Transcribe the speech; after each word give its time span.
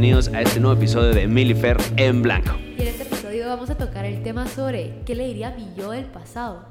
bienvenidos 0.00 0.28
a 0.28 0.42
este 0.42 0.60
nuevo 0.60 0.76
episodio 0.76 1.12
de 1.12 1.26
Milifer 1.26 1.76
en 1.96 2.22
Blanco. 2.22 2.52
Y 2.56 2.82
en 2.82 2.86
este 2.86 3.02
episodio 3.02 3.48
vamos 3.48 3.68
a 3.68 3.76
tocar 3.76 4.04
el 4.04 4.22
tema 4.22 4.46
sobre 4.46 5.02
qué 5.04 5.16
le 5.16 5.26
diría 5.26 5.48
a 5.48 5.54
mi 5.56 5.74
yo 5.76 5.90
del 5.90 6.04
pasado. 6.04 6.68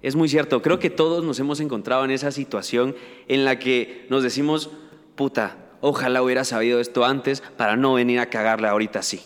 Es 0.00 0.16
muy 0.16 0.30
cierto, 0.30 0.62
creo 0.62 0.78
que 0.78 0.88
todos 0.88 1.22
nos 1.22 1.38
hemos 1.38 1.60
encontrado 1.60 2.02
en 2.02 2.10
esa 2.10 2.30
situación 2.30 2.96
en 3.28 3.44
la 3.44 3.58
que 3.58 4.06
nos 4.08 4.22
decimos, 4.22 4.70
puta, 5.16 5.58
ojalá 5.82 6.22
hubiera 6.22 6.44
sabido 6.44 6.80
esto 6.80 7.04
antes 7.04 7.42
para 7.42 7.76
no 7.76 7.92
venir 7.92 8.18
a 8.20 8.30
cagarle 8.30 8.68
ahorita 8.68 9.00
así. 9.00 9.20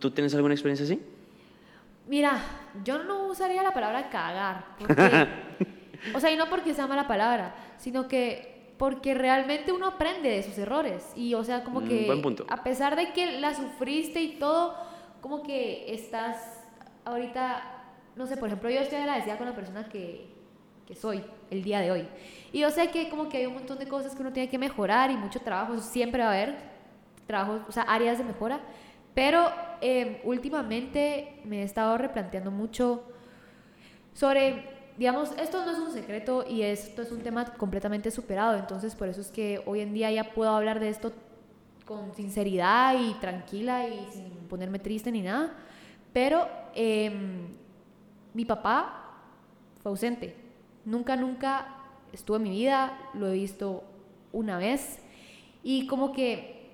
¿Tú 0.00 0.10
tienes 0.10 0.34
alguna 0.34 0.54
experiencia 0.54 0.84
así? 0.84 1.00
Mira, 2.08 2.42
yo 2.82 3.04
no 3.04 3.28
usaría 3.28 3.62
la 3.62 3.72
palabra 3.72 4.10
cagar. 4.10 4.66
porque- 4.80 5.28
o 6.12 6.18
sea, 6.18 6.32
y 6.32 6.36
no 6.36 6.50
porque 6.50 6.74
sea 6.74 6.88
mala 6.88 7.06
palabra, 7.06 7.54
sino 7.78 8.08
que 8.08 8.57
porque 8.78 9.12
realmente 9.14 9.72
uno 9.72 9.86
aprende 9.88 10.30
de 10.30 10.42
sus 10.42 10.56
errores. 10.58 11.12
Y, 11.16 11.34
o 11.34 11.44
sea, 11.44 11.64
como 11.64 11.80
Mm, 11.80 11.88
que 11.88 12.06
buen 12.06 12.22
punto. 12.22 12.46
a 12.48 12.62
pesar 12.62 12.96
de 12.96 13.12
que 13.12 13.38
la 13.40 13.54
sufriste 13.54 14.20
y 14.22 14.38
todo, 14.38 14.74
como 15.20 15.42
que 15.42 15.92
estás 15.92 16.64
ahorita, 17.04 17.62
no 18.16 18.26
sé, 18.26 18.36
por 18.36 18.48
ejemplo, 18.48 18.70
yo 18.70 18.80
estoy 18.80 18.98
agradecida 18.98 19.36
con 19.36 19.46
la 19.48 19.54
persona 19.54 19.88
que, 19.88 20.28
que 20.86 20.94
soy 20.94 21.22
el 21.50 21.62
día 21.62 21.80
de 21.80 21.90
hoy. 21.90 22.08
Y 22.52 22.60
yo 22.60 22.70
sé 22.70 22.88
que 22.90 23.08
como 23.10 23.28
que 23.28 23.38
hay 23.38 23.46
un 23.46 23.54
montón 23.54 23.78
de 23.78 23.88
cosas 23.88 24.14
que 24.14 24.22
uno 24.22 24.32
tiene 24.32 24.48
que 24.48 24.58
mejorar 24.58 25.10
y 25.10 25.16
mucho 25.16 25.40
trabajo, 25.40 25.74
eso 25.74 25.82
siempre 25.82 26.22
va 26.22 26.28
a 26.28 26.32
haber 26.32 26.56
trabajo, 27.26 27.60
o 27.68 27.72
sea, 27.72 27.82
áreas 27.82 28.18
de 28.18 28.24
mejora. 28.24 28.60
Pero 29.14 29.50
eh, 29.80 30.20
últimamente 30.24 31.40
me 31.44 31.62
he 31.62 31.64
estado 31.64 31.98
replanteando 31.98 32.50
mucho 32.52 33.02
sobre, 34.14 34.64
digamos, 34.98 35.30
esto 35.40 35.64
no 35.64 35.70
es 35.70 35.78
un 35.78 35.92
secreto 35.92 36.44
y 36.48 36.62
esto 36.62 37.02
es 37.02 37.12
un 37.12 37.20
tema 37.20 37.44
completamente 37.44 38.10
superado, 38.10 38.58
entonces 38.58 38.96
por 38.96 39.08
eso 39.08 39.20
es 39.20 39.30
que 39.30 39.62
hoy 39.64 39.80
en 39.80 39.94
día 39.94 40.10
ya 40.10 40.34
puedo 40.34 40.50
hablar 40.50 40.80
de 40.80 40.88
esto 40.88 41.12
con 41.84 42.14
sinceridad 42.14 43.00
y 43.00 43.14
tranquila 43.14 43.88
y 43.88 44.06
sin 44.10 44.28
ponerme 44.48 44.78
triste 44.80 45.10
ni 45.12 45.22
nada. 45.22 45.54
Pero 46.12 46.48
em, 46.74 47.46
mi 48.34 48.44
papá 48.44 49.14
fue 49.82 49.90
ausente. 49.90 50.36
Nunca, 50.84 51.16
nunca 51.16 51.76
estuvo 52.12 52.36
en 52.36 52.42
mi 52.42 52.50
vida, 52.50 52.98
lo 53.14 53.28
he 53.28 53.34
visto 53.34 53.84
una 54.32 54.58
vez. 54.58 54.98
Y 55.62 55.86
como 55.86 56.12
que 56.12 56.72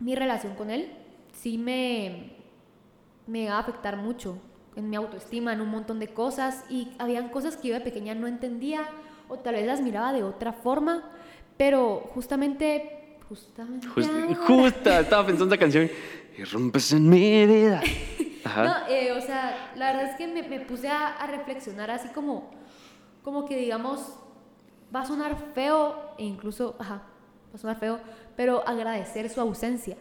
mi 0.00 0.14
relación 0.14 0.54
con 0.54 0.70
él 0.70 0.90
sí 1.32 1.58
me, 1.58 2.32
me 3.26 3.48
va 3.48 3.56
a 3.56 3.60
afectar 3.60 3.96
mucho 3.98 4.38
en 4.80 4.90
mi 4.90 4.96
autoestima, 4.96 5.52
en 5.52 5.60
un 5.60 5.68
montón 5.68 6.00
de 6.00 6.08
cosas. 6.08 6.64
Y 6.68 6.92
habían 6.98 7.28
cosas 7.28 7.56
que 7.56 7.68
yo 7.68 7.74
de 7.74 7.80
pequeña 7.80 8.14
no 8.14 8.26
entendía 8.26 8.82
o 9.28 9.38
tal 9.38 9.54
vez 9.54 9.66
las 9.66 9.80
miraba 9.80 10.12
de 10.12 10.22
otra 10.24 10.52
forma. 10.52 11.04
Pero 11.56 12.10
justamente... 12.14 13.16
Justamente... 13.28 13.86
Just- 13.86 14.38
justa, 14.46 15.00
estaba 15.00 15.24
pensando 15.26 15.54
esa 15.54 15.60
canción. 15.60 15.88
Y 16.36 16.44
rompes 16.44 16.92
en 16.92 17.08
mi 17.08 17.46
vida. 17.46 17.80
Ajá. 18.44 18.64
No, 18.64 18.74
eh, 18.88 19.12
o 19.12 19.20
sea, 19.20 19.70
la 19.76 19.92
verdad 19.92 20.10
es 20.10 20.16
que 20.16 20.26
me, 20.26 20.42
me 20.42 20.60
puse 20.60 20.88
a, 20.88 21.08
a 21.16 21.26
reflexionar 21.26 21.90
así 21.90 22.08
como, 22.08 22.50
como 23.22 23.44
que 23.46 23.56
digamos, 23.56 24.14
va 24.94 25.02
a 25.02 25.06
sonar 25.06 25.36
feo 25.54 26.14
e 26.18 26.24
incluso, 26.24 26.74
ajá, 26.78 26.94
va 26.94 27.54
a 27.54 27.58
sonar 27.58 27.78
feo, 27.78 28.00
pero 28.36 28.66
agradecer 28.66 29.28
su 29.28 29.40
ausencia. 29.42 29.96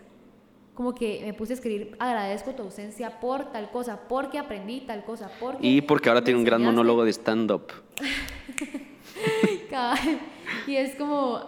Como 0.80 0.96
que 0.96 1.20
me 1.26 1.34
puse 1.34 1.52
a 1.52 1.56
escribir, 1.56 1.94
agradezco 2.00 2.52
tu 2.52 2.64
ausencia 2.64 3.20
por 3.20 3.52
tal 3.52 3.70
cosa, 3.70 4.08
porque 4.08 4.40
aprendí 4.40 4.80
tal 4.80 5.04
cosa, 5.04 5.30
porque... 5.38 5.68
Y 5.68 5.82
porque 5.82 6.08
ahora 6.08 6.24
tiene 6.24 6.40
un 6.40 6.46
gran 6.46 6.62
enseñaste". 6.62 6.78
monólogo 6.78 7.04
de 7.04 7.12
stand-up. 7.12 7.64
Y 10.68 10.78
es 10.78 10.96
como, 10.96 11.42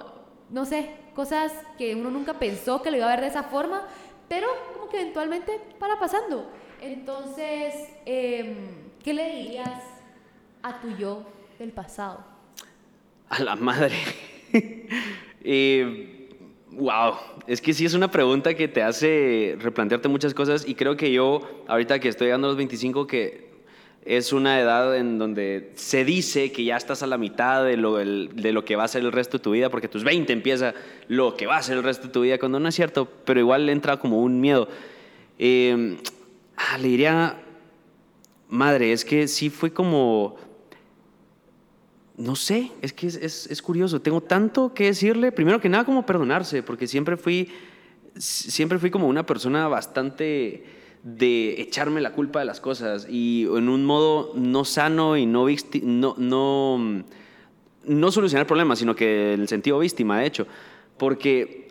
no 0.50 0.66
sé, 0.66 0.90
cosas 1.16 1.54
que 1.78 1.96
uno 1.96 2.12
nunca 2.12 2.40
pensó 2.40 2.82
que 2.82 2.92
lo 2.92 2.98
iba 2.98 3.06
a 3.06 3.12
ver 3.12 3.22
de 3.22 3.28
esa 3.28 3.44
forma, 3.44 3.88
pero 4.28 4.48
como 4.74 4.90
que 4.90 5.00
eventualmente 5.00 5.62
para 5.80 5.98
pasando. 5.98 6.52
Entonces, 6.82 7.74
em, 8.06 8.58
¿qué 9.02 9.14
le 9.14 9.34
dirías 9.34 9.82
a 10.62 10.82
tu 10.82 10.90
yo 10.98 11.24
del 11.58 11.72
pasado? 11.72 12.20
A 13.30 13.42
la 13.42 13.56
madre. 13.56 13.96
Eh, 15.44 16.11
wow, 16.72 17.16
es 17.48 17.62
que 17.62 17.74
sí 17.74 17.86
es 17.86 17.94
una 17.94 18.12
pregunta 18.12 18.54
que 18.54 18.68
te 18.68 18.82
hace 18.82 19.58
replantearte 19.60 20.08
muchas 20.08 20.34
cosas 20.34 20.68
y 20.68 20.76
creo 20.76 20.96
que 20.96 21.12
yo, 21.12 21.42
ahorita 21.68 22.00
que 22.00 22.10
estoy 22.10 22.28
llegando 22.28 22.48
a 22.48 22.52
los 22.52 22.58
25, 22.58 23.08
que 23.08 23.52
es 24.04 24.34
una 24.34 24.60
edad 24.60 24.98
en 24.98 25.20
donde 25.20 25.72
se 25.76 26.04
dice 26.06 26.52
que 26.52 26.64
ya 26.64 26.78
estás 26.78 27.04
a 27.04 27.08
la 27.08 27.18
mitad 27.18 27.64
de 27.64 27.78
lo, 27.78 27.98
de 27.98 28.52
lo 28.52 28.66
que 28.66 28.76
va 28.76 28.86
a 28.86 28.88
ser 28.88 29.04
el 29.04 29.12
resto 29.12 29.38
de 29.38 29.44
tu 29.44 29.52
vida, 29.52 29.70
porque 29.70 29.88
tus 29.88 30.04
20 30.04 30.34
empieza 30.34 30.74
lo 31.08 31.36
que 31.36 31.46
va 31.46 31.58
a 31.58 31.62
ser 31.62 31.78
el 31.78 31.84
resto 31.84 32.08
de 32.08 32.14
tu 32.14 32.22
vida, 32.22 32.40
cuando 32.40 32.60
no 32.60 32.70
es 32.70 32.76
cierto, 32.76 33.08
pero 33.26 33.40
igual 33.40 33.70
entra 33.70 33.98
como 33.98 34.22
un 34.22 34.42
miedo. 34.42 34.68
Eh, 35.38 35.98
ah, 36.58 36.78
le 36.80 36.88
diría, 36.88 37.44
madre, 38.50 38.92
es 38.92 39.06
que 39.06 39.28
sí 39.28 39.50
fue 39.50 39.72
como 39.72 40.36
no 42.22 42.36
sé, 42.36 42.72
es 42.82 42.94
que 42.94 43.08
es, 43.08 43.16
es- 43.16 43.62
curioso. 43.62 44.02
Tengo 44.02 44.22
tanto 44.22 44.74
que 44.74 44.86
decirle. 44.86 45.32
Primero 45.32 45.60
que 45.60 45.70
nada, 45.70 45.86
como 45.86 46.06
perdonarse, 46.06 46.62
porque 46.64 46.88
siempre 46.88 47.18
fui, 47.18 47.50
siempre 48.16 48.78
fui 48.80 48.92
como 48.92 49.08
una 49.08 49.26
persona 49.26 49.68
bastante 49.68 50.64
de 51.04 51.60
echarme 51.60 52.00
la 52.00 52.14
culpa 52.14 52.40
de 52.40 52.46
las 52.46 52.60
cosas 52.62 53.08
y 53.10 53.44
en 53.46 53.70
un 53.70 53.86
modo 53.86 54.34
no 54.36 54.66
sano 54.66 55.18
y 55.18 55.26
no, 55.26 55.48
no, 55.82 56.16
no, 56.18 57.04
no 57.86 58.12
solucionar 58.12 58.46
problemas, 58.46 58.78
sino 58.78 58.96
que 58.96 59.34
en 59.34 59.42
el 59.42 59.48
sentido 59.48 59.80
víctima, 59.80 60.20
de 60.20 60.28
hecho. 60.28 60.46
Porque 60.98 61.71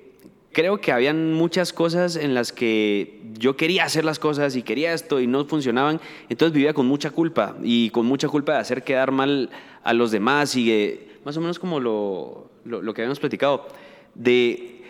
creo 0.52 0.80
que 0.80 0.92
habían 0.92 1.32
muchas 1.34 1.72
cosas 1.72 2.16
en 2.16 2.34
las 2.34 2.52
que 2.52 3.20
yo 3.38 3.56
quería 3.56 3.84
hacer 3.84 4.04
las 4.04 4.18
cosas 4.18 4.56
y 4.56 4.62
quería 4.62 4.92
esto 4.92 5.20
y 5.20 5.26
no 5.26 5.44
funcionaban, 5.44 6.00
entonces 6.28 6.52
vivía 6.54 6.74
con 6.74 6.86
mucha 6.86 7.10
culpa 7.10 7.56
y 7.62 7.90
con 7.90 8.06
mucha 8.06 8.28
culpa 8.28 8.54
de 8.54 8.58
hacer 8.58 8.82
quedar 8.82 9.12
mal 9.12 9.50
a 9.82 9.92
los 9.92 10.10
demás 10.10 10.56
y 10.56 10.70
eh, 10.72 11.18
más 11.24 11.36
o 11.36 11.40
menos 11.40 11.58
como 11.58 11.78
lo, 11.80 12.50
lo, 12.64 12.82
lo 12.82 12.94
que 12.94 13.02
habíamos 13.02 13.20
platicado, 13.20 13.68
de 14.14 14.82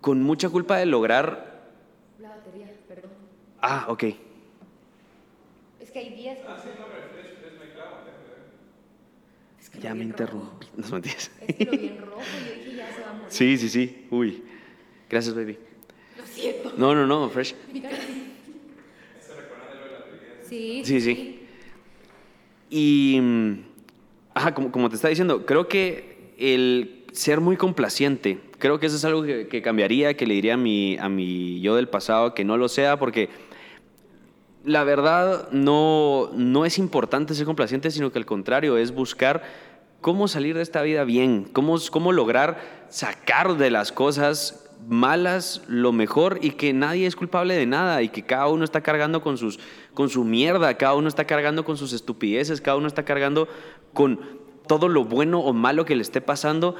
con 0.00 0.22
mucha 0.22 0.48
culpa 0.50 0.76
de 0.78 0.86
lograr... 0.86 1.70
La 2.20 2.28
batería, 2.30 2.70
perdón. 2.88 3.10
Ah, 3.60 3.86
ok. 3.88 4.04
Es 5.80 5.90
que 5.90 5.98
hay 5.98 6.10
10. 6.10 6.38
Es 9.60 9.70
que 9.70 9.78
Ya 9.80 9.90
lo 9.90 9.96
me 9.96 10.04
vi 10.04 10.10
en 10.10 10.16
rojo. 10.16 10.32
interrumpí. 10.60 10.66
No 10.76 10.88
mentiras. 10.90 11.30
Es 11.46 11.56
que 11.56 11.64
lo 11.64 11.70
vi 11.72 11.86
en 11.88 11.98
rojo 12.00 12.20
y 12.20 12.48
yo 12.48 12.54
dije, 12.64 12.76
ya 12.76 12.94
se 12.94 13.00
va 13.02 13.10
a 13.10 13.12
morir. 13.14 13.26
Sí, 13.30 13.56
sí, 13.58 13.68
sí. 13.68 14.06
Uy. 14.10 14.42
Gracias, 15.08 15.34
baby. 15.34 15.58
Lo 16.16 16.26
siento. 16.26 16.72
No, 16.76 16.94
no, 16.94 17.06
no, 17.06 17.28
fresh. 17.30 17.54
Sí, 20.48 20.82
Sí, 20.84 21.00
sí. 21.00 21.40
Y, 22.70 23.18
mm, 23.20 23.52
ajá, 24.34 24.54
como, 24.54 24.70
como 24.70 24.88
te 24.88 24.96
estaba 24.96 25.10
diciendo, 25.10 25.46
creo 25.46 25.68
que 25.68 26.32
el 26.38 27.04
ser 27.12 27.40
muy 27.40 27.56
complaciente, 27.56 28.40
creo 28.58 28.80
que 28.80 28.86
eso 28.86 28.96
es 28.96 29.04
algo 29.04 29.22
que, 29.22 29.46
que 29.46 29.62
cambiaría, 29.62 30.16
que 30.16 30.26
le 30.26 30.34
diría 30.34 30.54
a 30.54 30.56
mi, 30.56 30.98
a 30.98 31.08
mi 31.08 31.60
yo 31.60 31.76
del 31.76 31.88
pasado 31.88 32.34
que 32.34 32.44
no 32.44 32.56
lo 32.56 32.68
sea, 32.68 32.98
porque 32.98 33.30
la 34.64 34.82
verdad 34.84 35.48
no, 35.52 36.30
no 36.34 36.64
es 36.64 36.78
importante 36.78 37.34
ser 37.34 37.46
complaciente, 37.46 37.90
sino 37.90 38.10
que 38.10 38.18
al 38.18 38.26
contrario, 38.26 38.76
es 38.76 38.92
buscar 38.92 39.42
cómo 40.00 40.26
salir 40.26 40.56
de 40.56 40.62
esta 40.62 40.82
vida 40.82 41.04
bien, 41.04 41.44
cómo, 41.52 41.76
cómo 41.90 42.12
lograr 42.12 42.86
sacar 42.88 43.56
de 43.56 43.70
las 43.70 43.92
cosas 43.92 44.63
malas 44.88 45.62
lo 45.68 45.92
mejor 45.92 46.38
y 46.42 46.50
que 46.52 46.72
nadie 46.72 47.06
es 47.06 47.16
culpable 47.16 47.54
de 47.54 47.66
nada 47.66 48.02
y 48.02 48.08
que 48.08 48.22
cada 48.22 48.48
uno 48.48 48.64
está 48.64 48.82
cargando 48.82 49.22
con, 49.22 49.38
sus, 49.38 49.58
con 49.94 50.08
su 50.08 50.24
mierda, 50.24 50.74
cada 50.74 50.94
uno 50.94 51.08
está 51.08 51.24
cargando 51.26 51.64
con 51.64 51.76
sus 51.76 51.92
estupideces, 51.92 52.60
cada 52.60 52.76
uno 52.76 52.86
está 52.86 53.04
cargando 53.04 53.48
con 53.92 54.20
todo 54.66 54.88
lo 54.88 55.04
bueno 55.04 55.40
o 55.40 55.52
malo 55.52 55.84
que 55.84 55.96
le 55.96 56.02
esté 56.02 56.20
pasando 56.20 56.76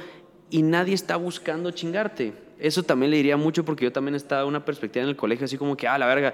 y 0.49 0.61
nadie 0.61 0.93
está 0.93 1.15
buscando 1.15 1.71
chingarte. 1.71 2.33
Eso 2.59 2.83
también 2.83 3.11
le 3.11 3.17
diría 3.17 3.37
mucho 3.37 3.65
porque 3.65 3.85
yo 3.85 3.91
también 3.91 4.15
estaba 4.15 4.45
una 4.45 4.63
perspectiva 4.63 5.03
en 5.03 5.09
el 5.09 5.15
colegio 5.15 5.45
así 5.45 5.57
como 5.57 5.75
que, 5.75 5.87
ah, 5.87 5.97
la 5.97 6.07
verga, 6.07 6.33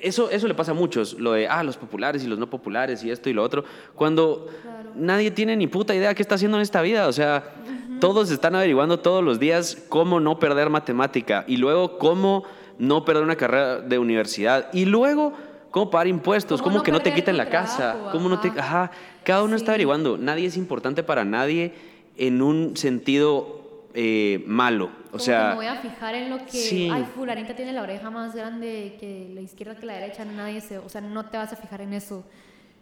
eso, 0.00 0.30
eso 0.30 0.46
le 0.46 0.54
pasa 0.54 0.72
a 0.72 0.74
muchos, 0.74 1.14
lo 1.14 1.32
de, 1.32 1.48
ah, 1.48 1.62
los 1.62 1.76
populares 1.76 2.22
y 2.22 2.26
los 2.26 2.38
no 2.38 2.48
populares 2.50 3.02
y 3.02 3.10
esto 3.10 3.30
y 3.30 3.32
lo 3.32 3.42
otro, 3.42 3.64
cuando 3.94 4.46
Claro. 4.62 4.90
nadie 4.94 5.30
tiene 5.30 5.56
ni 5.56 5.66
puta 5.66 5.94
idea 5.94 6.14
qué 6.14 6.22
está 6.22 6.36
haciendo 6.36 6.56
en 6.58 6.62
esta 6.62 6.82
vida, 6.82 7.08
o 7.08 7.12
sea, 7.12 7.54
todos 8.00 8.30
están 8.30 8.54
averiguando 8.54 9.00
todos 9.00 9.22
los 9.24 9.38
días 9.38 9.76
cómo 9.88 10.20
no 10.20 10.38
perder 10.38 10.70
matemática 10.70 11.44
y 11.46 11.56
luego 11.56 11.98
cómo 11.98 12.44
no 12.78 13.04
perder 13.04 13.24
una 13.24 13.36
carrera 13.36 13.80
de 13.80 13.98
universidad 13.98 14.68
y 14.72 14.84
luego 14.84 15.32
cómo 15.70 15.90
pagar 15.90 16.06
impuestos, 16.06 16.60
Cómo 16.60 16.70
cómo, 16.70 16.78
no 16.78 16.82
que 16.84 16.92
no 16.92 17.00
te 17.00 17.12
quiten 17.12 17.36
la 17.36 17.48
casa, 17.48 18.08
cómo 18.12 18.28
no 18.28 18.40
te, 18.40 18.48
ajá. 18.48 18.90
cada 19.24 19.42
uno 19.42 19.56
está 19.56 19.72
averiguando, 19.72 20.16
nadie 20.16 20.46
es 20.46 20.56
importante 20.56 21.02
para 21.02 21.24
nadie 21.24 21.74
en 22.16 22.40
un 22.42 22.76
sentido 22.76 23.86
eh, 23.94 24.42
malo, 24.46 24.86
o 24.86 25.10
Como 25.12 25.18
sea, 25.24 25.50
me 25.50 25.54
voy 25.56 25.66
a 25.66 25.76
fijar 25.76 26.14
en 26.14 26.30
lo 26.30 26.38
que, 26.38 26.52
sí. 26.52 26.88
ay, 26.92 27.06
fulanita 27.14 27.54
tiene 27.54 27.72
la 27.72 27.82
oreja 27.82 28.10
más 28.10 28.34
grande 28.34 28.96
que 29.00 29.30
la 29.34 29.40
izquierda 29.40 29.76
que 29.76 29.86
la 29.86 29.94
derecha, 29.94 30.24
nadie 30.24 30.60
se, 30.60 30.78
o 30.78 30.88
sea, 30.88 31.00
no 31.00 31.26
te 31.26 31.36
vas 31.36 31.52
a 31.52 31.56
fijar 31.56 31.80
en 31.80 31.92
eso. 31.94 32.24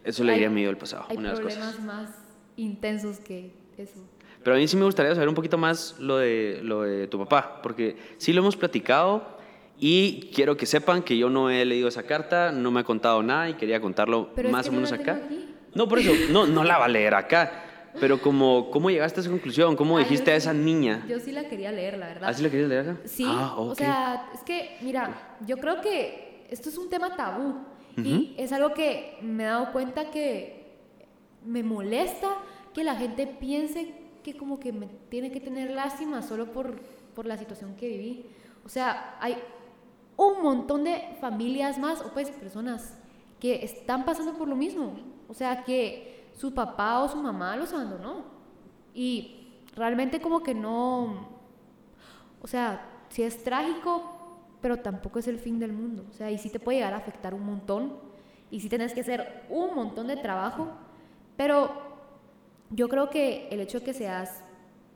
eso 0.03 0.23
le 0.23 0.33
diría 0.33 0.47
a 0.47 0.51
mi 0.51 0.61
yo 0.61 0.67
del 0.67 0.77
pasado, 0.77 1.05
Hay 1.09 1.17
una 1.17 1.29
de 1.29 1.35
las 1.35 1.39
problemas 1.39 1.71
cosas. 1.75 1.85
más 1.85 2.09
intensos 2.55 3.19
que 3.19 3.51
eso. 3.77 3.99
Pero 4.47 4.55
a 4.55 4.59
mí 4.59 4.67
sí 4.69 4.77
me 4.77 4.85
gustaría 4.85 5.13
saber 5.13 5.27
un 5.27 5.35
poquito 5.35 5.57
más 5.57 5.97
lo 5.99 6.15
de, 6.19 6.61
lo 6.63 6.83
de 6.83 7.07
tu 7.07 7.19
papá, 7.19 7.59
porque 7.61 7.97
sí 8.17 8.31
lo 8.31 8.39
hemos 8.39 8.55
platicado 8.55 9.27
y 9.77 10.29
quiero 10.33 10.55
que 10.55 10.65
sepan 10.65 11.03
que 11.03 11.17
yo 11.17 11.29
no 11.29 11.49
he 11.49 11.65
leído 11.65 11.89
esa 11.89 12.03
carta, 12.03 12.53
no 12.53 12.71
me 12.71 12.79
ha 12.79 12.85
contado 12.85 13.21
nada 13.21 13.49
y 13.49 13.55
quería 13.55 13.81
contarlo 13.81 14.29
Pero 14.35 14.47
es 14.47 14.51
más 14.53 14.63
que 14.63 14.69
o 14.69 14.71
no 14.71 14.77
menos 14.77 14.91
la 14.91 14.97
tengo 14.99 15.11
acá. 15.11 15.25
aquí. 15.25 15.53
No, 15.75 15.89
por 15.89 15.99
eso, 15.99 16.13
no, 16.31 16.47
no 16.47 16.63
la 16.63 16.77
va 16.77 16.85
a 16.85 16.87
leer 16.87 17.13
acá. 17.15 17.91
Pero 17.99 18.21
como, 18.21 18.71
¿cómo 18.71 18.89
llegaste 18.89 19.19
a 19.19 19.21
esa 19.23 19.29
conclusión? 19.29 19.75
¿Cómo 19.75 19.97
Ah, 19.97 19.99
dijiste 19.99 20.31
a 20.31 20.37
esa 20.37 20.53
sí- 20.53 20.59
niña? 20.59 21.05
Yo 21.09 21.19
sí 21.19 21.33
la 21.33 21.49
quería 21.49 21.73
leer, 21.73 21.97
la 21.97 22.07
verdad. 22.07 22.29
¿Así 22.29 22.41
la 22.41 22.49
querías 22.49 22.69
leer 22.69 22.81
acá? 22.91 22.97
Sí, 23.03 23.25
Ah, 23.27 23.53
o 23.57 23.71
ok. 23.71 23.77
sea, 23.77 24.29
es 24.33 24.43
que, 24.43 24.77
mira, 24.79 25.35
yo 25.45 25.57
creo 25.57 25.81
que 25.81 26.45
esto 26.49 26.69
es 26.69 26.77
un 26.77 26.89
tema 26.89 27.17
tabú 27.17 27.53
y 28.01 28.33
es 28.37 28.53
algo 28.53 28.73
que 28.73 29.17
me 29.21 29.43
he 29.43 29.47
dado 29.47 29.73
cuenta 29.73 30.09
que 30.09 30.67
me 31.45 31.63
molesta 31.63 32.29
que 32.73 32.85
la 32.85 32.95
gente 32.95 33.27
piense 33.27 34.06
que 34.27 34.37
como 34.37 34.59
que 34.59 34.73
me 34.73 34.87
tiene 35.07 35.31
que 35.31 35.39
tener 35.39 35.71
lástima 35.71 36.21
solo 36.21 36.51
por, 36.51 36.81
por 37.15 37.25
la 37.25 37.37
situación 37.37 37.75
que 37.77 37.87
viví. 37.87 38.25
O 38.65 38.69
sea, 38.69 39.15
hay 39.21 39.37
un 40.17 40.43
montón 40.43 40.83
de 40.83 41.15
familias 41.21 41.77
más 41.77 42.01
o 42.01 42.11
pues 42.11 42.29
personas 42.31 42.97
que 43.39 43.63
están 43.63 44.03
pasando 44.03 44.33
por 44.33 44.49
lo 44.49 44.55
mismo. 44.57 44.95
O 45.29 45.33
sea, 45.33 45.63
que 45.63 46.27
su 46.33 46.53
papá 46.53 46.99
o 46.99 47.07
su 47.07 47.15
mamá 47.15 47.55
los 47.55 47.71
abandonó. 47.71 48.25
Y 48.93 49.53
realmente 49.73 50.19
como 50.19 50.43
que 50.43 50.53
no, 50.53 51.29
o 52.41 52.47
sea, 52.47 52.85
sí 53.07 53.23
es 53.23 53.45
trágico, 53.45 54.03
pero 54.59 54.77
tampoco 54.79 55.19
es 55.19 55.29
el 55.29 55.39
fin 55.39 55.57
del 55.57 55.71
mundo. 55.71 56.03
O 56.09 56.13
sea, 56.13 56.29
y 56.29 56.37
sí 56.37 56.49
te 56.49 56.59
puede 56.59 56.79
llegar 56.79 56.95
a 56.95 56.97
afectar 56.97 57.33
un 57.33 57.45
montón. 57.45 57.93
Y 58.51 58.59
sí 58.59 58.67
tenés 58.67 58.93
que 58.93 59.01
hacer 59.01 59.45
un 59.49 59.73
montón 59.73 60.07
de 60.07 60.17
trabajo. 60.17 60.67
Pero 61.37 61.86
yo 62.69 62.89
creo 62.89 63.09
que 63.09 63.47
el 63.49 63.59
hecho 63.61 63.79
de 63.79 63.85
que 63.85 63.93
seas 63.93 64.43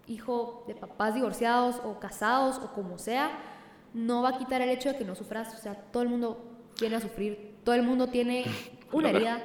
hijo 0.08 0.64
de 0.68 0.76
papás 0.76 1.16
divorciados 1.16 1.82
o 1.84 2.00
casados 2.00 2.58
o 2.58 2.74
como 2.74 2.98
sea, 2.98 3.32
no 3.94 4.22
va 4.22 4.30
a 4.30 4.38
quitar 4.38 4.62
el 4.62 4.70
hecho 4.70 4.90
de 4.90 4.98
que 4.98 5.06
no 5.06 5.16
sufras. 5.16 5.54
O 5.54 5.58
sea, 5.58 5.76
todo 5.76 6.04
el 6.04 6.10
mundo 6.10 6.44
viene 6.80 6.96
a 6.96 7.00
sufrir. 7.00 7.56
Todo 7.64 7.76
el 7.76 7.84
mundo 7.84 8.08
tiene 8.08 8.46
una 8.92 9.10
herida. 9.10 9.42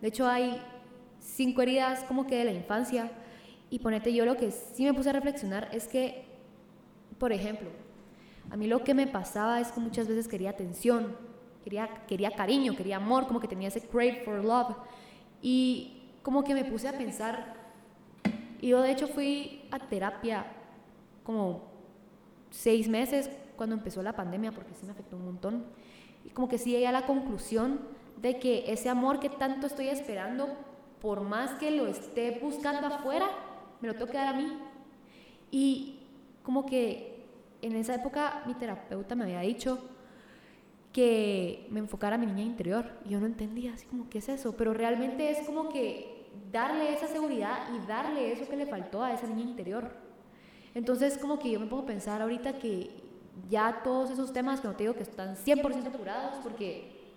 De 0.00 0.08
hecho, 0.08 0.26
hay 0.26 0.60
cinco 1.20 1.62
heridas 1.62 2.04
como 2.04 2.26
que 2.26 2.36
de 2.36 2.44
la 2.44 2.52
infancia. 2.52 3.10
Y 3.70 3.78
ponete, 3.78 4.12
yo 4.12 4.24
lo 4.24 4.36
que 4.36 4.50
sí 4.50 4.84
me 4.84 4.94
puse 4.94 5.10
a 5.10 5.12
reflexionar 5.12 5.68
es 5.72 5.86
que, 5.86 6.24
por 7.18 7.32
ejemplo, 7.32 7.68
a 8.50 8.56
mí 8.56 8.66
lo 8.66 8.82
que 8.82 8.94
me 8.94 9.06
pasaba 9.06 9.60
es 9.60 9.70
que 9.70 9.78
muchas 9.78 10.08
veces 10.08 10.26
quería 10.26 10.50
atención, 10.50 11.16
quería, 11.62 11.88
quería 12.08 12.32
cariño, 12.32 12.74
quería 12.74 12.96
amor, 12.96 13.28
como 13.28 13.38
que 13.38 13.46
tenía 13.46 13.68
ese 13.68 13.80
crave 13.80 14.22
for 14.24 14.44
love. 14.44 14.76
Y 15.40 16.02
como 16.22 16.42
que 16.42 16.54
me 16.54 16.64
puse 16.64 16.88
a 16.88 16.98
pensar, 16.98 17.59
y 18.60 18.68
yo 18.68 18.82
de 18.82 18.92
hecho 18.92 19.08
fui 19.08 19.62
a 19.70 19.78
terapia 19.78 20.46
como 21.24 21.62
seis 22.50 22.88
meses 22.88 23.30
cuando 23.56 23.74
empezó 23.74 24.02
la 24.02 24.14
pandemia, 24.14 24.52
porque 24.52 24.74
sí 24.74 24.86
me 24.86 24.92
afectó 24.92 25.16
un 25.16 25.24
montón. 25.24 25.64
Y 26.24 26.30
como 26.30 26.48
que 26.48 26.58
sí 26.58 26.70
llegué 26.70 26.86
a 26.86 26.92
la 26.92 27.06
conclusión 27.06 27.80
de 28.20 28.38
que 28.38 28.70
ese 28.72 28.88
amor 28.88 29.20
que 29.20 29.28
tanto 29.28 29.66
estoy 29.66 29.88
esperando, 29.88 30.48
por 31.00 31.22
más 31.22 31.52
que 31.52 31.70
lo 31.70 31.86
esté 31.86 32.38
buscando 32.42 32.86
afuera, 32.86 33.26
me 33.80 33.88
lo 33.88 33.94
tengo 33.94 34.06
que 34.06 34.16
dar 34.16 34.28
a 34.28 34.36
mí. 34.36 34.50
Y 35.50 36.00
como 36.42 36.66
que 36.66 37.24
en 37.62 37.76
esa 37.76 37.94
época 37.94 38.42
mi 38.46 38.54
terapeuta 38.54 39.14
me 39.14 39.24
había 39.24 39.40
dicho 39.40 39.78
que 40.92 41.66
me 41.70 41.80
enfocara 41.80 42.16
a 42.16 42.18
mi 42.18 42.26
niña 42.26 42.42
interior. 42.42 42.90
Y 43.04 43.10
yo 43.10 43.20
no 43.20 43.26
entendía, 43.26 43.74
así 43.74 43.86
como, 43.86 44.08
¿qué 44.10 44.18
es 44.18 44.28
eso? 44.28 44.56
Pero 44.56 44.74
realmente 44.74 45.30
es 45.30 45.46
como 45.46 45.68
que 45.68 46.19
darle 46.50 46.92
esa 46.92 47.06
seguridad 47.06 47.58
y 47.74 47.86
darle 47.86 48.32
eso 48.32 48.48
que 48.48 48.56
le 48.56 48.66
faltó 48.66 49.02
a 49.02 49.12
esa 49.12 49.26
niña 49.26 49.42
interior. 49.42 49.90
Entonces, 50.74 51.18
como 51.18 51.38
que 51.38 51.50
yo 51.50 51.60
me 51.60 51.66
pongo 51.66 51.82
a 51.82 51.86
pensar 51.86 52.22
ahorita 52.22 52.58
que 52.58 52.90
ya 53.48 53.80
todos 53.82 54.10
esos 54.10 54.32
temas 54.32 54.60
que 54.60 54.68
no 54.68 54.74
te 54.74 54.84
digo 54.84 54.94
que 54.94 55.02
están 55.02 55.36
100% 55.36 55.92
curados, 55.92 56.36
porque, 56.42 57.12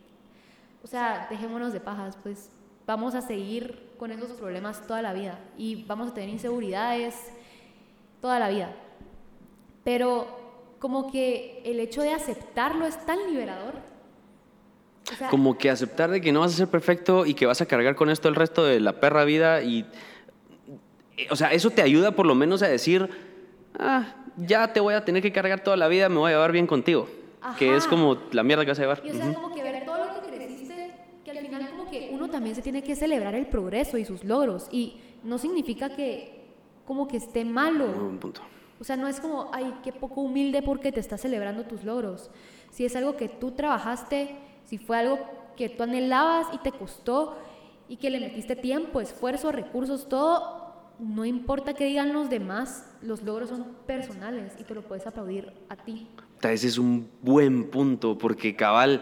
o 0.83 0.87
sea, 0.87 1.27
dejémonos 1.29 1.73
de 1.73 1.79
pajas, 1.79 2.17
pues 2.21 2.49
vamos 2.85 3.15
a 3.15 3.21
seguir 3.21 3.93
con 3.97 4.11
esos 4.11 4.31
problemas 4.31 4.85
toda 4.87 5.01
la 5.01 5.13
vida 5.13 5.39
y 5.57 5.83
vamos 5.85 6.09
a 6.09 6.13
tener 6.13 6.29
inseguridades 6.29 7.15
toda 8.21 8.39
la 8.39 8.49
vida. 8.49 8.73
Pero 9.83 10.27
como 10.79 11.11
que 11.11 11.61
el 11.65 11.79
hecho 11.79 12.01
de 12.01 12.13
aceptarlo 12.13 12.85
es 12.85 13.05
tan 13.05 13.19
liberador. 13.27 13.75
O 15.13 15.17
sea, 15.17 15.29
Como 15.29 15.57
que 15.57 15.69
aceptar 15.69 16.09
de 16.09 16.21
que 16.21 16.31
no 16.31 16.41
vas 16.41 16.53
a 16.53 16.57
ser 16.57 16.67
perfecto 16.67 17.25
y 17.25 17.33
que 17.33 17.45
vas 17.45 17.61
a 17.61 17.65
cargar 17.65 17.95
con 17.95 18.09
esto 18.09 18.27
el 18.29 18.35
resto 18.35 18.63
de 18.65 18.79
la 18.79 18.99
perra 18.99 19.23
vida 19.25 19.61
y... 19.61 19.85
eh, 21.17 21.27
O 21.31 21.35
sea, 21.35 21.53
eso 21.53 21.69
te 21.69 21.81
ayuda 21.81 22.11
por 22.11 22.25
lo 22.25 22.35
menos 22.35 22.61
a 22.63 22.67
decir, 22.67 23.09
ah, 23.79 24.15
ya 24.37 24.73
te 24.73 24.79
voy 24.79 24.93
a 24.93 25.05
tener 25.05 25.21
que 25.21 25.31
cargar 25.31 25.63
toda 25.63 25.77
la 25.77 25.87
vida, 25.87 26.09
me 26.09 26.17
voy 26.17 26.31
a 26.31 26.35
llevar 26.35 26.51
bien 26.51 26.67
contigo. 26.67 27.07
Que 27.59 27.75
es 27.75 27.81
Ajá. 27.83 27.89
como 27.89 28.17
la 28.31 28.41
mierda 28.43 28.63
que 28.63 28.71
vas 28.71 28.79
a 28.79 28.83
llevar. 28.83 29.01
Y 29.03 29.11
o 29.11 29.13
sea, 29.15 29.33
como 29.33 29.53
que 29.53 29.61
ver 29.61 29.83
todo 29.85 29.97
lo 29.97 30.21
que 30.21 30.35
creciste, 30.37 30.93
que 31.25 31.31
al 31.31 31.39
final 31.39 31.69
como 31.71 31.89
que 31.91 32.09
uno 32.13 32.29
también 32.29 32.55
se 32.55 32.61
tiene 32.61 32.81
que 32.83 32.95
celebrar 32.95 33.35
el 33.35 33.47
progreso 33.47 33.97
y 33.97 34.05
sus 34.05 34.23
logros. 34.23 34.67
Y 34.71 34.95
no 35.23 35.37
significa 35.37 35.93
que 35.93 36.41
como 36.85 37.05
que 37.07 37.17
esté 37.17 37.43
malo. 37.43 37.85
Un 37.87 38.17
punto. 38.17 38.39
O 38.79 38.85
sea, 38.85 38.95
no 38.95 39.07
es 39.09 39.19
como, 39.19 39.49
ay, 39.53 39.73
qué 39.83 39.91
poco 39.91 40.21
humilde 40.21 40.61
porque 40.61 40.91
te 40.93 40.99
estás 41.01 41.19
celebrando 41.21 41.63
tus 41.65 41.83
logros. 41.83 42.31
Si 42.71 42.85
es 42.85 42.95
algo 42.95 43.17
que 43.17 43.27
tú 43.27 43.51
trabajaste, 43.51 44.35
si 44.65 44.77
fue 44.77 44.97
algo 44.97 45.19
que 45.55 45.69
tú 45.69 45.83
anhelabas 45.83 46.47
y 46.53 46.57
te 46.59 46.71
costó 46.71 47.37
y 47.87 47.97
que 47.97 48.09
le 48.09 48.19
metiste 48.19 48.55
tiempo, 48.55 49.01
esfuerzo, 49.01 49.51
recursos, 49.51 50.07
todo, 50.07 50.63
no 50.99 51.25
importa 51.25 51.73
qué 51.73 51.85
digan 51.85 52.13
los 52.13 52.29
demás, 52.29 52.85
los 53.01 53.23
logros 53.23 53.49
son 53.49 53.65
personales 53.85 54.53
y 54.59 54.63
te 54.63 54.73
lo 54.73 54.81
puedes 54.83 55.05
aplaudir 55.05 55.51
a 55.69 55.75
ti. 55.75 56.07
Ese 56.41 56.67
es 56.67 56.77
un 56.77 57.09
buen 57.21 57.69
punto, 57.69 58.17
porque 58.17 58.55
cabal, 58.55 59.01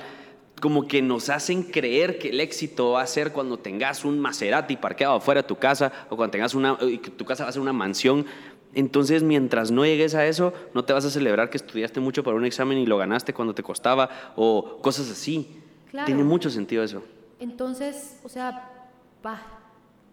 como 0.61 0.87
que 0.87 1.01
nos 1.01 1.29
hacen 1.29 1.63
creer 1.63 2.19
que 2.19 2.29
el 2.29 2.39
éxito 2.39 2.91
va 2.91 3.01
a 3.01 3.07
ser 3.07 3.31
cuando 3.31 3.57
tengas 3.57 4.05
un 4.05 4.19
Maserati 4.19 4.77
parqueado 4.77 5.15
afuera 5.15 5.41
de 5.41 5.47
tu 5.47 5.55
casa 5.55 5.91
o 6.09 6.15
cuando 6.15 6.31
tengas 6.31 6.53
una, 6.53 6.77
tu 7.17 7.25
casa 7.25 7.43
va 7.43 7.49
a 7.49 7.53
ser 7.53 7.61
una 7.61 7.73
mansión. 7.73 8.25
Entonces, 8.73 9.23
mientras 9.23 9.71
no 9.71 9.85
llegues 9.85 10.15
a 10.15 10.25
eso, 10.25 10.53
no 10.73 10.85
te 10.85 10.93
vas 10.93 11.05
a 11.05 11.09
celebrar 11.09 11.49
que 11.49 11.57
estudiaste 11.57 11.99
mucho 11.99 12.23
para 12.23 12.37
un 12.37 12.45
examen 12.45 12.77
y 12.77 12.85
lo 12.85 12.97
ganaste 12.97 13.33
cuando 13.33 13.53
te 13.53 13.63
costaba 13.63 14.09
o 14.35 14.77
cosas 14.81 15.09
así. 15.09 15.61
Claro. 15.89 16.05
Tiene 16.05 16.23
mucho 16.23 16.49
sentido 16.49 16.83
eso. 16.83 17.03
Entonces, 17.39 18.19
o 18.23 18.29
sea, 18.29 18.69
va, 19.25 19.41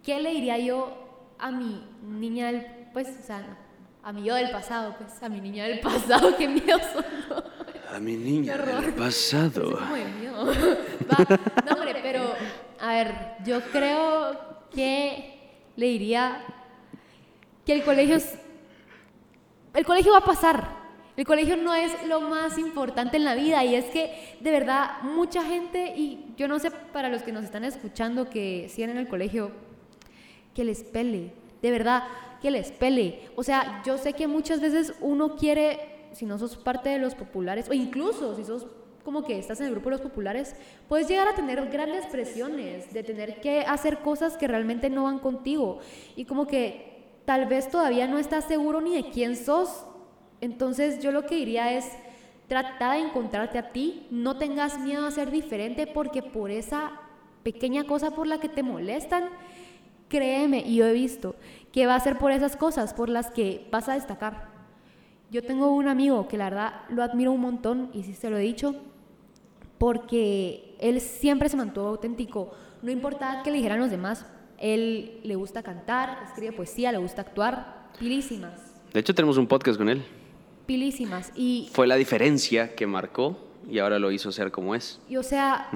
¿qué 0.02 0.20
le 0.20 0.30
diría 0.30 0.58
yo 0.58 1.08
a 1.38 1.50
mi 1.50 1.84
niña 2.02 2.48
del, 2.48 2.66
pues, 2.92 3.08
o 3.22 3.26
sea, 3.26 3.56
a 4.02 4.12
mi 4.12 4.24
yo 4.24 4.34
del 4.34 4.50
pasado, 4.50 4.94
pues, 4.98 5.22
a 5.22 5.28
mi 5.28 5.40
niña 5.40 5.64
del 5.64 5.80
pasado, 5.80 6.36
qué 6.36 6.48
miedo 6.48 6.78
sonó. 6.92 7.44
A 7.94 8.00
mi 8.00 8.16
niña 8.16 8.56
del 8.56 8.94
pasado. 8.94 9.78
Miedo. 10.18 10.46
Va, 11.10 11.38
no, 11.64 11.72
hombre, 11.74 12.00
pero, 12.02 12.22
a 12.80 12.92
ver, 12.92 13.14
yo 13.44 13.60
creo 13.72 14.36
que 14.74 15.38
le 15.76 15.86
diría 15.86 16.44
que 17.64 17.72
el 17.74 17.82
colegio 17.82 18.16
es, 18.16 18.38
el 19.78 19.84
colegio 19.84 20.10
va 20.10 20.18
a 20.18 20.24
pasar. 20.24 20.76
El 21.16 21.24
colegio 21.24 21.56
no 21.56 21.72
es 21.72 21.92
lo 22.08 22.20
más 22.20 22.58
importante 22.58 23.16
en 23.16 23.24
la 23.24 23.36
vida 23.36 23.64
y 23.64 23.76
es 23.76 23.84
que 23.84 24.36
de 24.40 24.50
verdad 24.50 25.02
mucha 25.02 25.44
gente, 25.44 25.94
y 25.96 26.34
yo 26.36 26.48
no 26.48 26.58
sé 26.58 26.72
para 26.72 27.08
los 27.08 27.22
que 27.22 27.30
nos 27.30 27.44
están 27.44 27.62
escuchando 27.62 28.28
que 28.28 28.68
siguen 28.68 28.90
en 28.90 28.96
el 28.96 29.06
colegio, 29.06 29.52
que 30.52 30.64
les 30.64 30.82
pele, 30.82 31.32
de 31.62 31.70
verdad, 31.70 32.02
que 32.42 32.50
les 32.50 32.72
pele. 32.72 33.28
O 33.36 33.44
sea, 33.44 33.80
yo 33.86 33.98
sé 33.98 34.14
que 34.14 34.26
muchas 34.26 34.60
veces 34.60 34.94
uno 35.00 35.36
quiere, 35.36 36.08
si 36.10 36.26
no 36.26 36.38
sos 36.38 36.56
parte 36.56 36.88
de 36.88 36.98
los 36.98 37.14
populares, 37.14 37.68
o 37.68 37.72
incluso 37.72 38.34
si 38.34 38.42
sos 38.42 38.66
como 39.04 39.22
que 39.22 39.38
estás 39.38 39.60
en 39.60 39.66
el 39.66 39.72
grupo 39.74 39.90
de 39.90 39.96
los 39.98 40.00
populares, 40.00 40.56
puedes 40.88 41.06
llegar 41.06 41.28
a 41.28 41.36
tener 41.36 41.64
grandes 41.68 42.04
presiones 42.06 42.92
de 42.92 43.04
tener 43.04 43.40
que 43.40 43.60
hacer 43.60 44.00
cosas 44.00 44.36
que 44.36 44.48
realmente 44.48 44.90
no 44.90 45.04
van 45.04 45.20
contigo. 45.20 45.78
Y 46.16 46.24
como 46.24 46.48
que 46.48 46.97
tal 47.28 47.44
vez 47.44 47.68
todavía 47.70 48.06
no 48.06 48.16
estás 48.16 48.46
seguro 48.46 48.80
ni 48.80 48.94
de 48.94 49.10
quién 49.10 49.36
sos. 49.36 49.84
Entonces 50.40 51.00
yo 51.00 51.12
lo 51.12 51.26
que 51.26 51.34
diría 51.34 51.74
es, 51.74 51.84
trata 52.46 52.92
de 52.92 53.00
encontrarte 53.00 53.58
a 53.58 53.70
ti, 53.70 54.06
no 54.10 54.38
tengas 54.38 54.78
miedo 54.78 55.06
a 55.06 55.10
ser 55.10 55.30
diferente 55.30 55.86
porque 55.86 56.22
por 56.22 56.50
esa 56.50 56.90
pequeña 57.42 57.84
cosa 57.84 58.12
por 58.12 58.26
la 58.26 58.40
que 58.40 58.48
te 58.48 58.62
molestan, 58.62 59.24
créeme, 60.08 60.60
y 60.60 60.76
yo 60.76 60.86
he 60.86 60.94
visto 60.94 61.36
que 61.70 61.86
va 61.86 61.96
a 61.96 62.00
ser 62.00 62.16
por 62.16 62.32
esas 62.32 62.56
cosas 62.56 62.94
por 62.94 63.10
las 63.10 63.30
que 63.30 63.68
vas 63.70 63.90
a 63.90 63.92
destacar. 63.92 64.48
Yo 65.30 65.42
tengo 65.42 65.70
un 65.70 65.86
amigo 65.86 66.28
que 66.28 66.38
la 66.38 66.48
verdad 66.48 66.72
lo 66.88 67.02
admiro 67.02 67.32
un 67.32 67.42
montón 67.42 67.90
y 67.92 68.04
sí 68.04 68.14
se 68.14 68.30
lo 68.30 68.38
he 68.38 68.40
dicho, 68.40 68.74
porque 69.76 70.74
él 70.80 71.02
siempre 71.02 71.50
se 71.50 71.58
mantuvo 71.58 71.88
auténtico, 71.88 72.52
no 72.80 72.90
importaba 72.90 73.42
qué 73.42 73.50
le 73.50 73.58
dijeran 73.58 73.80
los 73.80 73.90
demás, 73.90 74.24
él 74.58 75.20
le 75.24 75.34
gusta 75.36 75.62
cantar, 75.62 76.22
escribe 76.26 76.52
poesía, 76.52 76.92
le 76.92 76.98
gusta 76.98 77.22
actuar, 77.22 77.88
pilísimas, 77.98 78.74
De 78.92 79.00
hecho, 79.00 79.14
tenemos 79.14 79.36
un 79.38 79.46
podcast 79.46 79.78
con 79.78 79.88
él. 79.88 80.02
pilísimas. 80.66 81.32
Y, 81.34 81.68
Fue 81.72 81.86
la 81.86 81.96
diferencia 81.96 82.74
que 82.74 82.86
marcó 82.86 83.38
y 83.70 83.78
ahora 83.78 83.98
lo 83.98 84.10
hizo 84.10 84.32
ser 84.32 84.50
como 84.50 84.74
es. 84.74 85.00
y 85.08 85.16
o 85.16 85.22
sea, 85.22 85.68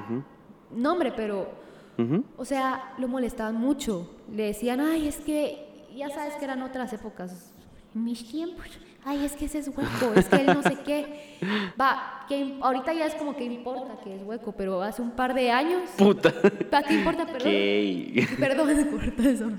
no 0.71 0.93
hombre, 0.93 1.13
pero 1.15 1.61
Ujú. 1.99 2.25
O 2.39 2.45
sea, 2.47 2.95
lo 2.99 3.07
molestaban 3.07 3.55
mucho. 3.57 4.09
Le 4.35 4.45
decían, 4.45 4.81
ay, 4.81 5.07
es 5.09 5.17
que 5.17 5.87
ya 5.95 6.09
sabes 6.09 6.35
que 6.37 6.45
eran 6.47 6.63
otras 6.63 6.91
épocas. 6.95 7.53
Mis 7.93 8.27
tiempos. 8.27 8.65
Ay, 9.05 9.25
es 9.25 9.33
que 9.33 9.47
ese 9.47 9.59
es 9.59 9.69
hueco, 9.69 10.13
es 10.15 10.29
que 10.29 10.37
él 10.37 10.47
no 10.47 10.63
sé 10.63 10.77
qué. 10.85 11.39
Va, 11.81 12.25
que 12.29 12.57
ahorita 12.61 12.93
ya 12.93 13.07
es 13.07 13.15
como 13.15 13.35
que 13.35 13.43
importa 13.45 14.01
que 14.03 14.15
es 14.15 14.23
hueco, 14.23 14.53
pero 14.53 14.81
hace 14.81 15.03
un 15.03 15.11
par 15.11 15.35
de 15.35 15.51
años. 15.51 15.91
Puta. 15.97 16.33
¿Para 16.71 16.87
qué 16.87 16.95
importa, 16.95 17.27
perdón? 17.27 17.41
¿Qué? 17.51 18.29
Perdón, 18.39 18.91
corta 18.91 19.29
eso. 19.29 19.51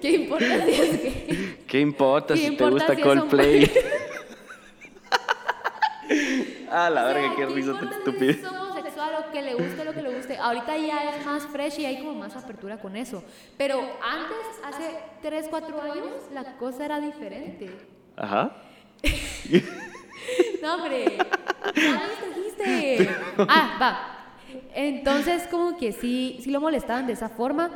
¿Qué 0.00 0.10
importa 0.10 0.64
si 0.66 0.72
es 0.72 0.98
que.? 0.98 1.64
¿Qué 1.68 1.80
importa 1.80 2.34
¿Qué 2.34 2.40
si 2.40 2.46
importa 2.46 2.86
te 2.86 2.92
gusta 2.92 2.96
si 2.96 3.02
Coldplay? 3.02 3.70
ah, 6.70 6.90
la 6.90 7.02
O 7.02 7.04
sea, 7.04 7.14
verga, 7.14 7.36
qué 7.36 7.46
¿qué 7.46 7.54
risa 7.54 7.72
tan 7.78 7.88
si 7.88 7.94
estúpida. 7.98 8.30
es 8.32 8.44
homosexual 8.44 9.10
o 9.14 9.30
que 9.30 9.42
le 9.42 9.54
guste 9.54 9.84
lo 9.84 9.92
que 9.92 10.02
le 10.02 10.16
guste. 10.16 10.36
Ahorita 10.38 10.76
ya 10.76 11.14
es 11.14 11.24
más 11.24 11.46
fresh 11.46 11.78
y 11.78 11.86
hay 11.86 11.98
como 11.98 12.14
más 12.14 12.34
apertura 12.34 12.78
con 12.80 12.96
eso. 12.96 13.22
Pero 13.56 13.78
antes, 13.78 14.60
hace 14.64 14.98
3, 15.22 15.46
4 15.48 15.82
años, 15.82 16.08
la 16.34 16.56
cosa 16.56 16.84
era 16.84 16.98
diferente. 16.98 17.70
Ajá. 18.20 18.52
No, 20.62 20.74
hombre. 20.74 21.16
Ya. 21.74 22.02
Ah, 23.48 23.78
va. 23.80 24.20
Entonces, 24.74 25.48
como 25.50 25.76
que 25.76 25.92
sí, 25.92 26.38
sí 26.42 26.50
lo 26.50 26.60
molestaban 26.60 27.06
de 27.06 27.14
esa 27.14 27.30
forma. 27.30 27.70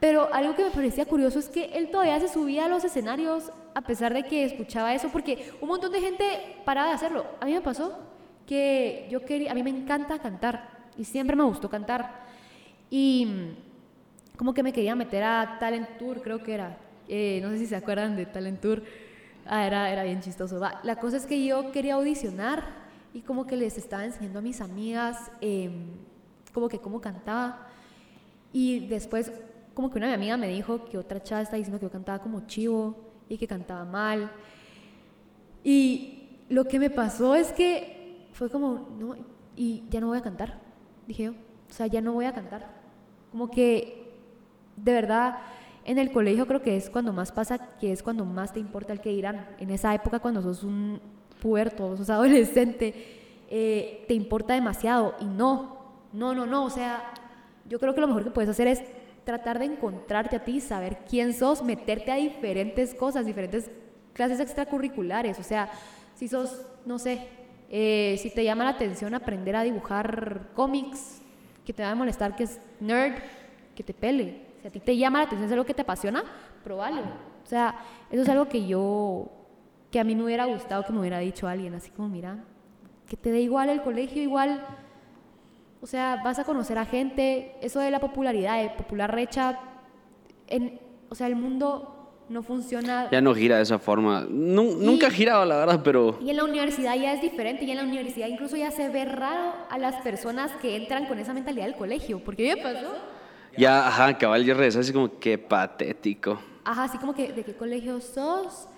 Pero 0.00 0.32
algo 0.32 0.56
que 0.56 0.64
me 0.64 0.70
parecía 0.70 1.04
curioso 1.04 1.38
es 1.38 1.48
que 1.48 1.66
él 1.74 1.90
todavía 1.90 2.18
se 2.18 2.28
subía 2.28 2.64
a 2.64 2.68
los 2.68 2.82
escenarios 2.82 3.52
a 3.74 3.82
pesar 3.82 4.14
de 4.14 4.24
que 4.24 4.44
escuchaba 4.44 4.94
eso, 4.94 5.10
porque 5.10 5.52
un 5.60 5.68
montón 5.68 5.92
de 5.92 6.00
gente 6.00 6.24
paraba 6.64 6.88
de 6.88 6.94
hacerlo. 6.94 7.24
A 7.38 7.44
mí 7.44 7.52
me 7.52 7.60
pasó 7.60 8.00
que 8.46 9.06
yo 9.10 9.24
quería, 9.24 9.52
a 9.52 9.54
mí 9.54 9.62
me 9.62 9.70
encanta 9.70 10.18
cantar 10.18 10.88
y 10.96 11.04
siempre 11.04 11.36
me 11.36 11.44
gustó 11.44 11.70
cantar. 11.70 12.24
Y 12.90 13.52
como 14.36 14.54
que 14.54 14.62
me 14.62 14.72
quería 14.72 14.96
meter 14.96 15.22
a 15.22 15.58
Talent 15.60 15.98
Tour, 15.98 16.22
creo 16.22 16.42
que 16.42 16.54
era. 16.54 16.78
Eh, 17.06 17.40
no 17.42 17.50
sé 17.50 17.58
si 17.58 17.66
se 17.66 17.76
acuerdan 17.76 18.16
de 18.16 18.26
Talent 18.26 18.60
Tour. 18.60 18.82
Ah, 19.46 19.66
era, 19.66 19.90
era 19.90 20.04
bien 20.04 20.20
chistoso. 20.20 20.60
Va, 20.60 20.80
La 20.82 20.96
cosa 20.96 21.16
es 21.16 21.26
que 21.26 21.44
yo 21.44 21.72
quería 21.72 21.94
audicionar 21.94 22.64
y 23.14 23.20
como 23.20 23.46
que 23.46 23.56
les 23.56 23.76
estaba 23.76 24.04
enseñando 24.04 24.38
a 24.38 24.42
mis 24.42 24.60
amigas 24.60 25.30
em, 25.40 25.90
como 26.52 26.68
que 26.68 26.78
cómo 26.78 27.00
cantaba. 27.00 27.66
Y 28.52 28.86
después 28.86 29.32
como 29.74 29.90
que 29.90 29.98
una 29.98 30.10
de 30.10 30.18
mi 30.18 30.24
amiga 30.24 30.36
me 30.36 30.48
dijo 30.48 30.84
que 30.84 30.98
otra 30.98 31.22
chava 31.22 31.42
está 31.42 31.56
diciendo 31.56 31.78
que 31.78 31.86
yo 31.86 31.90
cantaba 31.90 32.18
como 32.18 32.46
chivo 32.46 32.96
y 33.28 33.38
que 33.38 33.46
cantaba 33.46 33.84
mal. 33.84 34.30
Y 35.64 36.28
lo 36.48 36.64
que 36.64 36.78
me 36.78 36.90
pasó 36.90 37.34
es 37.34 37.52
que 37.52 38.26
fue 38.32 38.50
como, 38.50 38.88
no, 38.98 39.16
y 39.56 39.84
ya 39.90 40.00
no 40.00 40.08
voy 40.08 40.18
a 40.18 40.22
cantar, 40.22 40.58
dije 41.06 41.24
yo. 41.24 41.32
O 41.32 41.74
sea, 41.74 41.86
ya 41.86 42.00
no 42.00 42.12
voy 42.12 42.26
a 42.26 42.34
cantar. 42.34 42.68
Como 43.30 43.50
que, 43.50 44.12
de 44.76 44.92
verdad, 44.92 45.38
en 45.84 45.98
el 45.98 46.12
colegio 46.12 46.46
creo 46.46 46.62
que 46.62 46.76
es 46.76 46.90
cuando 46.90 47.12
más 47.12 47.32
pasa, 47.32 47.76
que 47.78 47.92
es 47.92 48.02
cuando 48.02 48.24
más 48.24 48.52
te 48.52 48.60
importa 48.60 48.92
el 48.92 49.00
que 49.00 49.10
dirán. 49.10 49.46
En 49.58 49.70
esa 49.70 49.94
época, 49.94 50.20
cuando 50.20 50.42
sos 50.42 50.62
un 50.62 51.00
puerto, 51.40 51.96
sos 51.96 52.10
adolescente, 52.10 52.94
eh, 53.48 54.04
te 54.08 54.14
importa 54.14 54.54
demasiado. 54.54 55.14
Y 55.20 55.24
no, 55.24 55.78
no, 56.12 56.34
no, 56.34 56.46
no. 56.46 56.64
O 56.64 56.70
sea, 56.70 57.12
yo 57.68 57.78
creo 57.78 57.94
que 57.94 58.00
lo 58.00 58.08
mejor 58.08 58.24
que 58.24 58.30
puedes 58.30 58.50
hacer 58.50 58.68
es 58.68 58.82
tratar 59.24 59.58
de 59.58 59.66
encontrarte 59.66 60.36
a 60.36 60.44
ti, 60.44 60.60
saber 60.60 60.98
quién 61.08 61.32
sos, 61.32 61.62
meterte 61.62 62.10
a 62.10 62.16
diferentes 62.16 62.94
cosas, 62.94 63.26
diferentes 63.26 63.70
clases 64.12 64.40
extracurriculares. 64.40 65.38
O 65.38 65.42
sea, 65.42 65.70
si 66.14 66.28
sos, 66.28 66.62
no 66.84 66.98
sé, 66.98 67.28
eh, 67.70 68.16
si 68.20 68.30
te 68.30 68.44
llama 68.44 68.64
la 68.64 68.70
atención 68.70 69.14
aprender 69.14 69.56
a 69.56 69.62
dibujar 69.62 70.50
cómics, 70.54 71.22
que 71.64 71.72
te 71.72 71.82
va 71.82 71.90
a 71.90 71.94
molestar 71.94 72.36
que 72.36 72.44
es 72.44 72.60
nerd, 72.80 73.14
que 73.74 73.82
te 73.82 73.94
pele. 73.94 74.51
Si 74.62 74.68
a 74.68 74.70
ti 74.70 74.80
te 74.80 74.96
llama 74.96 75.18
la 75.18 75.24
atención, 75.26 75.46
es 75.46 75.52
algo 75.52 75.64
que 75.66 75.74
te 75.74 75.82
apasiona, 75.82 76.22
probalo. 76.64 77.00
O 77.44 77.46
sea, 77.46 77.74
eso 78.10 78.22
es 78.22 78.28
algo 78.28 78.46
que 78.48 78.64
yo, 78.66 79.28
que 79.90 79.98
a 80.00 80.04
mí 80.04 80.14
me 80.14 80.22
hubiera 80.24 80.44
gustado 80.46 80.84
que 80.84 80.92
me 80.92 81.00
hubiera 81.00 81.18
dicho 81.18 81.48
alguien, 81.48 81.74
así 81.74 81.90
como, 81.90 82.08
mira, 82.08 82.44
que 83.08 83.16
te 83.16 83.30
dé 83.32 83.40
igual 83.40 83.68
el 83.68 83.82
colegio, 83.82 84.22
igual 84.22 84.64
o 85.80 85.86
sea, 85.86 86.20
vas 86.24 86.38
a 86.38 86.44
conocer 86.44 86.78
a 86.78 86.84
gente, 86.84 87.56
eso 87.60 87.80
de 87.80 87.90
la 87.90 87.98
popularidad, 87.98 88.62
de 88.62 88.70
popular 88.70 89.12
recha, 89.12 89.58
en, 90.46 90.78
o 91.08 91.14
sea, 91.16 91.26
el 91.26 91.34
mundo 91.34 91.98
no 92.28 92.44
funciona. 92.44 93.08
Ya 93.10 93.20
no 93.20 93.34
gira 93.34 93.56
de 93.56 93.62
esa 93.62 93.80
forma. 93.80 94.24
Nu- 94.30 94.76
nunca 94.76 95.08
ha 95.08 95.10
girado, 95.10 95.44
la 95.44 95.56
verdad, 95.56 95.80
pero... 95.82 96.18
Y 96.22 96.30
en 96.30 96.36
la 96.36 96.44
universidad 96.44 96.94
ya 96.94 97.12
es 97.12 97.20
diferente, 97.20 97.64
y 97.64 97.72
en 97.72 97.78
la 97.78 97.82
universidad 97.82 98.28
incluso 98.28 98.56
ya 98.56 98.70
se 98.70 98.88
ve 98.90 99.04
raro 99.06 99.54
a 99.68 99.76
las 99.78 99.96
personas 100.02 100.52
que 100.62 100.76
entran 100.76 101.06
con 101.06 101.18
esa 101.18 101.34
mentalidad 101.34 101.64
del 101.66 101.74
colegio, 101.74 102.22
porque 102.24 102.44
¿qué 102.44 102.54
me 102.56 102.62
pasó? 102.62 102.92
Ya, 103.56 103.86
ajá, 103.86 104.16
cabal, 104.18 104.44
ya 104.44 104.54
regresó 104.54 104.80
así 104.80 104.92
como, 104.92 105.18
qué 105.18 105.38
patético. 105.38 106.38
Ajá, 106.64 106.84
así 106.84 106.98
como 106.98 107.14
que, 107.14 107.32
¿de 107.32 107.44
qué 107.44 107.54
colegio 107.54 108.00
sos? 108.00 108.68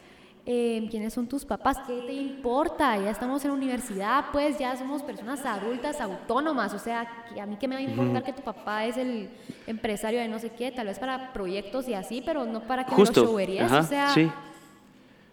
Eh, 0.47 0.87
¿Quiénes 0.91 1.15
son 1.15 1.27
tus 1.27 1.45
papás? 1.45 1.79
¿Qué 1.87 2.03
te 2.07 2.13
importa? 2.13 2.99
Ya 2.99 3.11
estamos 3.11 3.43
en 3.45 3.51
la 3.53 3.57
universidad, 3.57 4.27
pues 4.31 4.59
ya 4.59 4.77
somos 4.77 5.03
personas 5.03 5.45
adultas, 5.47 6.01
autónomas. 6.01 6.75
O 6.75 6.79
sea, 6.79 7.25
que 7.33 7.41
a 7.41 7.47
mí 7.47 7.57
qué 7.59 7.67
me 7.67 7.77
va 7.77 7.81
a 7.81 7.85
importar 7.85 8.25
que 8.25 8.33
tu 8.35 8.43
papá 8.43 8.85
es 8.85 8.97
el 8.99 9.31
empresario 9.67 10.21
de 10.21 10.29
no 10.29 10.39
sé 10.39 10.51
qué, 10.51 10.71
tal 10.71 10.87
vez 10.89 10.99
para 10.99 11.33
proyectos 11.33 11.89
y 11.89 11.95
así, 11.95 12.23
pero 12.25 12.45
no 12.45 12.61
para 12.61 12.85
que 12.85 12.93
Justo. 12.95 13.25
lo. 13.25 13.65
Ajá, 13.65 13.81
o 13.81 13.85
sea, 13.85 14.09
sí. 14.09 14.31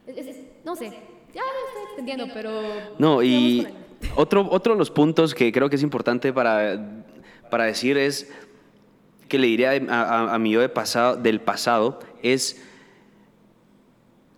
es- 0.07 0.27
es- 0.27 0.37
no 0.63 0.75
sé, 0.77 0.85
ya 1.33 1.41
estoy 1.41 1.83
extendiendo, 1.87 2.27
pero... 2.33 2.51
No, 2.97 3.21
y 3.21 3.67
otro, 4.15 4.47
otro 4.49 4.73
de 4.73 4.79
los 4.79 4.91
puntos 4.91 5.33
que 5.35 5.51
creo 5.51 5.69
que 5.69 5.75
es 5.75 5.83
importante 5.83 6.31
para, 6.31 7.03
para 7.49 7.65
decir 7.65 7.97
es 7.97 8.31
que 9.31 9.39
le 9.39 9.47
diría 9.47 9.71
a, 9.89 10.01
a- 10.01 10.35
a 10.35 10.39
mi 10.39 10.51
yo 10.51 10.59
de 10.59 10.67
pasado, 10.67 11.15
del 11.15 11.39
pasado 11.39 11.99
es, 12.21 12.61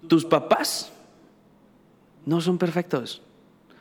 tus 0.07 0.23
papás 0.25 0.91
no 2.25 2.41
son 2.41 2.57
perfectos. 2.59 3.21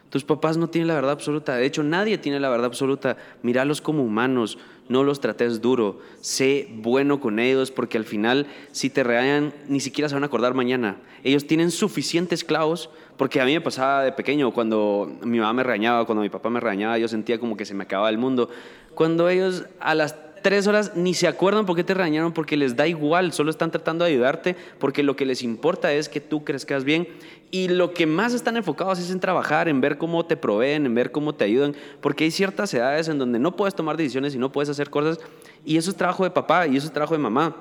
Tus 0.08 0.24
papás 0.24 0.56
no 0.58 0.68
tienen 0.68 0.88
la 0.88 0.94
verdad 0.94 1.12
absoluta. 1.12 1.56
De 1.56 1.64
hecho, 1.64 1.82
nadie 1.82 2.18
tiene 2.18 2.38
la 2.40 2.50
verdad 2.50 2.66
absoluta. 2.66 3.16
Míralos 3.42 3.80
como 3.80 4.02
humanos. 4.02 4.58
No 4.88 5.04
los 5.04 5.20
trates 5.20 5.62
duro. 5.62 6.00
Sé 6.20 6.68
bueno 6.70 7.18
con 7.20 7.38
ellos 7.38 7.70
porque 7.70 7.96
al 7.96 8.04
final, 8.04 8.46
si 8.72 8.90
te 8.90 9.04
regañan, 9.04 9.54
ni 9.68 9.80
siquiera 9.80 10.08
se 10.10 10.14
van 10.14 10.22
a 10.22 10.26
acordar 10.26 10.52
mañana. 10.52 10.96
Ellos 11.24 11.46
tienen 11.46 11.70
suficientes 11.70 12.44
clavos 12.44 12.90
porque 13.16 13.40
a 13.40 13.46
mí 13.46 13.54
me 13.54 13.62
pasaba 13.62 14.02
de 14.04 14.12
pequeño 14.12 14.50
cuando 14.52 15.10
mi 15.22 15.38
mamá 15.38 15.54
me 15.54 15.62
regañaba, 15.62 16.04
cuando 16.04 16.20
mi 16.22 16.28
papá 16.28 16.50
me 16.50 16.60
regañaba, 16.60 16.98
yo 16.98 17.08
sentía 17.08 17.38
como 17.38 17.56
que 17.56 17.64
se 17.64 17.72
me 17.74 17.84
acababa 17.84 18.10
el 18.10 18.18
mundo. 18.18 18.50
Cuando 18.94 19.30
ellos 19.30 19.64
a 19.80 19.94
las 19.94 20.14
tres 20.42 20.66
horas 20.66 20.92
ni 20.96 21.14
se 21.14 21.26
acuerdan 21.28 21.64
por 21.66 21.76
qué 21.76 21.84
te 21.84 21.94
regañaron, 21.94 22.32
porque 22.32 22.56
les 22.56 22.76
da 22.76 22.86
igual, 22.86 23.32
solo 23.32 23.50
están 23.50 23.70
tratando 23.70 24.04
de 24.04 24.10
ayudarte, 24.12 24.56
porque 24.78 25.02
lo 25.02 25.16
que 25.16 25.24
les 25.24 25.42
importa 25.42 25.92
es 25.92 26.08
que 26.08 26.20
tú 26.20 26.44
crezcas 26.44 26.84
bien 26.84 27.08
y 27.50 27.68
lo 27.68 27.92
que 27.94 28.06
más 28.06 28.32
están 28.34 28.56
enfocados 28.56 28.98
es 28.98 29.10
en 29.10 29.20
trabajar, 29.20 29.68
en 29.68 29.80
ver 29.80 29.98
cómo 29.98 30.24
te 30.26 30.36
proveen, 30.36 30.86
en 30.86 30.94
ver 30.94 31.12
cómo 31.12 31.34
te 31.34 31.44
ayudan, 31.44 31.74
porque 32.00 32.24
hay 32.24 32.30
ciertas 32.30 32.72
edades 32.74 33.08
en 33.08 33.18
donde 33.18 33.38
no 33.38 33.56
puedes 33.56 33.74
tomar 33.74 33.96
decisiones 33.96 34.34
y 34.34 34.38
no 34.38 34.52
puedes 34.52 34.68
hacer 34.68 34.90
cosas, 34.90 35.18
y 35.64 35.76
eso 35.76 35.90
es 35.90 35.96
trabajo 35.96 36.24
de 36.24 36.30
papá 36.30 36.66
y 36.66 36.76
eso 36.76 36.86
es 36.86 36.92
trabajo 36.92 37.14
de 37.14 37.20
mamá. 37.20 37.56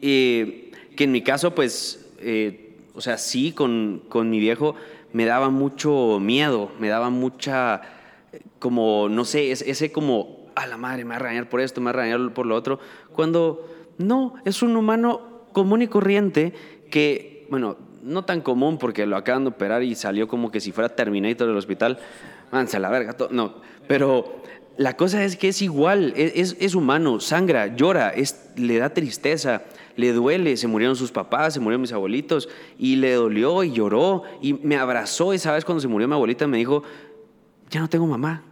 Eh, 0.00 0.70
que 0.96 1.04
en 1.04 1.12
mi 1.12 1.22
caso, 1.22 1.54
pues, 1.54 2.10
eh, 2.20 2.76
o 2.94 3.00
sea, 3.00 3.18
sí, 3.18 3.52
con, 3.52 4.02
con 4.08 4.30
mi 4.30 4.38
viejo 4.40 4.74
me 5.12 5.24
daba 5.24 5.48
mucho 5.50 6.18
miedo, 6.20 6.70
me 6.80 6.88
daba 6.88 7.10
mucha, 7.10 7.82
como, 8.58 9.08
no 9.08 9.24
sé, 9.24 9.50
es- 9.52 9.62
ese 9.62 9.92
como, 9.92 10.37
a 10.62 10.66
la 10.66 10.76
madre, 10.76 11.04
me 11.04 11.10
va 11.10 11.16
a 11.16 11.18
regañar 11.20 11.48
por 11.48 11.60
esto, 11.60 11.80
me 11.80 11.86
va 11.86 11.90
a 11.90 12.02
regañar 12.04 12.32
por 12.34 12.46
lo 12.46 12.54
otro, 12.54 12.78
cuando 13.12 13.68
no, 13.98 14.34
es 14.44 14.62
un 14.62 14.76
humano 14.76 15.42
común 15.52 15.82
y 15.82 15.88
corriente 15.88 16.52
que, 16.90 17.46
bueno, 17.50 17.76
no 18.02 18.24
tan 18.24 18.40
común 18.40 18.78
porque 18.78 19.06
lo 19.06 19.16
acaban 19.16 19.44
de 19.44 19.50
operar 19.50 19.82
y 19.82 19.94
salió 19.94 20.28
como 20.28 20.50
que 20.50 20.60
si 20.60 20.72
fuera 20.72 20.88
Terminator 20.94 21.46
del 21.48 21.56
hospital, 21.56 21.98
manse 22.52 22.76
a 22.76 22.80
la 22.80 22.90
verga, 22.90 23.16
no, 23.30 23.54
pero 23.88 24.42
la 24.76 24.96
cosa 24.96 25.24
es 25.24 25.36
que 25.36 25.48
es 25.48 25.60
igual, 25.62 26.12
es, 26.16 26.32
es- 26.36 26.56
es 26.60 26.74
humano, 26.74 27.18
sangra, 27.20 27.74
llora, 27.74 28.10
es, 28.10 28.50
le 28.56 28.78
da 28.78 28.90
tristeza, 28.94 29.62
le 29.96 30.12
duele, 30.12 30.56
se 30.56 30.68
murieron 30.68 30.94
sus 30.94 31.10
papás, 31.10 31.54
se 31.54 31.60
murieron 31.60 31.80
mis 31.80 31.92
abuelitos, 31.92 32.48
y 32.78 32.94
le 32.96 33.12
dolió 33.14 33.64
y 33.64 33.72
lloró, 33.72 34.22
y 34.40 34.52
me 34.54 34.76
abrazó, 34.76 35.34
y 35.34 35.38
sabes, 35.40 35.64
cuando 35.64 35.80
se 35.80 35.88
murió 35.88 36.06
mi 36.06 36.14
abuelita 36.14 36.46
me 36.46 36.58
dijo, 36.58 36.84
ya 37.70 37.80
no 37.80 37.88
tengo 37.88 38.06
mamá. 38.06 38.44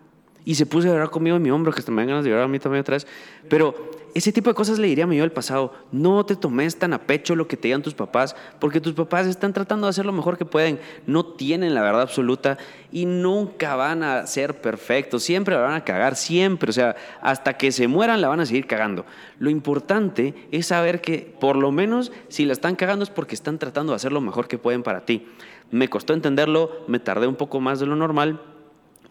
Y 0.47 0.55
se 0.55 0.65
puso 0.65 0.87
a 0.89 0.93
llorar 0.93 1.11
conmigo 1.11 1.37
en 1.37 1.43
mi 1.43 1.51
hombro, 1.51 1.73
que 1.73 1.81
hasta 1.81 1.91
me 1.91 2.03
dan 2.03 2.09
ganas 2.09 2.25
de 2.25 2.31
llorar 2.31 2.45
a 2.45 2.49
mí 2.49 2.61
también 2.61 2.81
otra 2.83 2.95
vez. 2.95 3.07
Pero 3.49 3.75
ese 4.15 4.33
tipo 4.33 4.49
de 4.49 4.55
cosas 4.55 4.79
le 4.79 4.87
diría 4.87 5.03
a 5.03 5.07
mi 5.09 5.17
yo 5.17 5.25
del 5.25 5.33
pasado. 5.33 5.75
No 5.91 6.25
te 6.25 6.37
tomes 6.37 6.79
tan 6.79 6.93
a 6.93 7.03
pecho 7.03 7.35
lo 7.35 7.49
que 7.49 7.57
te 7.57 7.67
digan 7.67 7.83
tus 7.83 7.95
papás, 7.95 8.37
porque 8.61 8.81
tus 8.81 8.95
papás 8.95 9.27
están 9.27 9.53
tratando 9.53 9.89
de 9.89 9.91
hacer 9.91 10.07
lo 10.07 10.13
mejor 10.13 10.39
que 10.39 10.45
pueden. 10.45 10.79
No 11.05 11.27
tienen 11.27 11.75
la 11.75 11.83
verdad 11.83 12.03
absoluta 12.03 12.59
y 12.93 13.07
nunca 13.07 13.75
van 13.75 14.05
a 14.05 14.25
ser 14.29 14.61
perfectos. 14.61 15.25
Siempre 15.25 15.57
la 15.57 15.63
van 15.63 15.75
a 15.75 15.85
cagar, 15.85 16.15
siempre. 16.15 16.71
O 16.71 16.73
sea, 16.73 16.95
hasta 17.23 17.59
que 17.59 17.73
se 17.73 17.89
mueran 17.89 18.21
la 18.21 18.29
van 18.29 18.39
a 18.39 18.47
seguir 18.47 18.69
cagando. 18.69 19.05
Lo 19.41 19.51
importante 19.51 20.33
es 20.53 20.69
saber 20.69 21.01
que, 21.01 21.35
por 21.41 21.57
lo 21.57 21.73
menos, 21.73 22.13
si 22.29 22.45
la 22.45 22.53
están 22.53 22.77
cagando 22.77 23.03
es 23.03 23.11
porque 23.11 23.35
están 23.35 23.59
tratando 23.59 23.93
de 23.93 23.97
hacer 23.97 24.13
lo 24.13 24.21
mejor 24.21 24.47
que 24.47 24.59
pueden 24.59 24.85
para 24.85 25.05
ti. 25.05 25.27
Me 25.73 25.89
costó 25.89 26.15
entenderlo, 26.15 26.71
me 26.87 27.01
tardé 27.01 27.27
un 27.27 27.35
poco 27.35 27.61
más 27.61 27.81
de 27.81 27.87
lo 27.87 27.97
normal, 27.97 28.41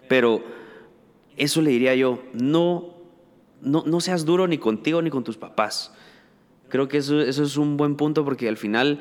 pero 0.08 0.64
eso 1.38 1.62
le 1.62 1.72
diría 1.72 1.96
yo, 1.96 2.24
no, 2.34 2.94
no, 3.62 3.84
no 3.86 4.01
seas 4.01 4.25
duro 4.25 4.48
ni 4.48 4.58
contigo 4.58 5.01
ni 5.01 5.10
con 5.10 5.24
tus 5.24 5.38
papás. 5.38 5.94
Creo 6.70 6.88
que 6.88 6.98
eso, 6.98 7.22
eso 7.22 7.44
es 7.44 7.58
un 7.58 7.77
buen 7.77 7.96
punto 7.96 8.24
porque 8.25 8.48
al 8.48 8.58
final, 8.58 9.00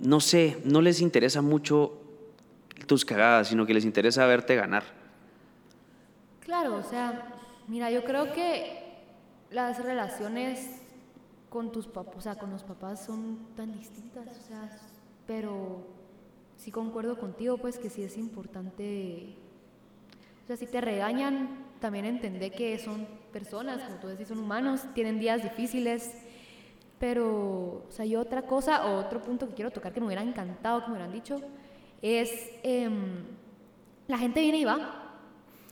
no 0.00 0.20
sé, 0.20 0.58
no 0.64 0.80
les 0.82 1.00
interesa 1.00 1.42
mucho 1.42 1.98
tus 2.86 3.04
cagadas, 3.04 3.48
sino 3.48 3.66
que 3.66 3.74
les 3.74 3.84
interesa 3.84 4.26
verte 4.26 4.54
ganar. 4.56 4.84
Claro, 6.40 6.76
o 6.76 6.82
sea, 6.82 7.34
mira, 7.66 7.90
yo 7.90 8.04
creo 8.04 8.32
que 8.32 8.82
las 9.50 9.82
relaciones 9.82 10.82
con 11.48 11.72
tus 11.72 11.86
papás, 11.86 12.14
o 12.16 12.20
sea, 12.20 12.36
con 12.36 12.50
los 12.50 12.62
papás 12.62 13.04
son 13.04 13.38
tan 13.56 13.72
distintas, 13.72 14.28
o 14.28 14.46
sea, 14.46 14.78
pero 15.26 15.86
sí 16.56 16.70
concuerdo 16.70 17.18
contigo, 17.18 17.58
pues 17.58 17.78
que 17.78 17.90
sí 17.90 18.02
es 18.02 18.16
importante, 18.16 19.34
o 20.46 20.48
sea, 20.48 20.56
si 20.56 20.66
te 20.66 20.80
regañan, 20.80 21.64
también 21.80 22.04
entender 22.04 22.52
que 22.52 22.78
son 22.78 23.04
personas, 23.32 23.82
como 23.82 23.96
tú 23.96 24.06
decís, 24.06 24.28
son 24.28 24.38
humanos, 24.38 24.82
tienen 24.94 25.18
días 25.18 25.42
difíciles, 25.42 26.12
pero, 27.00 27.84
o 27.88 27.90
sea, 27.90 28.04
yo 28.04 28.20
otra 28.20 28.42
cosa, 28.42 28.86
o 28.86 28.96
otro 29.00 29.20
punto 29.20 29.48
que 29.48 29.54
quiero 29.54 29.72
tocar 29.72 29.92
que 29.92 30.00
me 30.00 30.06
hubiera 30.06 30.22
encantado 30.22 30.80
que 30.82 30.86
me 30.86 30.92
hubieran 30.92 31.12
dicho, 31.12 31.40
es 32.00 32.30
em, 32.62 33.24
la 34.06 34.18
gente 34.18 34.40
viene 34.40 34.58
y 34.58 34.64
va, 34.64 35.18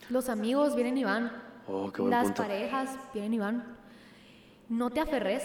los 0.09 0.27
amigos 0.27 0.75
vienen 0.75 0.97
y 0.97 1.05
van, 1.05 1.31
Oh, 1.67 1.91
qué 1.91 2.01
buen 2.01 2.11
las 2.11 2.25
punto. 2.25 2.43
parejas 2.43 2.91
vienen 3.13 3.33
y 3.33 3.39
van. 3.39 3.63
No 4.69 4.89
te 4.91 4.99
aferres, 4.99 5.43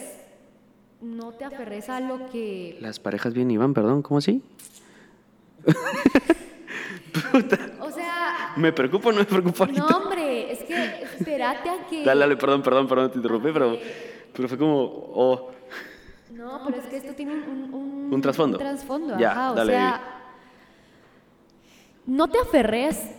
no 1.01 1.33
te 1.33 1.45
aferres 1.45 1.89
a 1.89 2.01
lo 2.01 2.29
que... 2.31 2.77
Las 2.81 3.01
parejas 3.01 3.33
bien 3.33 3.51
Iván, 3.51 3.73
perdón, 3.73 4.03
¿cómo 4.03 4.19
así? 4.19 4.43
Sea, 7.49 7.71
Me 8.57 8.73
preocupo 8.73 9.09
o 9.09 9.13
no 9.13 9.19
me 9.19 9.25
preocupo 9.25 9.65
ahorita. 9.65 9.81
no 9.81 9.97
hombre, 9.97 10.53
es 10.53 10.63
que 10.65 11.03
espérate 11.19 11.69
a 11.69 11.87
que... 11.89 12.05
Dale, 12.05 12.21
dale, 12.21 12.37
perdón, 12.37 12.63
perdón, 12.63 12.89
perdón, 12.89 13.11
te 13.11 13.17
interrumpí, 13.19 13.51
pero, 13.53 13.79
pero 14.35 14.49
fue 14.49 14.59
como, 14.59 14.83
oh, 15.15 15.51
No, 16.31 16.61
pero 16.65 16.79
es 16.79 16.87
que 16.87 16.97
esto 16.97 17.13
tiene 17.15 17.35
un... 17.35 17.75
Un, 17.75 18.15
Un 18.15 18.23
trasfondo. 18.23 18.59
Un 18.59 18.65
trasfondo, 18.65 19.19
Ya, 19.19 19.33
ajá, 19.33 19.53
o 19.53 19.55
dale, 19.55 19.73
sea... 19.73 20.01
No 22.07 22.29
te 22.29 22.39
aferres 22.39 23.11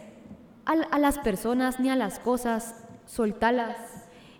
a, 0.65 0.73
a 0.73 0.99
las 0.99 1.17
personas 1.19 1.79
ni 1.79 1.89
a 1.89 1.95
las 1.95 2.19
cosas, 2.19 2.83
soltalas. 3.05 3.77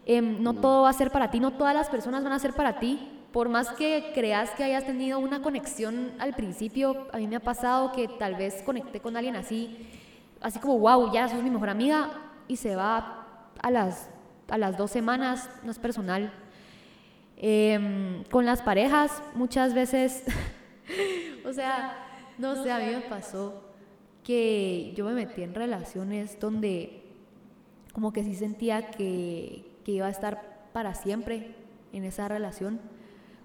Em, 0.05 0.41
no 0.41 0.53
todo 0.53 0.83
va 0.83 0.89
a 0.89 0.93
ser 0.93 1.11
para 1.11 1.29
ti, 1.31 1.39
no 1.39 1.51
todas 1.51 1.75
las 1.75 1.89
personas 1.89 2.23
van 2.23 2.33
a 2.33 2.39
ser 2.39 2.53
para 2.53 2.79
ti. 2.79 3.07
Por 3.31 3.47
más 3.47 3.69
que 3.69 4.11
creas 4.13 4.49
que 4.51 4.63
hayas 4.63 4.85
tenido 4.85 5.19
una 5.19 5.41
conexión 5.41 6.11
al 6.19 6.33
principio, 6.33 7.07
a 7.13 7.17
mí 7.17 7.27
me 7.27 7.37
ha 7.37 7.39
pasado 7.39 7.93
que 7.93 8.09
tal 8.09 8.35
vez 8.35 8.61
conecté 8.63 8.99
con 8.99 9.15
alguien 9.15 9.37
así, 9.37 9.87
así 10.41 10.59
como, 10.59 10.79
wow, 10.79 11.11
ya 11.13 11.27
sos 11.27 11.43
mi 11.43 11.49
mejor 11.49 11.69
amiga, 11.69 12.09
y 12.47 12.57
se 12.57 12.75
va 12.75 13.25
a 13.61 13.71
las, 13.71 14.09
a 14.49 14.57
las 14.57 14.77
dos 14.77 14.91
semanas, 14.91 15.49
no 15.63 15.71
es 15.71 15.79
personal. 15.79 16.33
Em, 17.37 18.23
con 18.25 18.45
las 18.45 18.61
parejas, 18.61 19.23
muchas 19.33 19.73
veces, 19.73 20.23
o 21.45 21.53
sea, 21.53 21.97
no 22.37 22.61
sé, 22.61 22.71
a 22.71 22.79
mí 22.79 22.85
me 22.87 23.01
pasó 23.01 23.63
que 24.23 24.93
yo 24.95 25.05
me 25.05 25.13
metí 25.13 25.41
en 25.41 25.55
relaciones 25.55 26.39
donde 26.39 27.03
como 27.93 28.13
que 28.13 28.23
sí 28.23 28.35
sentía 28.35 28.91
que, 28.91 29.65
que 29.83 29.91
iba 29.93 30.07
a 30.07 30.11
estar 30.11 30.67
para 30.73 30.93
siempre 30.93 31.55
en 31.93 32.03
esa 32.03 32.27
relación, 32.27 32.79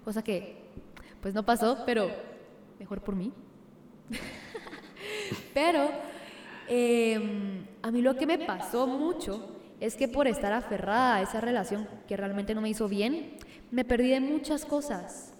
cosa 0.04 0.22
que 0.22 0.66
pues 1.20 1.34
no 1.34 1.44
pasó, 1.44 1.84
pero 1.86 2.08
mejor 2.78 3.00
por 3.00 3.16
mí. 3.16 3.32
pero 5.54 5.88
em, 6.68 7.66
a 7.82 7.90
mí 7.90 8.02
lo 8.02 8.16
que 8.16 8.26
me 8.26 8.38
pasó 8.38 8.87
mucho 8.87 9.52
es 9.80 9.96
que 9.96 10.08
por 10.08 10.26
estar 10.26 10.52
aferrada 10.52 11.16
a 11.16 11.23
esa 11.23 11.40
relación 11.40 11.87
que 12.08 12.16
realmente 12.16 12.54
no 12.54 12.61
me 12.61 12.68
hizo 12.70 12.88
bien, 12.88 13.37
me 13.70 13.85
perdí 13.85 14.08
de 14.11 14.20
muchas 14.20 14.64
cosas. 14.64 15.32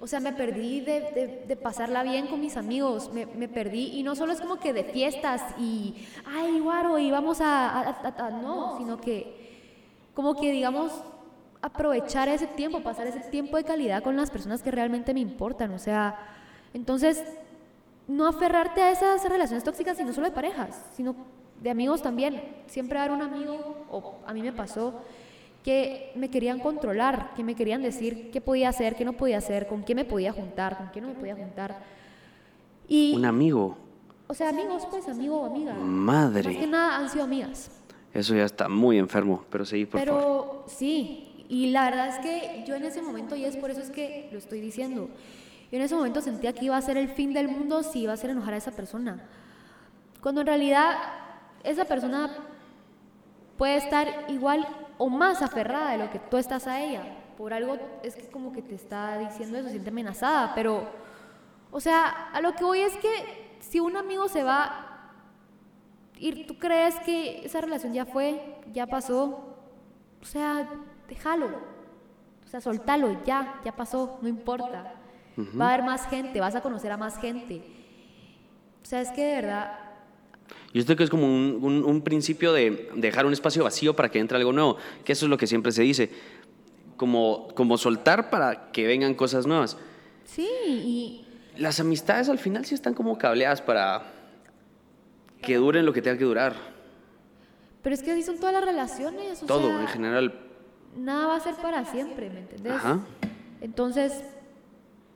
O 0.00 0.06
sea, 0.06 0.20
me 0.20 0.32
perdí 0.32 0.80
de, 0.80 1.00
de- 1.00 1.44
de 1.46 1.56
pasarla 1.56 2.02
bien 2.02 2.26
con 2.26 2.40
mis 2.40 2.56
amigos, 2.56 3.10
me, 3.14 3.24
me 3.26 3.48
perdí, 3.48 3.92
y 3.98 4.02
no 4.02 4.14
solo 4.16 4.32
es 4.32 4.40
como 4.40 4.58
que 4.58 4.72
de 4.72 4.84
fiestas 4.84 5.42
y, 5.58 5.94
ay, 6.26 6.58
guaro, 6.60 6.98
y 6.98 7.10
vamos 7.10 7.40
a, 7.40 7.68
a- 7.70 7.90
a- 7.90 8.26
a- 8.26 8.30
no, 8.30 8.76
sino 8.78 9.00
que 9.00 9.42
como 10.12 10.34
que, 10.34 10.50
digamos, 10.52 10.92
aprovechar 11.62 12.28
ese 12.28 12.46
tiempo, 12.46 12.80
pasar 12.82 13.06
ese 13.06 13.20
tiempo 13.20 13.56
de 13.56 13.64
calidad 13.64 14.02
con 14.02 14.16
las 14.16 14.30
personas 14.30 14.62
que 14.62 14.70
realmente 14.70 15.14
me 15.14 15.20
importan, 15.20 15.72
o 15.72 15.78
sea, 15.78 16.18
entonces, 16.74 17.22
no 18.06 18.26
aferrarte 18.26 18.82
a 18.82 18.90
esas 18.90 19.26
relaciones 19.28 19.64
tóxicas 19.64 19.98
y 20.00 20.04
no 20.04 20.12
solo 20.12 20.28
de 20.28 20.34
parejas, 20.34 20.80
sino 20.94 21.14
de 21.62 21.70
amigos 21.70 22.02
también. 22.02 22.42
Siempre 22.66 22.96
va 22.96 23.02
a 23.02 23.06
haber 23.06 23.16
un 23.16 23.22
amigo, 23.22 23.86
o 23.90 24.16
a 24.26 24.32
mí 24.34 24.42
me 24.42 24.52
pasó, 24.52 25.00
que 25.62 26.12
me 26.14 26.28
querían 26.30 26.60
controlar, 26.60 27.32
que 27.34 27.42
me 27.42 27.54
querían 27.54 27.82
decir 27.82 28.30
qué 28.30 28.40
podía 28.40 28.68
hacer, 28.68 28.96
qué 28.96 29.04
no 29.04 29.14
podía 29.14 29.38
hacer, 29.38 29.66
con 29.66 29.82
qué 29.82 29.94
me 29.94 30.04
podía 30.04 30.32
juntar, 30.32 30.76
con 30.76 30.90
qué 30.90 31.00
no 31.00 31.08
me 31.08 31.14
podía 31.14 31.34
juntar. 31.34 31.82
Y, 32.86 33.14
un 33.16 33.24
amigo, 33.24 33.78
o 34.26 34.34
sea, 34.34 34.50
amigos, 34.50 34.86
pues, 34.90 35.08
amigo 35.08 35.40
o 35.40 35.46
amiga. 35.46 35.74
Más 35.74 36.32
que 36.32 36.42
madre. 36.42 36.66
nada 36.66 36.98
han 36.98 37.08
sido 37.08 37.24
amigas. 37.24 37.70
Eso 38.12 38.34
ya 38.34 38.44
está 38.44 38.68
muy 38.68 38.98
enfermo, 38.98 39.44
pero 39.50 39.64
sí, 39.64 39.86
por 39.86 40.00
Pero 40.00 40.20
favor. 40.20 40.64
sí, 40.66 41.44
y 41.48 41.70
la 41.70 41.84
verdad 41.84 42.08
es 42.08 42.18
que 42.18 42.64
yo 42.66 42.74
en 42.74 42.84
ese 42.84 43.02
momento, 43.02 43.34
y 43.34 43.44
es 43.44 43.56
por 43.56 43.70
eso 43.70 43.80
es 43.80 43.90
que 43.90 44.28
lo 44.32 44.38
estoy 44.38 44.60
diciendo, 44.60 45.08
yo 45.74 45.78
en 45.80 45.86
ese 45.86 45.96
momento 45.96 46.20
sentía 46.20 46.52
que 46.52 46.66
iba 46.66 46.76
a 46.76 46.82
ser 46.82 46.96
el 46.96 47.08
fin 47.08 47.32
del 47.32 47.48
mundo 47.48 47.82
si 47.82 48.02
iba 48.02 48.12
a 48.12 48.14
hacer 48.14 48.30
enojar 48.30 48.54
a 48.54 48.58
esa 48.58 48.70
persona. 48.70 49.18
Cuando 50.20 50.42
en 50.42 50.46
realidad 50.46 50.98
esa 51.64 51.84
persona 51.84 52.30
puede 53.58 53.78
estar 53.78 54.26
igual 54.28 54.64
o 54.98 55.08
más 55.08 55.42
aferrada 55.42 55.90
de 55.90 55.98
lo 55.98 56.12
que 56.12 56.20
tú 56.20 56.36
estás 56.36 56.68
a 56.68 56.80
ella. 56.80 57.02
Por 57.36 57.52
algo 57.52 57.76
es 58.04 58.14
que 58.14 58.28
como 58.28 58.52
que 58.52 58.62
te 58.62 58.76
está 58.76 59.18
diciendo 59.18 59.58
eso, 59.58 59.68
siente 59.68 59.90
amenazada, 59.90 60.54
pero, 60.54 60.88
o 61.72 61.80
sea, 61.80 62.30
a 62.32 62.40
lo 62.40 62.54
que 62.54 62.62
voy 62.62 62.78
es 62.78 62.96
que 62.98 63.56
si 63.58 63.80
un 63.80 63.96
amigo 63.96 64.28
se 64.28 64.44
va 64.44 65.10
y 66.16 66.44
tú 66.44 66.56
crees 66.56 67.00
que 67.00 67.44
esa 67.44 67.60
relación 67.60 67.92
ya 67.92 68.06
fue, 68.06 68.60
ya 68.72 68.86
pasó, 68.86 69.56
o 70.22 70.24
sea, 70.24 70.68
déjalo. 71.08 71.48
O 72.44 72.46
sea, 72.46 72.60
soltalo, 72.60 73.24
ya, 73.24 73.60
ya 73.64 73.74
pasó, 73.74 74.20
no 74.22 74.28
importa. 74.28 75.00
Va 75.38 75.70
a 75.70 75.74
haber 75.74 75.84
más 75.86 76.06
gente, 76.08 76.40
vas 76.40 76.54
a 76.54 76.60
conocer 76.60 76.92
a 76.92 76.96
más 76.96 77.18
gente. 77.18 77.62
O 78.82 78.86
sea, 78.86 79.00
es 79.00 79.10
que 79.10 79.22
de 79.24 79.34
verdad, 79.36 79.78
Yo 80.72 80.80
esto 80.80 80.94
que 80.96 81.04
es 81.04 81.10
como 81.10 81.24
un, 81.26 81.58
un- 81.62 81.84
un 81.84 82.02
principio 82.02 82.52
de 82.52 82.90
dejar 82.94 83.26
un 83.26 83.32
espacio 83.32 83.64
vacío 83.64 83.96
para 83.96 84.10
que 84.10 84.18
entre 84.18 84.36
algo 84.36 84.52
nuevo, 84.52 84.76
que 85.04 85.12
eso 85.12 85.26
es 85.26 85.30
lo 85.30 85.36
que 85.38 85.46
siempre 85.46 85.72
se 85.72 85.82
dice, 85.82 86.10
como, 86.96 87.48
como 87.54 87.78
soltar 87.78 88.30
para 88.30 88.70
que 88.72 88.86
vengan 88.86 89.14
cosas 89.14 89.46
nuevas. 89.46 89.76
sí, 90.24 90.46
y 90.66 91.26
Las 91.56 91.78
amistades 91.80 92.28
al 92.28 92.38
final 92.38 92.64
sí 92.64 92.74
están 92.74 92.94
como 92.94 93.16
cableadas 93.18 93.60
para 93.62 94.02
que 95.40 95.56
duren 95.56 95.86
lo 95.86 95.92
que 95.92 96.02
tenga 96.02 96.18
que 96.18 96.24
durar. 96.24 96.54
pero 97.82 97.94
es 97.94 98.02
que 98.02 98.10
así 98.12 98.22
son 98.22 98.38
todas 98.38 98.52
las 98.54 98.64
relaciones. 98.64 99.42
O 99.42 99.46
Todo 99.46 99.68
sea, 99.68 99.80
en 99.80 99.86
general. 99.88 100.40
Nada 100.96 101.26
va 101.28 101.36
a 101.36 101.40
ser 101.40 101.54
para 101.56 101.84
siempre, 101.84 102.30
¿me 102.30 102.40
entendés? 102.40 102.72
Ajá. 102.72 103.00
Entonces, 103.60 104.22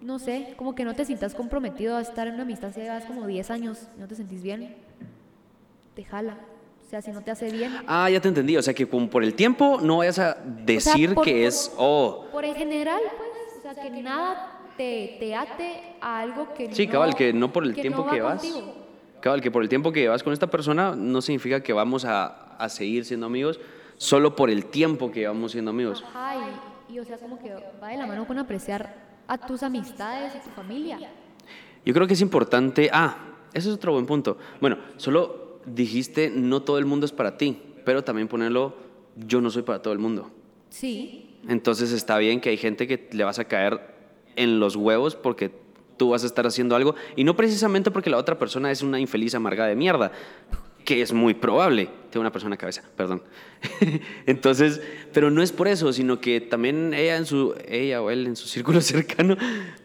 no 0.01 0.19
sé, 0.19 0.55
como 0.57 0.75
que 0.75 0.85
no 0.85 0.95
te 0.95 1.05
sientas 1.05 1.35
comprometido 1.35 1.97
a 1.97 2.01
estar 2.01 2.27
en 2.29 2.35
una 2.35 2.43
amistad 2.45 2.73
si 2.73 2.81
llevas 2.81 3.05
como 3.05 3.27
10 3.27 3.51
años 3.51 3.89
y 3.97 4.01
no 4.01 4.07
te 4.09 4.15
sentís 4.15 4.43
bien, 4.43 4.77
te 5.95 6.05
jala. 6.05 6.37
O 6.87 6.91
sea, 6.91 7.03
si 7.03 7.11
no 7.11 7.21
te 7.23 7.31
hace 7.31 7.51
bien. 7.51 7.71
Ah, 7.87 8.09
ya 8.09 8.19
te 8.21 8.29
entendí. 8.29 8.57
O 8.57 8.63
sea, 8.63 8.73
que 8.73 8.87
por 8.87 9.23
el 9.23 9.35
tiempo 9.35 9.79
no 9.83 9.99
vayas 9.99 10.19
a 10.19 10.39
decir 10.43 11.15
por- 11.15 11.25
que 11.25 11.47
es, 11.47 11.71
oh, 11.77 12.25
Por 12.33 12.45
en 12.47 12.55
general, 12.55 13.01
pues, 13.19 13.31
o 13.59 13.61
sea, 13.63 13.75
que 13.83 13.91
nada 13.91 14.61
te, 14.79 15.17
te 15.19 15.35
ate 15.35 15.83
a 16.01 16.21
algo 16.21 16.55
que 16.55 16.73
sí, 16.75 16.87
no... 16.87 16.93
cabal, 16.93 17.15
que 17.15 17.33
no 17.35 17.53
por 17.53 17.65
el 17.65 17.75
que 17.75 17.83
tiempo 17.83 17.99
no 17.99 18.07
va 18.07 18.13
que 18.15 18.21
vas. 18.23 18.41
contigo. 18.43 18.75
Cabal, 19.21 19.41
que 19.43 19.51
por 19.51 19.63
el 19.63 19.69
tiempo 19.69 19.93
que 19.93 20.01
llevas 20.01 20.23
con 20.23 20.33
esta 20.33 20.47
persona 20.47 20.95
no 20.97 21.21
significa 21.21 21.61
que 21.63 21.73
vamos 21.75 22.05
a, 22.07 22.55
a 22.57 22.69
seguir 22.71 23.05
siendo 23.05 23.27
amigos 23.27 23.61
solo 23.99 24.35
por 24.37 24.49
el 24.49 24.65
tiempo 24.67 25.11
que 25.11 25.21
llevamos 25.21 25.53
siendo 25.53 25.73
amigos. 25.73 26.03
Ajá, 26.09 26.37
y, 26.89 26.95
y, 26.95 27.01
o 27.01 27.05
sea, 27.05 27.19
como 27.19 27.39
que 27.39 27.53
va 27.83 27.89
de 27.89 27.97
la 27.99 28.07
mano 28.07 28.27
con 28.27 28.39
apreciar 28.39 29.08
a 29.29 29.39
tus 29.39 29.63
amistades 29.63 30.33
y 30.35 30.39
tu 30.41 30.51
familia. 30.51 30.99
Yo 31.85 31.95
creo 31.95 32.07
que 32.07 32.15
es 32.15 32.21
importante. 32.21 32.91
Ah, 32.93 33.17
ese 33.53 33.69
es 33.69 33.75
otro 33.75 33.93
buen 33.93 34.07
punto. 34.07 34.39
Bueno, 34.61 34.79
solo 34.97 35.61
dijiste 35.67 36.31
no 36.35 36.63
todo 36.63 36.79
el 36.79 36.87
mundo 36.87 37.07
es 37.07 37.13
para 37.13 37.37
ti, 37.37 37.61
pero 37.85 38.03
también 38.03 38.27
ponerlo 38.27 38.75
yo 39.17 39.41
no 39.41 39.51
soy 39.51 39.63
para 39.63 39.83
todo 39.83 39.93
el 39.93 39.99
mundo. 39.99 40.31
Sí, 40.71 41.39
Entonces 41.49 41.93
está 41.93 42.19
bien 42.19 42.41
que 42.41 42.51
hay 42.51 42.57
gente 42.57 42.87
que 42.87 43.09
le 43.13 43.25
vas 43.25 43.39
a 43.39 43.45
caer 43.45 43.81
en 44.37 44.61
los 44.61 44.77
huevos 44.77 45.17
porque 45.17 45.51
tú 45.97 46.11
vas 46.11 46.23
a 46.23 46.27
estar 46.27 46.47
haciendo 46.47 46.77
algo 46.77 46.95
y 47.17 47.25
no 47.25 47.37
precisamente 47.37 47.91
porque 47.91 48.11
la 48.11 48.19
otra 48.19 48.39
persona 48.39 48.71
es 48.71 48.83
una 48.83 49.01
infeliz 49.01 49.35
amargada 49.35 49.69
de 49.69 49.77
mierda, 49.77 50.13
que 50.89 51.03
es 51.03 51.13
muy 51.13 51.35
probable. 51.35 51.91
Tengo 52.11 52.23
una 52.23 52.33
persona 52.33 52.49
en 52.49 52.53
la 52.53 52.57
cabeza, 52.57 52.83
perdón. 52.97 53.23
Entonces, 54.27 54.81
pero 55.13 55.31
no 55.31 55.43
es 55.43 55.53
por 55.53 55.69
eso, 55.69 55.93
sino 55.93 56.19
que 56.19 56.41
también 56.41 56.95
ella 56.95 57.19
en 57.19 57.27
su 57.27 57.55
ella 57.69 58.01
o 58.01 58.09
él 58.09 58.27
en 58.27 58.37
su 58.37 58.49
círculo 58.55 58.81
cercano 58.81 59.37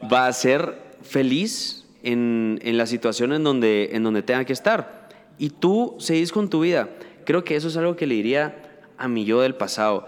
va 0.01 0.27
a 0.27 0.31
ser 0.31 0.81
feliz 1.01 1.83
en, 2.03 2.57
en 2.63 2.77
la 2.77 2.87
situación 2.87 3.33
en 3.33 3.43
donde 3.43 3.89
en 3.91 4.03
donde 4.03 4.21
tenga 4.21 4.45
que 4.45 4.53
estar 4.53 5.09
y 5.37 5.49
tú 5.49 5.97
seguís 5.99 6.31
con 6.31 6.49
tu 6.49 6.61
vida. 6.61 6.89
Creo 7.25 7.43
que 7.43 7.57
eso 7.57 7.67
es 7.67 7.75
algo 7.75 7.97
que 7.97 8.07
le 8.07 8.15
diría 8.15 8.79
a 8.97 9.09
mi 9.09 9.25
yo 9.25 9.41
del 9.41 9.55
pasado 9.55 10.07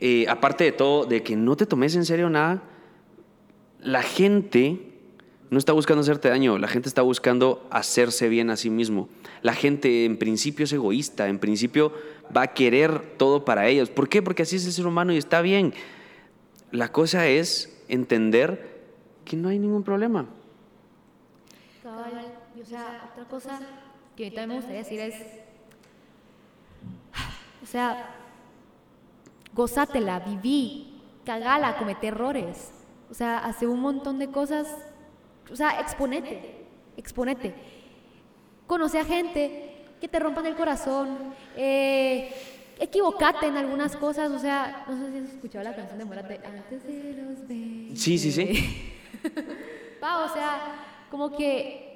eh, 0.00 0.24
aparte 0.26 0.64
de 0.64 0.72
todo, 0.72 1.04
de 1.04 1.22
que 1.22 1.36
no 1.36 1.54
te 1.54 1.66
tomes 1.66 1.94
en 1.96 2.06
serio 2.06 2.30
nada, 2.30 2.62
la 3.82 4.02
gente 4.02 4.89
no 5.50 5.58
está 5.58 5.72
buscando 5.72 6.02
hacerte 6.02 6.28
daño, 6.28 6.58
la 6.58 6.68
gente 6.68 6.88
está 6.88 7.02
buscando 7.02 7.66
hacerse 7.70 8.28
bien 8.28 8.50
a 8.50 8.56
sí 8.56 8.70
mismo. 8.70 9.08
La 9.42 9.52
gente 9.52 10.04
en 10.04 10.16
principio 10.16 10.64
es 10.64 10.72
egoísta, 10.72 11.28
en 11.28 11.40
principio 11.40 11.92
va 12.34 12.42
a 12.42 12.54
querer 12.54 13.16
todo 13.16 13.44
para 13.44 13.66
ellos. 13.66 13.90
¿Por 13.90 14.08
qué? 14.08 14.22
Porque 14.22 14.42
así 14.42 14.56
es 14.56 14.66
el 14.66 14.72
ser 14.72 14.86
humano 14.86 15.12
y 15.12 15.16
está 15.16 15.42
bien. 15.42 15.74
La 16.70 16.92
cosa 16.92 17.26
es 17.26 17.82
entender 17.88 18.80
que 19.24 19.36
no 19.36 19.48
hay 19.48 19.58
ningún 19.58 19.82
problema. 19.82 20.26
Cabal, 21.82 22.32
o 22.60 22.64
sea, 22.64 23.10
otra 23.12 23.24
cosa 23.24 23.60
que 24.16 24.30
también 24.30 24.48
me 24.48 24.54
gustaría 24.56 24.82
decir 24.82 25.00
es, 25.00 25.14
o 27.62 27.66
sea, 27.66 28.14
gozátela, 29.52 30.20
viví, 30.20 31.00
cagala, 31.24 31.76
comete 31.76 32.08
errores, 32.08 32.70
o 33.10 33.14
sea, 33.14 33.38
hace 33.38 33.66
un 33.66 33.80
montón 33.80 34.18
de 34.18 34.30
cosas, 34.30 34.68
o 35.52 35.56
sea, 35.56 35.80
exponete, 35.80 36.64
exponete. 36.96 37.54
Conoce 38.66 38.98
a 38.98 39.04
gente 39.04 39.86
que 40.00 40.08
te 40.08 40.18
rompan 40.18 40.46
el 40.46 40.56
corazón, 40.56 41.34
eh, 41.56 42.32
equivocate 42.78 43.46
en 43.46 43.56
algunas 43.56 43.96
cosas, 43.96 44.30
o 44.30 44.38
sea, 44.38 44.84
no 44.88 44.96
sé 44.96 45.12
si 45.12 45.18
has 45.18 45.34
escuchado 45.34 45.64
la 45.64 45.76
canción 45.76 45.98
de 45.98 46.04
Morate, 46.04 46.40
antes 46.44 46.84
de 46.86 47.22
los 47.22 47.46
20. 47.46 47.96
Sí, 47.96 48.18
sí, 48.18 48.32
sí. 48.32 48.92
Va, 50.02 50.24
o 50.24 50.32
sea, 50.32 51.06
como 51.10 51.36
que 51.36 51.90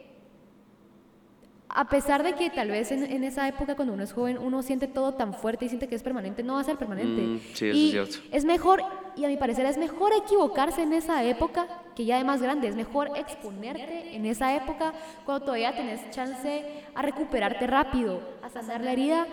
a 1.69 1.88
pesar 1.88 2.23
de 2.23 2.35
que 2.35 2.51
tal 2.51 2.69
vez 2.69 2.93
en, 2.93 3.03
en 3.03 3.25
esa 3.25 3.49
época 3.49 3.75
cuando 3.75 3.95
uno 3.95 4.05
es 4.05 4.12
joven 4.12 4.38
uno 4.38 4.62
siente 4.62 4.87
todo 4.87 5.14
tan 5.14 5.35
fuerte 5.35 5.64
y 5.64 5.69
siente 5.69 5.88
que 5.88 5.95
es 5.95 6.03
permanente, 6.03 6.43
no 6.43 6.55
va 6.55 6.61
a 6.61 6.64
ser 6.64 6.77
permanente. 6.77 7.23
Mm, 7.23 7.40
sí, 7.55 7.69
eso 7.69 7.77
y 7.77 7.85
es 7.87 7.90
cierto. 7.90 8.29
es 8.31 8.45
mejor, 8.45 8.83
y 9.16 9.24
a 9.24 9.29
mi 9.29 9.37
parecer 9.37 9.66
es 9.66 9.79
mejor 9.79 10.12
equivocarse 10.12 10.83
en 10.83 10.92
esa 10.92 11.22
época 11.24 11.66
que 11.94 12.05
ya 12.05 12.18
de 12.18 12.24
más 12.24 12.42
grande, 12.42 12.68
es 12.68 12.77
mejor 12.77 13.11
exponerte 13.16 14.14
en 14.14 14.27
esa 14.27 14.55
época 14.55 14.92
cuando 15.24 15.44
todavía 15.44 15.74
tenés 15.74 16.11
chance 16.11 16.85
a 16.94 17.03
recuperarte 17.03 17.66
rápido, 17.66 18.20
a 18.42 18.48
sanar 18.48 18.81
la 18.81 18.92
herida, 18.92 19.27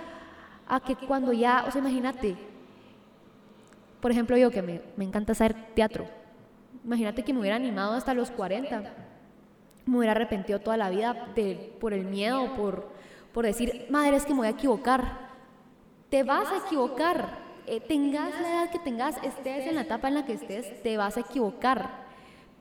a 0.67 0.79
que 0.79 0.95
cuando 0.95 1.33
ya, 1.33 1.65
o 1.67 1.71
sea, 1.71 1.81
imagínate, 1.81 2.35
por 3.99 4.11
ejemplo 4.11 4.37
yo 4.37 4.51
que 4.51 4.61
me, 4.61 4.81
me 4.95 5.05
encanta 5.05 5.31
hacer 5.31 5.55
teatro, 5.73 6.05
imagínate 6.83 7.23
que 7.23 7.33
me 7.33 7.39
hubiera 7.39 7.55
animado 7.55 7.93
hasta 7.93 8.13
los 8.13 8.31
40 8.31 9.09
me 9.85 9.97
hubiera 9.97 10.11
arrepentido 10.11 10.59
toda 10.59 10.77
la 10.77 10.89
vida 10.89 11.27
de, 11.35 11.75
por 11.79 11.93
el 11.93 12.05
miedo, 12.05 12.53
por, 12.55 12.87
por 13.33 13.45
decir, 13.45 13.87
madre, 13.89 14.15
es 14.15 14.25
que 14.25 14.33
me 14.33 14.39
voy 14.39 14.47
a 14.47 14.51
equivocar. 14.51 15.31
Te 16.09 16.23
vas 16.23 16.51
a 16.51 16.65
equivocar. 16.65 17.40
Eh, 17.67 17.79
tengas 17.79 18.31
la 18.41 18.49
edad 18.49 18.71
que 18.71 18.79
tengas, 18.79 19.17
estés 19.23 19.67
en 19.67 19.75
la 19.75 19.81
etapa 19.81 20.07
en 20.07 20.15
la 20.15 20.25
que 20.25 20.33
estés, 20.33 20.81
te 20.81 20.97
vas 20.97 21.17
a 21.17 21.21
equivocar. 21.21 22.05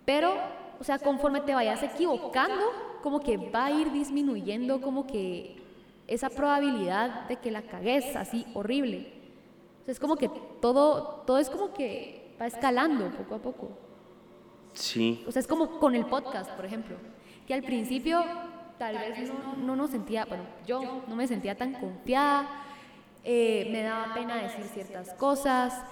Pero, 0.05 0.35
o 0.79 0.85
sea, 0.85 0.99
conforme 0.99 1.41
te 1.41 1.55
vayas 1.55 1.83
equivocando, 1.83 2.65
como 3.03 3.21
que 3.21 3.37
va 3.37 3.67
a 3.67 3.71
ir 3.71 3.91
disminuyendo 3.93 4.81
como 4.81 5.07
que 5.07 5.57
esa 6.07 6.29
probabilidad 6.29 7.29
de 7.29 7.37
que 7.37 7.51
la 7.51 7.63
cagues 7.63 8.17
así 8.17 8.47
horrible. 8.55 9.13
O 9.83 9.85
sea, 9.85 9.93
es 9.93 10.01
como 10.01 10.17
que 10.17 10.31
todo, 10.61 11.23
todo 11.27 11.39
es 11.39 11.49
como 11.49 11.73
que 11.73 12.35
va 12.41 12.47
escalando 12.47 13.11
poco 13.11 13.35
a 13.35 13.39
poco. 13.39 13.69
Sí. 14.73 15.25
O 15.27 15.33
sea, 15.33 15.41
es 15.41 15.47
como 15.47 15.79
con 15.79 15.95
el 15.95 16.07
podcast, 16.07 16.51
por 16.53 16.65
ejemplo, 16.65 16.97
que 17.47 17.55
al 17.55 17.63
principio 17.63 18.23
tal 18.79 18.97
vez 18.97 19.29
no, 19.29 19.57
no 19.57 19.77
nos 19.77 19.91
sentía, 19.91 20.25
bueno, 20.25 20.45
yo 20.67 21.03
no 21.07 21.17
me 21.17 21.27
sentía 21.27 21.55
tan 21.55 21.75
confiada, 21.75 22.49
eh, 23.25 23.69
me 23.71 23.83
daba 23.83 24.15
pena 24.15 24.37
decir 24.37 24.65
ciertas 24.67 25.15
cosas, 25.15 25.83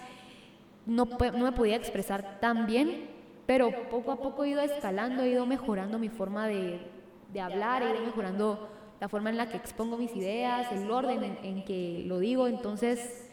no, 0.87 1.07
no 1.07 1.45
me 1.45 1.53
podía 1.53 1.77
expresar 1.77 2.41
tan 2.41 2.67
bien, 2.67 3.11
pero 3.47 3.71
poco 3.91 4.13
a 4.13 4.17
poco 4.17 4.45
he 4.45 4.51
ido 4.51 4.61
escalando, 4.61 5.23
he 5.23 5.31
ido 5.31 5.47
mejorando 5.47 5.99
mi 5.99 6.09
forma 6.09 6.47
de, 6.47 6.81
de 7.33 7.41
hablar, 7.41 7.83
he 7.83 7.91
ido 7.91 8.05
mejorando 8.05 8.69
la 9.01 9.09
forma 9.09 9.31
en 9.31 9.37
la 9.37 9.49
que 9.49 9.57
expongo 9.57 9.97
mis 9.97 10.15
ideas, 10.17 10.73
el 10.73 10.91
orden 10.91 11.23
en, 11.23 11.39
en 11.43 11.65
que 11.65 12.03
lo 12.07 12.19
digo, 12.19 12.49
entonces 12.49 13.29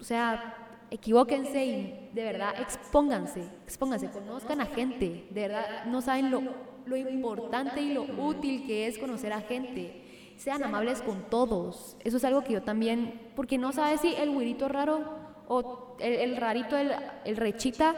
o 0.00 0.04
sea, 0.04 0.54
equivóquense 0.90 1.64
y 1.64 2.10
de 2.12 2.24
verdad 2.24 2.54
expónganse, 2.58 3.44
expónganse, 3.64 4.10
conozcan 4.10 4.60
a 4.60 4.66
gente, 4.66 5.26
de 5.30 5.40
verdad 5.40 5.84
no 5.86 6.00
saben 6.00 6.30
lo, 6.30 6.42
lo 6.86 6.96
importante 6.96 7.82
y 7.82 7.92
lo 7.92 8.02
útil 8.02 8.66
que 8.66 8.86
es 8.86 8.98
conocer 8.98 9.32
a 9.32 9.42
gente. 9.42 10.06
Sean 10.40 10.64
amables 10.64 11.02
con 11.02 11.28
todos. 11.28 11.98
Eso 12.02 12.16
es 12.16 12.24
algo 12.24 12.42
que 12.42 12.54
yo 12.54 12.62
también, 12.62 13.20
porque 13.36 13.58
no 13.58 13.72
sabes 13.74 14.00
si 14.00 14.14
el 14.14 14.30
güirito 14.30 14.68
raro 14.68 15.04
o 15.48 15.96
el, 16.00 16.34
rarito, 16.38 16.78
el, 16.78 16.92
el 17.26 17.36
rechita, 17.36 17.94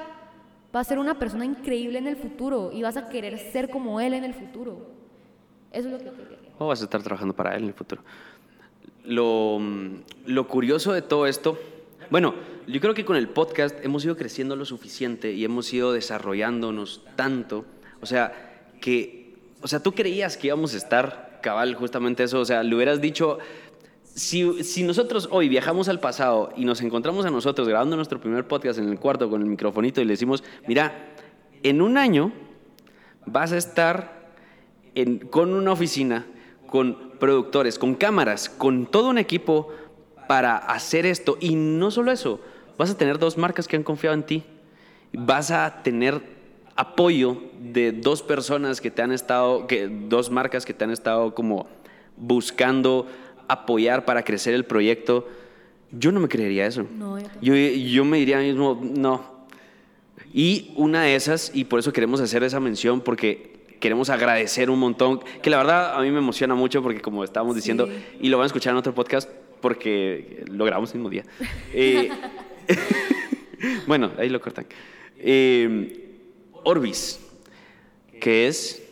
va 0.75 0.81
a 0.81 0.85
ser 0.85 0.99
una 0.99 1.21
persona 1.21 1.45
increíble 1.45 1.99
en 1.99 2.09
el 2.09 2.17
futuro 2.17 2.73
y 2.73 2.83
vas 2.83 2.97
a 2.97 3.09
querer 3.09 3.39
ser 3.39 3.71
como 3.71 4.01
él 4.01 4.13
en 4.13 4.25
el 4.25 4.35
futuro. 4.35 4.91
Eso 5.71 5.87
es 5.87 5.93
lo 5.93 5.99
que 5.99 6.05
quería. 6.05 6.39
O 6.59 6.67
vas 6.67 6.81
a 6.81 6.85
estar 6.85 7.01
trabajando 7.01 7.33
para 7.33 7.55
él 7.55 7.63
en 7.63 7.69
el 7.69 7.75
futuro. 7.75 8.03
Lo, 9.05 9.61
lo 10.27 10.49
curioso 10.49 10.93
de 10.93 11.03
todo 11.03 11.29
esto, 11.29 11.57
bueno, 12.11 12.35
yo 12.67 12.81
creo 12.81 12.95
que 12.95 13.05
con 13.05 13.15
el 13.15 13.29
podcast 13.29 13.77
hemos 13.85 14.05
ido 14.05 14.17
creciendo 14.17 14.57
lo 14.57 14.65
suficiente 14.65 15.33
y 15.33 15.45
hemos 15.45 15.73
ido 15.73 15.93
desarrollándonos 15.93 17.05
tanto. 17.15 17.65
O 18.01 18.07
sea, 18.07 18.65
que, 18.81 19.37
o 19.63 19.69
sea, 19.69 19.81
tú 19.81 19.93
creías 19.93 20.37
que 20.37 20.49
íbamos 20.49 20.75
a 20.75 20.79
estar 20.79 21.32
cabal 21.43 21.75
justamente 21.75 22.23
eso. 22.23 22.41
O 22.41 22.45
sea, 22.47 22.63
le 22.63 22.75
hubieras 22.75 23.03
dicho, 23.03 23.39
si, 24.15 24.65
si 24.65 24.83
nosotros 24.83 25.29
hoy 25.31 25.49
viajamos 25.49 25.89
al 25.89 26.01
pasado 26.01 26.51
y 26.57 26.65
nos 26.65 26.81
encontramos 26.81 27.27
a 27.27 27.31
nosotros 27.31 27.69
grabando 27.69 27.97
nuestro 27.97 28.21
primer 28.21 28.47
podcast 28.47 28.79
en 28.79 28.89
el 28.89 28.99
cuarto 28.99 29.29
con 29.29 29.43
el 29.43 29.49
microfonito 29.49 30.01
y 30.01 30.05
le 30.05 30.13
decimos, 30.13 30.43
mira, 30.67 31.11
en 31.63 31.83
un 31.83 31.99
año 31.99 32.33
vas 33.27 33.53
a 33.53 33.59
estar 33.59 34.33
con 35.31 35.55
una 35.55 35.73
oficina, 35.73 36.27
con 36.67 37.13
productores, 37.19 37.79
con 37.79 37.95
cámaras, 37.95 38.49
con 38.49 38.87
todo 38.87 39.09
un 39.09 39.19
equipo 39.19 39.69
para 40.29 40.57
hacer 40.57 41.07
esto. 41.07 41.37
Y 41.41 41.55
no 41.55 41.91
solo 41.91 42.13
eso, 42.13 42.41
vas 42.79 42.91
a 42.91 42.97
tener 42.97 43.19
dos 43.19 43.39
marcas 43.39 43.69
que 43.69 43.77
han 43.77 43.83
confiado 43.83 44.15
en 44.15 44.25
ti. 44.25 44.43
Vas 45.13 45.51
a 45.51 45.83
tener 45.83 46.23
apoyo 46.83 47.43
de 47.61 47.93
dos 47.93 48.23
personas 48.23 48.81
que 48.81 48.91
te 48.91 49.03
han 49.03 49.13
estado, 49.13 49.67
que, 49.67 49.89
dos 49.89 50.31
marcas 50.31 50.65
que 50.65 50.75
te 50.75 50.85
han 50.85 50.91
estado 50.91 51.35
como 51.35 51.67
buscando 52.17 53.07
apoyar 53.49 54.05
para 54.05 54.25
crecer 54.25 54.55
el 54.55 54.65
proyecto. 54.65 55.29
Yo 55.93 56.11
no 56.11 56.21
me 56.21 56.29
creería 56.29 56.67
eso. 56.67 56.87
No, 56.99 57.19
yo 57.19 57.27
yo, 57.41 57.55
yo 57.55 58.05
me 58.05 58.19
diría 58.19 58.39
mismo, 58.39 58.81
no, 58.83 59.33
y 60.33 60.73
una 60.77 61.03
de 61.03 61.15
esas, 61.15 61.51
y 61.55 61.65
por 61.65 61.79
eso 61.79 61.93
queremos 61.93 62.21
hacer 62.21 62.43
esa 62.43 62.59
mención, 62.59 63.01
porque 63.03 63.53
queremos 63.81 64.09
agradecer 64.11 64.71
un 64.71 64.79
montón, 64.79 65.21
que 65.43 65.51
la 65.51 65.59
verdad 65.59 65.95
a 65.95 66.01
mí 66.01 66.11
me 66.11 66.19
emociona 66.19 66.55
mucho, 66.55 66.83
porque 66.83 67.01
como 67.01 67.23
estábamos 67.25 67.55
diciendo, 67.55 67.87
Sí. 67.87 67.93
y 68.23 68.29
lo 68.29 68.39
van 68.39 68.45
a 68.45 68.47
escuchar 68.47 68.73
en 68.73 68.79
otro 68.79 68.95
podcast, 68.95 69.29
porque 69.61 70.45
lo 70.51 70.65
grabamos 70.65 70.91
el 70.93 70.99
mismo 71.01 71.11
día. 71.11 71.25
Eh, 71.75 72.09
bueno, 73.87 74.13
ahí 74.19 74.29
lo 74.29 74.41
cortan. 74.41 74.67
Eh, 75.19 76.02
Orbis, 76.65 77.21
que 78.21 78.47
es... 78.49 78.83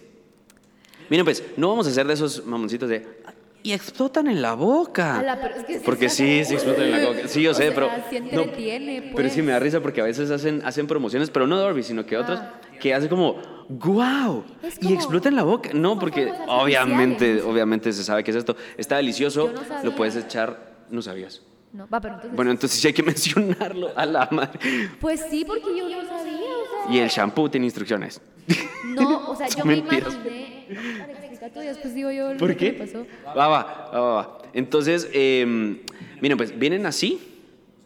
Miren, 1.08 1.24
pues, 1.24 1.42
no 1.56 1.68
vamos 1.68 1.86
a 1.86 1.90
hacer 1.90 2.06
de 2.06 2.14
esos 2.14 2.44
mamoncitos 2.46 2.88
de... 2.88 3.20
Y 3.62 3.72
explotan 3.72 4.26
en 4.28 4.40
la 4.40 4.54
boca. 4.54 5.18
Ala, 5.18 5.38
pero 5.38 5.54
es 5.56 5.64
que 5.64 5.74
sí 5.74 5.82
porque 5.84 6.08
sí, 6.08 6.44
sí 6.46 6.54
explotan 6.54 6.84
en 6.84 6.90
la 6.92 7.08
boca. 7.08 7.28
Sí, 7.28 7.42
yo 7.42 7.50
O 7.52 7.54
sé, 7.54 7.64
sea, 7.64 7.74
pero... 7.74 7.90
entretiene, 8.10 9.02
pero 9.02 9.14
pues. 9.16 9.32
sí 9.34 9.42
me 9.42 9.52
da 9.52 9.58
risa 9.58 9.80
porque 9.80 10.00
a 10.00 10.04
veces 10.04 10.30
hacen, 10.30 10.62
hacen 10.64 10.86
promociones, 10.86 11.28
pero 11.30 11.46
no 11.46 11.58
de 11.58 11.64
Orbis, 11.64 11.86
sino 11.86 12.06
que 12.06 12.16
otros, 12.16 12.38
Ah. 12.40 12.60
que 12.80 12.94
hacen 12.94 13.08
como, 13.10 13.36
¡guau! 13.68 14.44
Y 14.80 14.94
explota 14.94 15.28
en 15.28 15.36
la 15.36 15.42
boca. 15.42 15.70
No, 15.74 15.98
porque 15.98 16.32
obviamente, 16.48 17.42
obviamente 17.42 17.92
se 17.92 18.02
sabe 18.02 18.24
que 18.24 18.30
es 18.30 18.36
esto. 18.38 18.56
Está 18.78 18.96
delicioso, 18.96 19.52
no 19.52 19.84
lo 19.90 19.94
puedes 19.94 20.16
echar... 20.16 20.70
No 20.88 21.02
sabías. 21.02 21.42
No, 21.72 21.86
va, 21.86 22.00
pero 22.00 22.14
entonces. 22.14 22.34
Bueno, 22.36 22.50
entonces 22.50 22.80
sí 22.80 22.86
hay 22.88 22.92
que 22.94 23.02
mencionarlo 23.04 23.92
a 23.94 24.06
la 24.06 24.26
madre. 24.32 24.58
Pues 25.00 25.24
sí, 25.30 25.44
porque 25.44 25.66
yo 25.76 25.88
no 25.88 26.08
sabía. 26.08 26.49
Y 26.90 26.98
el 26.98 27.08
shampoo 27.08 27.48
tiene 27.48 27.66
instrucciones. 27.66 28.20
No, 28.84 29.30
o 29.30 29.36
sea, 29.36 29.48
yo 29.48 29.64
me 29.64 29.76
mentiras. 29.76 30.14
imaginé. 30.14 30.66
Para 31.40 31.60
después 31.64 31.94
digo 31.94 32.10
yo 32.10 32.32
lo 32.32 32.38
¿Por 32.38 32.56
que 32.56 32.56
qué? 32.56 32.72
pasó. 32.72 33.06
Va, 33.26 33.48
va, 33.48 33.90
va, 33.92 34.00
va. 34.00 34.38
Entonces, 34.52 35.08
eh, 35.12 35.44
miren, 36.20 36.36
pues 36.36 36.56
vienen 36.58 36.86
así. 36.86 37.20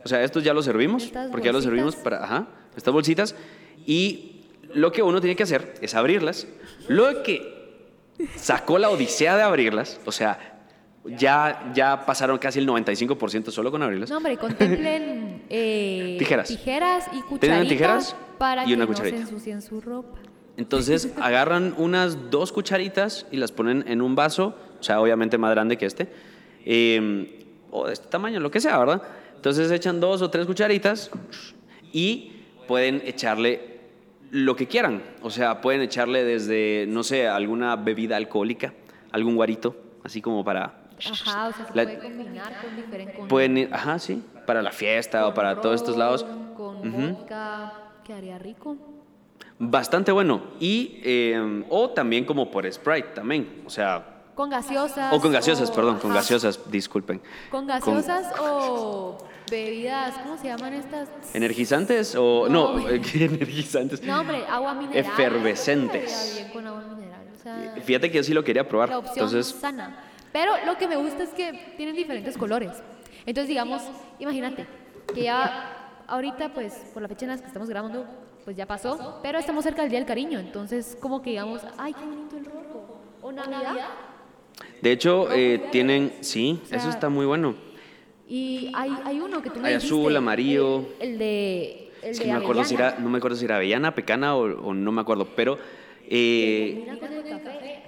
O 0.05 0.09
sea, 0.09 0.23
estos 0.23 0.43
ya 0.45 0.53
los 0.53 0.65
servimos. 0.65 1.05
Estas 1.05 1.31
porque 1.31 1.47
ya 1.47 1.53
los 1.53 1.65
servimos 1.65 1.97
para, 1.97 2.25
ajá, 2.25 2.47
estas 2.77 2.93
bolsitas. 2.93 3.35
Y 3.87 4.43
lo 4.75 4.93
que 4.93 5.03
uno 5.03 5.21
tiene 5.21 5.37
que 5.37 5.45
hacer 5.45 5.75
es 5.81 5.95
abrirlas. 5.95 6.47
Lo 6.89 7.23
que 7.23 7.55
sacó 8.37 8.79
la 8.79 8.91
odisea 8.91 9.37
de 9.37 9.43
abrirlas, 9.43 10.01
o 10.05 10.13
sea, 10.13 10.39
ya, 11.05 11.71
ya 11.75 12.05
pasaron 12.07 12.39
casi 12.39 12.59
el 12.59 12.67
95% 12.69 13.51
solo 13.51 13.71
con 13.71 13.83
abrirlas. 13.83 14.11
No, 14.11 14.17
hombre, 14.19 14.37
contemplen 14.37 15.45
eh, 15.51 16.17
Tijeras. 16.19 16.49
tijeras 16.49 17.07
y 17.13 17.21
cucharitas 17.23 17.41
Tienen 17.41 17.69
tijeras 17.69 18.17
para 18.39 18.67
y 18.67 18.73
una 18.75 18.85
que 18.85 18.89
cucharita. 18.89 19.17
no 19.19 19.27
se 19.27 19.33
ensucien 19.33 19.63
su 19.63 19.81
ropa. 19.81 20.19
Entonces 20.57 21.13
agarran 21.21 21.75
unas 21.79 22.31
dos 22.31 22.53
cucharitas 22.53 23.27
y 23.31 23.37
las 23.39 23.53
ponen 23.53 23.85
en 23.89 24.01
un 24.03 24.15
vaso, 24.15 24.55
o 24.79 24.83
sea, 24.83 25.01
obviamente 25.01 25.39
más 25.39 25.51
grande 25.51 25.77
que 25.79 25.87
este, 25.87 26.09
eh, 26.65 27.47
o 27.71 27.87
de 27.87 27.93
este 27.93 28.09
tamaño, 28.09 28.41
lo 28.41 28.51
que 28.51 28.61
sea, 28.61 28.79
¿verdad? 28.79 29.03
Entonces 29.37 29.71
echan 29.71 30.01
dos 30.01 30.23
o 30.23 30.31
tres 30.31 30.47
cucharitas 30.47 31.11
y 31.93 32.33
pueden 32.69 33.03
echarle 33.05 33.81
lo 34.31 34.57
que 34.57 34.67
quieran. 34.67 35.03
O 35.23 35.31
sea, 35.31 35.61
pueden 35.61 35.81
echarle 35.83 36.25
desde, 36.25 36.87
no 36.89 37.03
sé, 37.03 37.29
alguna 37.29 37.77
bebida 37.77 38.17
alcohólica, 38.17 38.73
algún 39.13 39.37
guarito, 39.37 39.77
así 40.03 40.21
como 40.23 40.45
para... 40.45 40.81
Ajá, 41.11 41.49
o 41.49 41.53
sea, 41.53 41.67
se 41.67 41.75
La- 41.75 41.83
puede 41.85 41.99
combinar 41.99 42.61
con 42.63 42.77
diferentes... 42.77 43.27
Pueden 43.29 43.59
ir, 43.59 43.69
ajá, 43.73 43.99
sí, 43.99 44.23
para 44.47 44.63
la 44.63 44.71
fiesta 44.71 45.27
o 45.27 45.35
para 45.35 45.61
todos 45.61 45.75
estos 45.77 45.97
lados. 45.97 46.25
Con 46.57 46.81
vodka, 47.13 47.73
quedaría 48.05 48.39
rico. 48.39 48.77
Bastante 49.59 50.13
bueno. 50.13 50.43
Y, 50.61 51.01
eh, 51.03 51.65
o 51.71 51.91
también 51.91 52.25
como 52.25 52.51
por 52.51 52.71
Sprite 52.71 53.09
también. 53.15 53.63
O 53.67 53.71
sea, 53.71 54.23
Con 54.35 54.51
gaseosas. 54.51 55.13
o 55.13 55.21
con 55.21 55.33
gaseosas, 55.33 55.71
perdón, 55.71 55.99
con 55.99 56.11
ajá. 56.11 56.21
gaseosas, 56.21 56.61
disculpen. 56.71 57.21
Con 57.51 57.67
gaseosas 57.67 58.33
o 58.41 59.17
bebidas, 59.51 60.15
¿cómo 60.19 60.37
se 60.39 60.49
llaman 60.49 60.75
estas? 60.75 61.09
¿Energizantes 61.35 62.15
o 62.17 62.49
no? 62.49 62.79
No. 62.79 62.85
¿qué 63.13 63.25
energizantes? 63.27 64.03
No, 64.03 64.21
hombre, 64.21 64.45
agua 64.49 64.75
mineral. 64.75 64.99
Efervescentes. 64.99 66.13
Estaría 66.13 66.43
bien 66.43 66.53
con 66.53 66.67
agua 66.67 66.83
mineral. 66.83 67.21
O 67.39 67.43
sea, 67.43 67.75
Fíjate 67.85 68.11
que 68.11 68.17
yo 68.19 68.25
sí 68.25 68.35
lo 68.35 68.43
quería 68.43 68.67
probar. 68.69 68.89
la 68.89 68.99
opción 68.99 69.27
Entonces, 69.27 69.55
sana. 69.61 69.97
Pero 70.33 70.53
lo 70.67 70.77
que 70.79 70.89
me 70.89 70.97
gusta 70.97 71.23
es 71.23 71.31
que 71.31 71.75
tienen 71.77 71.95
diferentes 71.95 72.37
colores. 72.37 72.73
Entonces, 73.27 73.49
digamos, 73.49 73.83
imagínate 74.19 74.67
que 75.15 75.23
ya 75.23 75.84
ahorita, 76.09 76.53
pues, 76.55 76.75
por 76.93 77.03
la 77.03 77.09
fecha 77.09 77.25
en 77.27 77.31
la 77.33 77.39
que 77.39 77.47
estamos 77.47 77.69
grabando, 77.69 78.05
pues 78.45 78.57
ya 78.57 78.67
pasó, 78.67 79.21
pero 79.23 79.39
estamos 79.39 79.65
cerca 79.65 79.83
del 79.83 79.91
Día 79.91 79.99
del 80.01 80.07
Cariño. 80.09 80.39
Entonces, 80.39 80.97
como 81.01 81.23
que 81.23 81.31
digamos, 81.31 81.63
ay, 81.79 81.93
qué 81.95 82.05
bonito 82.05 82.37
el 82.37 82.45
rojo. 82.45 82.99
O 83.23 83.33
Navidad. 83.33 83.75
de 84.83 84.93
hecho, 84.93 85.33
eh, 85.33 85.69
tienen, 85.73 86.13
sí, 86.21 86.61
O 86.63 86.67
sea, 86.67 86.79
eso 86.79 86.91
está 86.91 87.09
muy 87.09 87.25
bueno. 87.27 87.55
Y 88.29 88.71
hay, 88.75 88.91
hay 89.05 89.21
uno 89.21 89.41
que 89.43 89.51
tú 89.51 89.61
me 89.61 89.69
Hay 89.69 89.75
dijiste, 89.75 89.95
azul, 89.95 90.17
amarillo. 90.17 90.87
El, 91.01 91.13
el 91.13 91.19
de. 91.19 91.91
El 92.03 92.11
Es 92.11 92.19
de 92.19 92.25
que 92.25 92.31
no 92.33 92.39
me 92.39 92.45
acuerdo 92.45 92.65
si 92.65 92.75
era, 92.75 92.97
no 92.99 93.09
me 93.09 93.17
acuerdo 93.19 93.37
si 93.37 93.45
era 93.47 93.57
avellana, 93.57 93.95
pecana 93.95 94.37
o, 94.37 94.43
o 94.69 94.75
no 94.75 94.93
me 94.93 95.01
acuerdo, 95.01 95.27
pero 95.35 95.59
eh, 96.07 96.87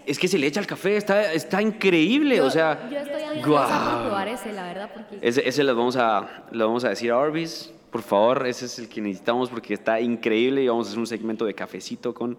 es 0.06 0.18
que 0.18 0.26
se 0.28 0.38
le 0.38 0.46
echa 0.46 0.58
al 0.60 0.66
café, 0.66 0.96
está, 0.96 1.32
está 1.34 1.60
increíble, 1.60 2.36
Yo- 2.36 2.46
o 2.46 2.50
sea, 2.50 2.88
Yo 2.90 2.98
estoy 2.98 3.42
guau. 3.42 3.68
por 3.68 4.02
probar 4.06 4.28
ese, 4.28 4.52
la 4.52 4.62
verdad, 4.62 4.90
porque. 4.94 5.18
Ese, 5.20 5.46
ese 5.46 5.64
lo 5.64 5.76
vamos 5.76 5.96
a, 5.96 6.44
lo 6.50 6.66
vamos 6.66 6.84
a 6.84 6.88
decir 6.90 7.10
a 7.10 7.18
Orbis, 7.18 7.72
por 7.96 8.02
favor, 8.02 8.46
ese 8.46 8.66
es 8.66 8.78
el 8.78 8.90
que 8.90 9.00
necesitamos 9.00 9.48
porque 9.48 9.72
está 9.72 9.98
increíble 9.98 10.62
y 10.62 10.68
vamos 10.68 10.86
a 10.86 10.90
hacer 10.90 10.98
un 10.98 11.06
segmento 11.06 11.46
de 11.46 11.54
cafecito 11.54 12.12
con, 12.12 12.36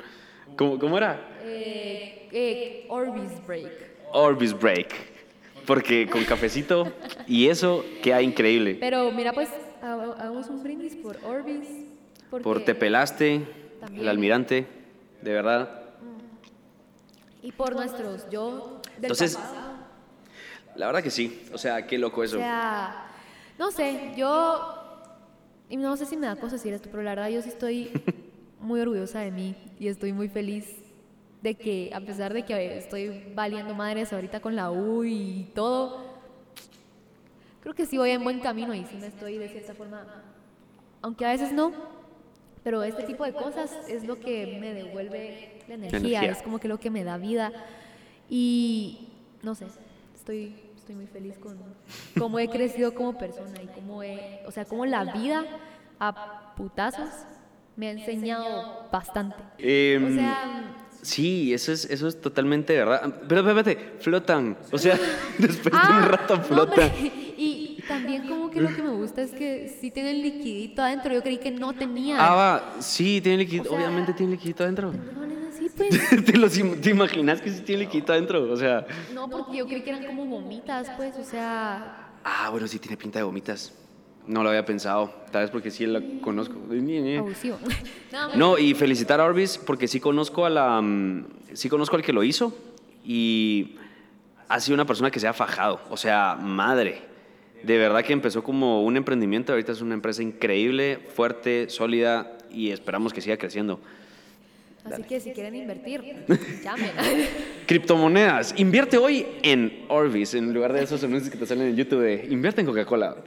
¿cómo, 0.56 0.78
cómo 0.78 0.96
era? 1.00 1.20
Eh, 1.42 2.30
eh, 2.32 2.86
Orbis 2.90 3.44
Break. 3.48 3.72
Orbis 4.14 4.54
Break, 4.54 4.94
porque 5.66 6.08
con 6.08 6.24
cafecito 6.26 6.94
y 7.26 7.48
eso 7.48 7.84
queda 8.04 8.22
increíble. 8.22 8.78
Pero 8.80 9.12
mira, 9.12 9.34
pues, 9.34 9.50
ha- 9.82 9.94
hagamos 10.20 10.48
un 10.50 10.62
brindis 10.62 10.96
por 10.96 11.18
Orbis. 11.26 11.68
Porque, 12.30 12.44
Por 12.44 12.64
Te 12.64 12.76
Pelaste, 12.76 13.42
el 13.96 14.08
almirante, 14.08 14.68
de 15.24 15.34
verdad. 15.34 15.86
Y 17.42 17.52
por 17.52 17.76
nuestros 17.76 18.30
yo 18.30 18.80
del 18.98 19.06
Entonces, 19.06 19.36
pasado. 19.36 19.74
La 20.76 20.86
verdad 20.86 21.02
que 21.02 21.10
sí, 21.10 21.42
o 21.52 21.58
sea, 21.58 21.88
qué 21.88 21.98
loco 21.98 22.22
O 22.22 22.24
eso. 22.24 22.38
sea, 22.38 23.08
no 23.58 23.72
sé, 23.72 24.14
yo. 24.16 24.77
Y 25.70 25.78
no 25.78 25.98
sé 25.98 26.06
si 26.06 26.16
me 26.16 26.28
da 26.28 26.36
cosa 26.36 26.56
decir 26.56 26.74
esto, 26.74 26.90
pero 26.90 27.04
la 27.04 27.12
verdad 27.12 27.30
yo 27.30 27.42
sí 27.42 27.50
estoy 27.50 27.92
muy 28.60 28.80
orgullosa 28.80 29.20
de 29.20 29.32
mí 29.32 29.56
y 29.80 29.88
estoy 29.88 30.14
muy 30.14 30.30
feliz 30.30 30.66
de 31.42 31.56
que, 31.56 31.92
a 31.94 32.00
pesar 32.00 32.34
de 32.34 32.44
que 32.44 32.78
estoy 32.78 33.32
valiendo 33.36 33.74
madres 33.74 34.12
ahorita 34.12 34.40
con 34.40 34.56
la 34.56 34.72
U 34.72 35.04
y 35.04 35.50
todo, 35.54 36.04
creo 37.62 37.76
que 37.76 37.86
sí 37.86 37.98
voy 37.98 38.12
en 38.12 38.24
buen 38.24 38.40
camino 38.40 38.74
y 38.74 38.86
sí 38.86 38.96
me 38.96 39.08
estoy 39.08 39.38
de 39.38 39.50
cierta 39.50 39.74
forma. 39.74 40.06
Aunque 41.02 41.26
a 41.26 41.30
veces 41.30 41.52
no, 41.52 41.72
pero 42.64 42.84
este 42.84 43.04
tipo 43.04 43.24
de 43.24 43.34
cosas 43.34 43.72
es 43.88 44.04
lo 44.04 44.20
que 44.20 44.58
me 44.60 44.74
devuelve 44.74 45.62
la 45.68 45.76
energía, 45.76 46.00
energía. 46.00 46.32
es 46.32 46.42
como 46.42 46.60
que 46.60 46.68
lo 46.68 46.80
que 46.80 46.90
me 46.90 47.04
da 47.04 47.18
vida. 47.18 47.52
Y 48.30 49.08
no 49.42 49.56
sé, 49.56 49.68
estoy, 50.16 50.56
estoy 50.88 50.96
muy 50.96 51.08
feliz 51.08 51.38
con 51.38 51.58
cómo 52.18 52.40
he 52.40 52.48
crecido 52.48 52.94
como 52.94 53.18
persona 53.18 53.62
y 53.62 53.68
cómo 53.68 54.04
he, 54.04 54.42
o 54.46 54.52
sea, 54.52 54.64
cómo 54.64 54.86
la 54.86 55.04
vida 55.04 55.44
a 56.00 56.54
putazos 56.56 57.10
me 57.76 57.90
ha 57.90 57.92
enseñado 57.92 58.88
bastante. 58.90 59.36
Em, 59.58 60.06
o 60.06 60.16
sea, 60.16 60.74
Sí, 61.02 61.54
eso 61.54 61.72
es, 61.72 61.86
eso 61.86 62.08
es 62.08 62.20
totalmente 62.20 62.76
verdad. 62.76 63.14
Pero 63.28 63.42
espérate, 63.42 63.78
flotan. 64.00 64.58
O 64.72 64.78
sea, 64.78 64.98
después 65.38 65.74
de 65.74 65.78
un 65.78 65.78
ah, 65.78 66.08
rato 66.08 66.42
flotan. 66.42 66.92
y 67.38 67.84
también 67.88 68.28
como 68.28 68.50
que 68.50 68.62
lo 68.62 68.74
que 68.74 68.82
me 68.82 68.90
gusta 68.90 69.22
es 69.22 69.32
que 69.32 69.78
sí 69.80 69.92
tiene 69.92 70.12
el 70.12 70.22
liquidito 70.22 70.82
adentro, 70.82 71.14
yo 71.14 71.22
creí 71.22 71.38
que 71.38 71.52
no 71.52 71.74
tenía. 71.74 72.18
Ah, 72.20 72.34
va, 72.34 72.76
sí, 72.80 73.22
tiene 73.22 73.40
liquidito. 73.40 73.70
O 73.70 73.74
sea- 73.74 73.80
Obviamente 73.80 74.14
tiene 74.14 74.32
liquidito 74.34 74.64
adentro. 74.64 74.94
Pues. 75.78 75.90
¿Te, 76.26 76.38
los 76.38 76.54
¿Te 76.82 76.90
imaginas 76.90 77.42
que 77.42 77.52
sí 77.52 77.62
tiene 77.62 77.84
liquidito 77.84 78.12
adentro? 78.12 78.52
O 78.52 78.58
sea, 78.58 78.86
No, 79.14 79.30
porque 79.30 79.58
yo 79.58 79.68
creí 79.68 79.82
que 79.82 79.92
eran 79.92 80.06
como 80.06 80.26
gomitas, 80.26 80.90
pues, 80.98 81.16
o 81.18 81.24
sea, 81.24 82.10
ah, 82.24 82.50
bueno, 82.50 82.68
sí 82.68 82.80
tiene 82.80 82.98
pinta 82.98 83.20
de 83.20 83.24
gomitas. 83.24 83.74
No 84.26 84.44
lo 84.44 84.50
había 84.50 84.66
pensado. 84.66 85.14
Tal 85.32 85.44
vez 85.44 85.52
porque 85.52 85.72
sí 85.72 85.86
la 85.86 86.02
conozco. 86.22 86.56
abusivo. 86.56 87.58
No, 88.12 88.24
hombre, 88.24 88.38
No, 88.38 88.58
y 88.58 88.74
felicitar 88.74 89.22
a 89.22 89.26
Orbis 89.26 89.58
porque 89.58 89.88
sí 89.88 90.02
conozco 90.02 90.46
a 90.46 90.50
la 90.50 90.82
mm, 90.82 91.26
sí 91.54 91.70
conozco 91.70 91.96
al 91.96 92.02
que 92.02 92.14
lo 92.14 92.24
hizo 92.24 92.54
y 93.06 93.76
ha 94.50 94.60
sido 94.60 94.76
una 94.76 94.86
persona 94.86 95.12
que 95.12 95.20
se 95.20 95.28
ha 95.28 95.34
fajado, 95.34 95.82
o 95.90 95.98
sea, 95.98 96.36
madre. 96.36 97.02
De 97.64 97.78
verdad 97.78 98.04
que 98.04 98.14
empezó 98.14 98.44
como 98.44 98.84
un 98.84 98.98
emprendimiento, 98.98 99.52
ahorita 99.52 99.72
es 99.72 99.82
una 99.82 99.96
empresa 99.96 100.22
increíble, 100.22 101.00
fuerte, 101.16 101.70
sólida 101.70 102.38
y 102.52 102.70
esperamos 102.72 103.14
que 103.14 103.22
siga 103.22 103.38
creciendo. 103.38 103.80
Así 104.92 105.04
que 105.04 105.20
si 105.20 105.32
quieren 105.32 105.56
invertir, 105.56 106.26
llamen. 106.64 106.92
Criptomonedas, 107.66 108.54
invierte 108.58 108.98
hoy 108.98 109.26
en 109.44 109.86
Orbis 109.90 110.34
en 110.34 110.54
lugar 110.54 110.74
de 110.74 110.84
esos 110.84 111.04
anuncios 111.04 111.30
que 111.32 111.38
te 111.38 111.46
salen 111.46 111.68
en 111.68 111.76
YouTube 111.76 112.02
de 112.02 112.28
invierte 112.30 112.62
en 112.62 112.68
Coca-Cola. 112.68 113.18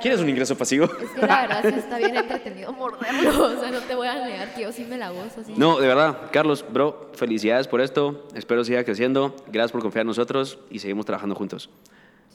¿Quieres 0.00 0.20
un 0.20 0.28
ingreso 0.28 0.56
pasivo? 0.56 0.84
Es 0.86 1.10
que 1.10 1.26
la 1.26 1.42
verdad 1.42 1.62
sí 1.62 1.74
está 1.78 1.98
bien 1.98 2.16
entretenido 2.16 2.72
morderlo. 2.72 3.44
O 3.46 3.60
sea, 3.60 3.70
no 3.70 3.80
te 3.80 3.94
voy 3.94 4.06
a 4.08 4.24
negar 4.26 4.54
que 4.54 4.62
yo 4.62 4.72
sí 4.72 4.84
me 4.84 4.96
la 4.98 5.10
gozo. 5.10 5.42
Sí. 5.44 5.52
No, 5.56 5.78
de 5.78 5.86
verdad, 5.86 6.30
Carlos, 6.32 6.64
bro, 6.70 7.10
felicidades 7.14 7.66
por 7.68 7.80
esto. 7.80 8.26
Espero 8.34 8.64
siga 8.64 8.84
creciendo. 8.84 9.34
Gracias 9.48 9.72
por 9.72 9.82
confiar 9.82 10.02
en 10.02 10.08
nosotros 10.08 10.58
y 10.70 10.78
seguimos 10.78 11.06
trabajando 11.06 11.34
juntos. 11.34 11.70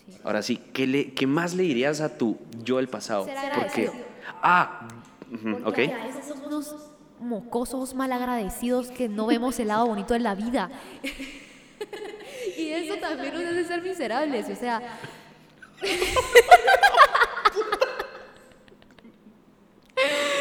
Sí. 0.07 0.17
Ahora 0.23 0.41
sí, 0.41 0.59
¿qué, 0.73 0.87
le, 0.87 1.13
¿qué 1.13 1.27
más 1.27 1.53
le 1.53 1.63
dirías 1.63 2.01
a 2.01 2.17
tu 2.17 2.37
yo 2.63 2.77
del 2.77 2.87
pasado? 2.87 3.25
Ser 3.25 3.35
Porque, 3.35 3.87
agradecido. 3.87 3.93
ah, 4.41 4.87
ujú, 5.31 5.49
ok. 5.57 5.63
Porque 5.63 5.93
a 5.93 6.05
veces 6.05 6.25
somos 6.27 6.75
mocosos 7.21 7.93
malagradecidos 7.93 8.89
que 8.91 9.07
no 9.07 9.27
vemos 9.27 9.59
el 9.59 9.69
lado 9.69 9.87
bonito 9.87 10.13
de 10.13 10.19
la 10.19 10.35
vida. 10.35 10.69
y 12.57 12.69
eso 12.69 12.95
también 12.95 13.33
nos 13.33 13.43
hace 13.43 13.65
ser 13.65 13.81
miserables. 13.81 14.49
O 14.49 14.55
sea, 14.55 14.81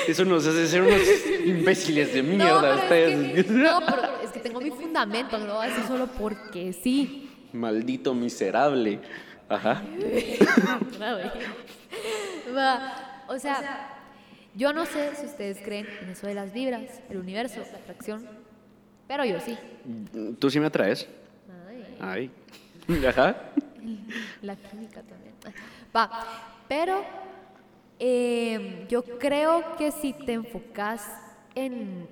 Eso 0.07 0.25
nos 0.25 0.47
hace 0.47 0.67
ser 0.67 0.83
unos 0.83 1.01
imbéciles 1.45 2.13
de 2.13 2.23
no, 2.23 2.35
mierda. 2.35 2.85
pero 2.89 3.11
es 3.11 3.47
que, 3.47 3.53
no, 3.53 3.81
pero 3.87 4.03
es 4.25 4.31
que 4.31 4.41
tengo 4.41 4.61
mi 4.61 4.71
fundamento, 4.71 5.39
no 5.39 5.47
lo 5.47 5.55
voy 5.55 5.67
a 5.67 5.69
decir 5.69 5.85
solo 5.87 6.09
porque 6.09 6.73
sí. 6.73 7.31
Maldito 7.53 8.15
miserable. 8.15 9.01
Ajá. 9.49 9.83
Va, 12.57 13.25
O 13.29 13.39
sea, 13.39 13.90
yo 14.61 14.75
no 14.75 14.85
sé 14.85 15.17
si 15.17 15.25
ustedes 15.25 15.57
creen 15.65 15.87
en 16.03 16.11
eso 16.11 16.27
de 16.27 16.35
las 16.35 16.53
vibras, 16.53 16.83
el 17.09 17.17
universo, 17.17 17.63
la 17.73 17.79
atracción, 17.79 18.29
pero 19.09 19.25
yo 19.25 19.41
sí. 19.41 19.57
¿Tú 20.39 20.51
sí 20.51 20.61
me 20.61 20.67
atraes? 20.67 21.09
Ay, 21.99 22.31
Ay. 22.87 23.05
Ajá. 23.09 23.37
la 24.43 24.57
química 24.57 25.01
también. 25.01 25.35
Va, 25.97 26.11
pero 26.69 27.03
eh, 27.99 28.85
yo 28.91 29.03
creo 29.03 29.77
que 29.79 29.93
si 29.93 30.13
te 30.13 30.35
enfocas 30.35 31.09
en, 31.55 32.07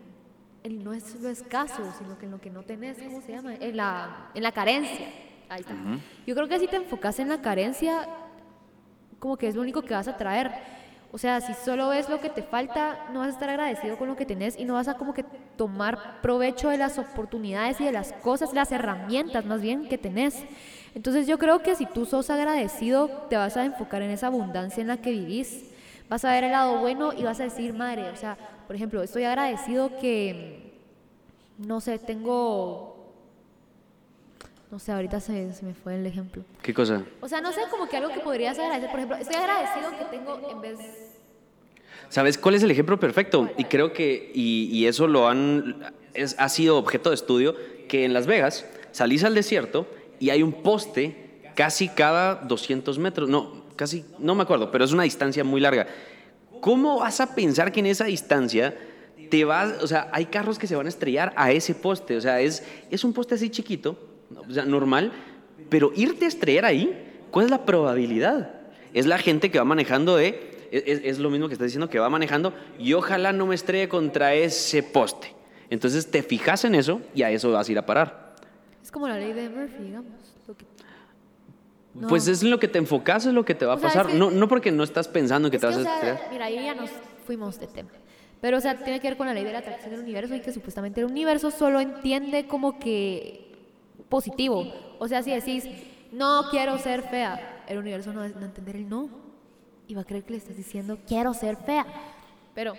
en 0.65 0.83
no 0.83 0.95
es 0.95 1.21
lo 1.21 1.29
escaso, 1.29 1.93
sino 1.99 2.19
que 2.19 2.25
en 2.25 2.31
lo 2.33 2.41
que 2.41 2.49
no 2.49 2.63
tenés, 2.63 2.97
¿cómo 2.97 3.21
se 3.21 3.33
llama? 3.33 3.57
En 3.57 3.77
la, 3.77 4.31
en 4.35 4.43
la 4.43 4.53
carencia. 4.53 5.07
Ahí 5.51 5.61
está. 5.61 5.75
Yo 6.27 6.35
creo 6.35 6.49
que 6.49 6.59
si 6.59 6.67
te 6.67 6.77
enfocas 6.77 7.19
en 7.19 7.29
la 7.29 7.43
carencia, 7.43 8.09
como 9.19 9.37
que 9.37 9.49
es 9.49 9.55
lo 9.55 9.61
único 9.61 9.83
que 9.83 9.93
vas 9.93 10.09
a 10.09 10.17
traer. 10.17 10.78
O 11.11 11.16
sea, 11.16 11.40
si 11.40 11.55
solo 11.55 11.88
ves 11.88 12.09
lo 12.11 12.21
que 12.21 12.29
te 12.29 12.42
falta, 12.42 13.07
no 13.12 13.21
vas 13.21 13.29
a 13.29 13.33
estar 13.33 13.49
agradecido 13.49 13.97
con 13.97 14.09
lo 14.09 14.16
que 14.16 14.27
tenés 14.27 14.59
y 14.59 14.64
no 14.64 14.75
vas 14.75 14.88
a 14.88 14.94
como 14.94 15.14
que 15.14 15.25
tomar 15.57 16.21
provecho 16.21 16.68
de 16.68 16.77
las 16.77 16.99
oportunidades 16.99 17.81
y 17.81 17.85
de 17.85 17.92
las 17.92 18.12
cosas, 18.12 18.53
las 18.53 18.73
herramientas 18.73 19.47
más 19.47 19.62
bien 19.62 19.88
que 19.88 19.97
tenés. 19.97 20.44
Entonces 20.94 21.27
yo 21.27 21.38
creo 21.38 21.62
que 21.62 21.75
si 21.77 21.87
tú 21.87 22.05
sos 22.05 22.29
agradecido, 22.29 23.09
te 23.31 23.37
vas 23.37 23.57
a 23.57 23.64
enfocar 23.64 24.03
en 24.03 24.11
esa 24.11 24.27
abundancia 24.27 24.81
en 24.83 24.88
la 24.88 24.99
que 24.99 25.11
vivís. 25.11 25.64
Vas 26.11 26.25
a 26.25 26.33
ver 26.33 26.44
el 26.44 26.53
lado 26.53 26.79
bueno 26.79 27.12
y 27.12 27.23
vas 27.23 27.40
a 27.40 27.44
decir, 27.44 27.73
madre, 27.73 28.11
o 28.11 28.16
sea, 28.16 28.37
por 28.66 28.77
ejemplo, 28.77 29.03
estoy 29.03 29.25
agradecido 29.25 29.99
que, 29.99 30.73
no 31.57 31.81
sé, 31.81 31.99
tengo 31.99 32.88
No 34.71 34.79
sé, 34.79 34.93
ahorita 34.93 35.19
se, 35.21 35.53
se 35.55 35.65
me 35.65 35.73
fue 35.75 35.95
el 35.97 36.07
ejemplo. 36.07 36.43
¿Qué 36.63 36.75
cosa? 36.75 37.03
O 37.21 37.29
sea, 37.29 37.41
no 37.41 37.53
sé, 37.53 37.61
como 37.71 37.89
que 37.89 37.97
algo 37.97 38.11
que 38.13 38.21
podrías 38.21 38.59
agradecer. 38.59 38.91
Por 38.91 38.99
ejemplo, 39.01 39.17
estoy 39.19 39.37
agradecido 39.37 39.91
que 39.99 40.05
tengo 40.17 40.51
en 40.51 40.61
vez... 40.61 40.79
¿Sabes 42.11 42.37
cuál 42.39 42.55
es 42.55 42.63
el 42.63 42.71
ejemplo 42.71 42.99
perfecto? 43.01 43.51
Y 43.57 43.65
creo 43.65 43.93
que, 43.93 44.31
y, 44.35 44.69
y 44.73 44.87
eso 44.87 45.07
lo 45.07 45.29
han, 45.29 45.83
es- 46.15 46.37
ha 46.39 46.49
sido 46.49 46.77
objeto 46.79 47.11
de 47.11 47.15
estudio, 47.15 47.55
que 47.89 48.05
en 48.05 48.13
Las 48.13 48.27
Vegas 48.27 48.67
salís 48.93 49.25
al 49.25 49.35
desierto 49.35 49.87
y 50.21 50.31
hay 50.31 50.43
un 50.43 50.53
poste 50.63 51.41
casi 51.55 51.89
cada 51.89 52.35
200 52.37 52.99
metros, 52.99 53.29
no, 53.29 53.65
casi, 53.77 54.05
no 54.19 54.35
me 54.35 54.43
acuerdo, 54.43 54.71
pero 54.71 54.85
es 54.85 54.93
una 54.93 55.03
distancia 55.05 55.45
muy 55.45 55.61
larga. 55.61 55.87
¿Cómo 56.61 56.99
vas 57.01 57.21
a 57.21 57.35
pensar 57.35 57.73
que 57.73 57.81
en 57.81 57.87
esa 57.87 58.05
distancia 58.05 58.77
te 59.31 59.45
vas, 59.45 59.83
o 59.83 59.87
sea, 59.87 60.09
hay 60.13 60.27
carros 60.27 60.59
que 60.59 60.67
se 60.67 60.77
van 60.77 60.87
a 60.87 60.89
estrellar 60.89 61.33
a 61.37 61.53
ese 61.53 61.75
poste? 61.75 62.17
O 62.17 62.21
sea, 62.21 62.41
es, 62.41 62.65
es 62.91 63.05
un 63.05 63.13
poste 63.13 63.35
así 63.35 63.51
chiquito, 63.51 63.99
o 64.37 64.53
sea, 64.53 64.64
normal, 64.64 65.12
pero 65.69 65.93
irte 65.95 66.25
a 66.25 66.29
estrellar 66.29 66.64
ahí, 66.64 67.21
¿cuál 67.31 67.47
es 67.47 67.51
la 67.51 67.64
probabilidad? 67.64 68.55
Es 68.95 69.07
la 69.07 69.19
gente 69.19 69.51
que 69.51 69.59
va 69.59 69.64
manejando 69.64 70.17
de, 70.17 70.69
es, 70.71 71.19
lo 71.19 71.31
mismo 71.31 71.49
que 71.49 71.55
estás 71.55 71.67
diciendo, 71.67 71.88
que 71.88 71.99
va 71.99 72.09
manejando 72.09 72.53
y 72.79 72.93
ojalá 72.95 73.33
no 73.33 73.47
me 73.47 73.55
estrelle 73.55 73.88
contra 73.88 74.35
ese 74.35 74.83
poste. 74.83 75.35
Entonces 75.71 76.11
te 76.11 76.23
fijas 76.23 76.64
en 76.64 76.75
eso 76.75 77.01
y 77.14 77.23
a 77.23 77.31
eso 77.31 77.53
vas 77.53 77.69
a 77.69 77.73
ir 77.73 77.79
a 77.79 77.85
parar. 77.87 78.35
Es 78.83 78.91
como 78.91 79.07
la 79.09 79.19
ley 79.19 79.33
de 79.35 79.49
Murphy, 79.51 79.83
digamos. 79.85 80.12
lo 80.47 80.57
que- 80.57 80.64
No. 81.95 82.09
Pues 82.09 82.27
es 82.29 82.43
lo 82.43 82.59
que 82.59 82.69
te 82.69 82.79
enfocas, 82.79 83.27
es 83.27 83.35
lo 83.35 83.45
que 83.45 83.55
te 83.55 83.67
va 83.67 83.75
a 83.75 83.77
O 83.77 83.79
sea, 83.79 83.88
es 83.88 83.95
pasar. 83.95 84.12
que- 84.12 84.19
no, 84.19 84.31
no 84.31 84.49
porque 84.49 84.71
no 84.73 84.83
estás 84.83 85.09
pensando 85.09 85.51
que 85.51 85.57
Es 85.57 85.61
te 85.62 85.69
que, 85.69 85.75
vas 85.77 85.87
a 85.87 85.95
estrellar. 85.95 86.21
mira, 86.33 86.45
ahí 86.47 86.55
ya 86.55 86.75
nos 86.75 86.91
fuimos 87.27 87.59
de 87.61 87.67
tema. 87.67 87.91
Pero, 88.41 88.57
o 88.57 88.61
sea, 88.61 88.77
tiene 88.83 89.01
que 89.01 89.09
ver 89.09 89.17
con 89.19 89.27
la 89.27 89.35
ley 89.35 89.45
de 89.45 89.53
la 89.53 89.59
atracción 89.59 89.91
del 89.91 90.01
universo 90.01 90.35
y 90.35 90.41
que 90.41 90.53
supuestamente 90.53 91.01
el 91.01 91.07
universo 91.07 91.51
solo 91.51 91.81
entiende 91.81 92.47
como 92.47 92.79
que 92.79 93.48
positivo. 94.09 94.73
O 94.99 95.09
sea, 95.09 95.23
si 95.23 95.31
decís, 95.31 95.64
no 96.12 96.44
quiero 96.51 96.79
ser 96.79 97.03
fea, 97.03 97.64
el 97.68 97.79
universo 97.79 98.12
no 98.12 98.21
va 98.21 98.27
a 98.27 98.29
entender 98.29 98.77
el 98.77 98.88
no. 98.88 99.09
Y 99.87 99.94
va 99.94 100.03
a 100.03 100.05
creer 100.05 100.25
que 100.25 100.33
le 100.33 100.38
estás 100.38 100.57
diciendo, 100.57 100.99
quiero 101.07 101.33
ser 101.33 101.57
fea. 101.57 101.87
Pero, 102.55 102.75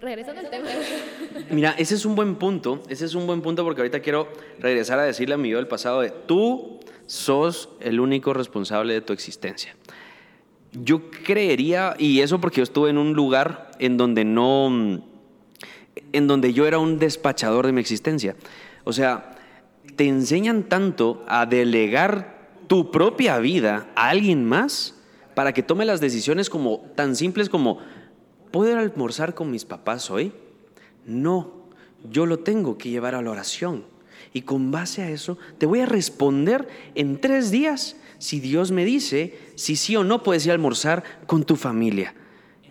regresando 0.00 0.40
al 0.40 0.50
tema. 0.50 0.68
Mira, 1.50 1.74
ese 1.78 1.94
es 1.94 2.04
un 2.04 2.14
buen 2.14 2.36
punto, 2.36 2.82
ese 2.88 3.04
es 3.04 3.14
un 3.14 3.26
buen 3.26 3.40
punto 3.40 3.64
porque 3.64 3.80
ahorita 3.80 4.00
quiero 4.00 4.28
regresar 4.58 4.98
a 4.98 5.04
decirle 5.04 5.34
a 5.34 5.38
mi 5.38 5.50
yo 5.50 5.56
del 5.56 5.68
pasado 5.68 6.00
de 6.00 6.10
tú 6.10 6.80
sos 7.06 7.70
el 7.80 8.00
único 8.00 8.32
responsable 8.32 8.92
de 8.92 9.00
tu 9.00 9.12
existencia. 9.12 9.74
Yo 10.72 11.10
creería, 11.10 11.96
y 11.98 12.20
eso 12.20 12.40
porque 12.40 12.58
yo 12.58 12.62
estuve 12.62 12.90
en 12.90 12.98
un 12.98 13.14
lugar 13.14 13.72
en 13.78 13.96
donde 13.96 14.24
no, 14.24 15.02
en 16.12 16.26
donde 16.26 16.52
yo 16.52 16.66
era 16.66 16.78
un 16.78 16.98
despachador 16.98 17.66
de 17.66 17.72
mi 17.72 17.80
existencia. 17.80 18.36
O 18.84 18.92
sea, 18.92 19.34
te 20.00 20.08
enseñan 20.08 20.62
tanto 20.62 21.22
a 21.28 21.44
delegar 21.44 22.56
tu 22.68 22.90
propia 22.90 23.38
vida 23.38 23.90
a 23.94 24.08
alguien 24.08 24.46
más 24.46 24.94
para 25.34 25.52
que 25.52 25.62
tome 25.62 25.84
las 25.84 26.00
decisiones 26.00 26.48
como 26.48 26.86
tan 26.94 27.16
simples 27.16 27.50
como 27.50 27.80
¿puedo 28.50 28.78
almorzar 28.78 29.34
con 29.34 29.50
mis 29.50 29.66
papás 29.66 30.10
hoy? 30.10 30.32
No, 31.04 31.52
yo 32.10 32.24
lo 32.24 32.38
tengo 32.38 32.78
que 32.78 32.88
llevar 32.88 33.14
a 33.14 33.20
la 33.20 33.30
oración. 33.30 33.84
Y 34.32 34.40
con 34.40 34.70
base 34.70 35.02
a 35.02 35.10
eso, 35.10 35.36
te 35.58 35.66
voy 35.66 35.80
a 35.80 35.86
responder 35.86 36.66
en 36.94 37.20
tres 37.20 37.50
días 37.50 37.96
si 38.16 38.40
Dios 38.40 38.70
me 38.70 38.86
dice 38.86 39.38
si 39.54 39.76
sí 39.76 39.96
o 39.96 40.02
no 40.02 40.22
puedes 40.22 40.46
ir 40.46 40.52
a 40.52 40.54
almorzar 40.54 41.04
con 41.26 41.44
tu 41.44 41.56
familia. 41.56 42.14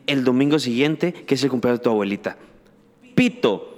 El 0.08 0.24
domingo 0.24 0.58
siguiente, 0.58 1.13
que 1.13 1.36
es 1.36 1.44
el 1.44 1.52
cumpleaños 1.52 1.82
de 1.82 1.84
tu 1.84 1.92
abuelita. 1.92 2.38
Pito, 3.13 3.76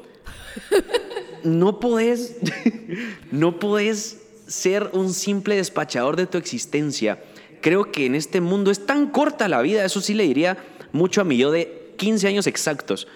no 1.44 1.80
podés, 1.80 2.38
no 3.32 3.60
podés 3.60 4.22
ser 4.48 4.90
un 4.94 5.14
simple 5.14 5.56
despachador 5.56 6.16
de 6.16 6.28
tu 6.28 6.38
existencia. 6.38 7.24
Creo 7.62 7.92
que 7.92 8.06
en 8.06 8.16
este 8.16 8.42
mundo 8.42 8.72
es 8.72 8.86
tan 8.86 9.08
corta 9.08 9.48
la 9.48 9.62
vida, 9.62 9.86
eso 9.86 10.02
sí 10.02 10.14
le 10.14 10.24
diría 10.24 10.58
mucho 10.92 11.22
a 11.22 11.24
mi 11.24 11.38
yo 11.38 11.52
de 11.52 11.94
15 11.98 12.28
años 12.28 12.48
exactos. 12.48 13.08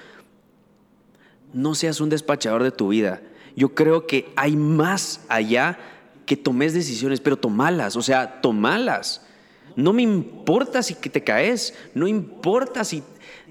No 1.53 1.75
seas 1.75 2.01
un 2.01 2.09
despachador 2.09 2.63
de 2.63 2.71
tu 2.71 2.89
vida. 2.89 3.21
Yo 3.55 3.73
creo 3.73 4.05
que 4.05 4.31
hay 4.35 4.55
más 4.55 5.21
allá 5.29 5.79
que 6.25 6.35
tomes 6.35 6.73
decisiones, 6.73 7.21
pero 7.21 7.37
tomalas, 7.37 7.95
o 7.95 8.01
sea, 8.01 8.41
tomalas. 8.41 9.25
No 9.75 9.93
me 9.93 10.01
importa 10.01 10.83
si 10.83 10.95
te 10.95 11.23
caes, 11.23 11.73
no 11.93 12.07
importa 12.07 12.83
si 12.83 13.03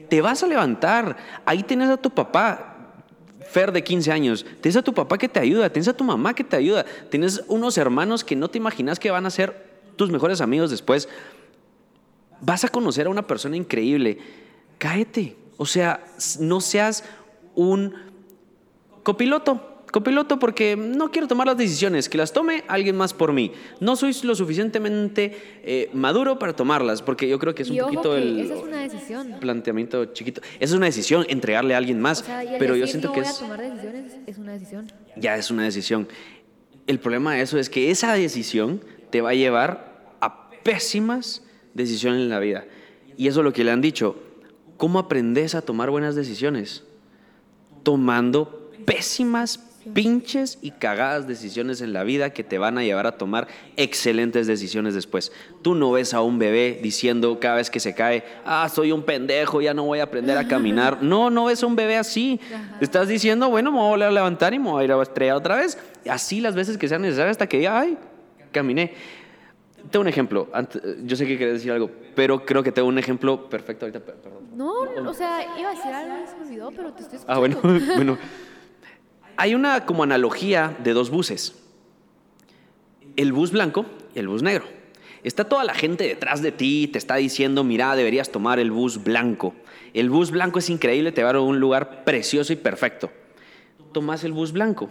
te 0.08 0.20
vas 0.20 0.42
a 0.42 0.46
levantar. 0.46 1.16
Ahí 1.44 1.62
tienes 1.62 1.90
a 1.90 1.96
tu 1.96 2.10
papá, 2.10 2.73
Fer 3.54 3.70
de 3.70 3.84
15 3.84 4.10
años, 4.10 4.44
tienes 4.60 4.76
a 4.76 4.82
tu 4.82 4.92
papá 4.92 5.16
que 5.16 5.28
te 5.28 5.38
ayuda, 5.38 5.70
tienes 5.70 5.86
a 5.86 5.96
tu 5.96 6.02
mamá 6.02 6.34
que 6.34 6.42
te 6.42 6.56
ayuda, 6.56 6.84
tienes 7.08 7.44
unos 7.46 7.78
hermanos 7.78 8.24
que 8.24 8.34
no 8.34 8.48
te 8.48 8.58
imaginas 8.58 8.98
que 8.98 9.12
van 9.12 9.26
a 9.26 9.30
ser 9.30 9.54
tus 9.94 10.10
mejores 10.10 10.40
amigos 10.40 10.72
después. 10.72 11.08
Vas 12.40 12.64
a 12.64 12.68
conocer 12.68 13.06
a 13.06 13.10
una 13.10 13.28
persona 13.28 13.56
increíble. 13.56 14.18
Cáete. 14.78 15.36
O 15.56 15.66
sea, 15.66 16.04
no 16.40 16.60
seas 16.60 17.04
un 17.54 17.94
copiloto. 19.04 19.73
Copiloto 19.94 20.40
porque 20.40 20.74
no 20.76 21.12
quiero 21.12 21.28
tomar 21.28 21.46
las 21.46 21.56
decisiones, 21.56 22.08
que 22.08 22.18
las 22.18 22.32
tome 22.32 22.64
alguien 22.66 22.96
más 22.96 23.14
por 23.14 23.32
mí. 23.32 23.52
No 23.78 23.94
soy 23.94 24.12
lo 24.24 24.34
suficientemente 24.34 25.60
eh, 25.62 25.88
maduro 25.92 26.36
para 26.36 26.52
tomarlas, 26.52 27.00
porque 27.00 27.28
yo 27.28 27.38
creo 27.38 27.54
que 27.54 27.62
es 27.62 27.70
un 27.70 27.76
y 27.76 27.80
poquito 27.80 28.16
el 28.16 28.40
esa 28.40 28.54
es 28.56 28.62
una 28.64 28.78
decisión. 28.80 29.36
planteamiento 29.38 30.06
chiquito. 30.06 30.40
Esa 30.58 30.64
es 30.64 30.72
una 30.72 30.86
decisión, 30.86 31.24
entregarle 31.28 31.74
a 31.74 31.78
alguien 31.78 32.00
más, 32.00 32.22
O 32.22 32.24
sea, 32.24 32.42
pero 32.58 32.74
yo 32.74 32.88
siento 32.88 33.06
no 33.06 33.14
que 33.14 33.20
voy 33.20 33.28
es, 33.28 33.36
a 33.36 33.38
tomar 33.38 33.60
decisiones 33.60 34.12
es 34.26 34.36
una 34.38 34.52
decisión. 34.54 34.92
ya 35.14 35.36
es 35.36 35.50
una 35.52 35.62
decisión. 35.62 36.08
El 36.88 36.98
problema 36.98 37.34
de 37.34 37.42
eso 37.42 37.56
es 37.56 37.70
que 37.70 37.92
esa 37.92 38.14
decisión 38.14 38.80
te 39.10 39.20
va 39.20 39.30
a 39.30 39.34
llevar 39.34 40.16
a 40.20 40.50
pésimas 40.64 41.44
decisiones 41.72 42.22
en 42.22 42.30
la 42.30 42.40
vida. 42.40 42.64
Y 43.16 43.28
eso 43.28 43.42
es 43.42 43.44
lo 43.44 43.52
que 43.52 43.62
le 43.62 43.70
han 43.70 43.80
dicho. 43.80 44.16
¿Cómo 44.76 44.98
aprendes 44.98 45.54
a 45.54 45.62
tomar 45.62 45.88
buenas 45.90 46.16
decisiones? 46.16 46.82
Tomando 47.84 48.72
pésimas, 48.86 49.70
pinches 49.92 50.58
y 50.62 50.70
cagadas 50.70 51.26
decisiones 51.26 51.80
en 51.80 51.92
la 51.92 52.04
vida 52.04 52.30
que 52.30 52.42
te 52.44 52.58
van 52.58 52.78
a 52.78 52.82
llevar 52.84 53.06
a 53.06 53.12
tomar 53.18 53.48
excelentes 53.76 54.46
decisiones 54.46 54.94
después. 54.94 55.32
Tú 55.62 55.74
no 55.74 55.92
ves 55.92 56.14
a 56.14 56.20
un 56.22 56.38
bebé 56.38 56.78
diciendo 56.82 57.38
cada 57.40 57.56
vez 57.56 57.70
que 57.70 57.80
se 57.80 57.94
cae, 57.94 58.24
ah, 58.44 58.68
soy 58.68 58.92
un 58.92 59.02
pendejo, 59.02 59.60
ya 59.60 59.74
no 59.74 59.84
voy 59.84 59.98
a 59.98 60.04
aprender 60.04 60.38
a 60.38 60.48
caminar. 60.48 61.02
No, 61.02 61.30
no 61.30 61.46
ves 61.46 61.62
a 61.62 61.66
un 61.66 61.76
bebé 61.76 61.96
así. 61.96 62.40
Estás 62.80 63.08
diciendo, 63.08 63.50
bueno, 63.50 63.70
me 63.70 63.78
voy 63.78 63.86
a 63.86 63.90
volver 63.90 64.08
a 64.08 64.12
levantar 64.12 64.54
y 64.54 64.58
me 64.58 64.70
voy 64.70 64.82
a 64.82 64.84
ir 64.84 64.92
a 64.92 65.02
estrellar 65.02 65.36
otra 65.36 65.56
vez. 65.56 65.78
Así 66.08 66.40
las 66.40 66.54
veces 66.54 66.78
que 66.78 66.88
sean 66.88 67.02
necesarias 67.02 67.32
hasta 67.32 67.46
que 67.48 67.58
diga, 67.58 67.80
ay, 67.80 67.98
caminé. 68.52 68.94
Tengo 69.90 70.00
un 70.02 70.08
ejemplo. 70.08 70.48
Yo 71.04 71.14
sé 71.14 71.26
que 71.26 71.36
querés 71.36 71.54
decir 71.54 71.70
algo, 71.70 71.90
pero 72.14 72.44
creo 72.46 72.62
que 72.62 72.72
tengo 72.72 72.88
un 72.88 72.98
ejemplo 72.98 73.50
perfecto 73.50 73.84
ahorita. 73.84 74.00
per- 74.00 74.14
Perdón. 74.14 74.44
No, 74.56 74.70
o 75.06 75.12
sea, 75.14 75.44
iba 75.58 75.70
a 75.70 75.74
decir 75.74 75.92
algo 75.92 76.14
se 76.26 76.36
me 76.36 76.46
olvidó, 76.46 76.70
pero 76.74 76.92
te 76.92 77.02
estoy 77.02 77.18
escuchando. 77.18 77.32
Ah, 77.34 77.38
bueno, 77.38 77.58
bueno. 77.96 78.18
Hay 79.36 79.54
una 79.54 79.84
como 79.86 80.02
analogía 80.02 80.76
de 80.82 80.92
dos 80.92 81.10
buses. 81.10 81.54
El 83.16 83.32
bus 83.32 83.50
blanco 83.50 83.86
y 84.14 84.18
el 84.18 84.28
bus 84.28 84.42
negro. 84.42 84.64
Está 85.22 85.44
toda 85.44 85.64
la 85.64 85.74
gente 85.74 86.04
detrás 86.04 86.42
de 86.42 86.52
ti, 86.52 86.88
te 86.88 86.98
está 86.98 87.16
diciendo, 87.16 87.64
mira, 87.64 87.96
deberías 87.96 88.30
tomar 88.30 88.58
el 88.58 88.70
bus 88.70 89.02
blanco. 89.02 89.54
El 89.94 90.10
bus 90.10 90.30
blanco 90.30 90.58
es 90.58 90.68
increíble, 90.68 91.12
te 91.12 91.22
va 91.22 91.30
a 91.30 91.40
un 91.40 91.60
lugar 91.60 92.04
precioso 92.04 92.52
y 92.52 92.56
perfecto. 92.56 93.10
Tomas 93.92 94.24
el 94.24 94.32
bus 94.32 94.52
blanco. 94.52 94.90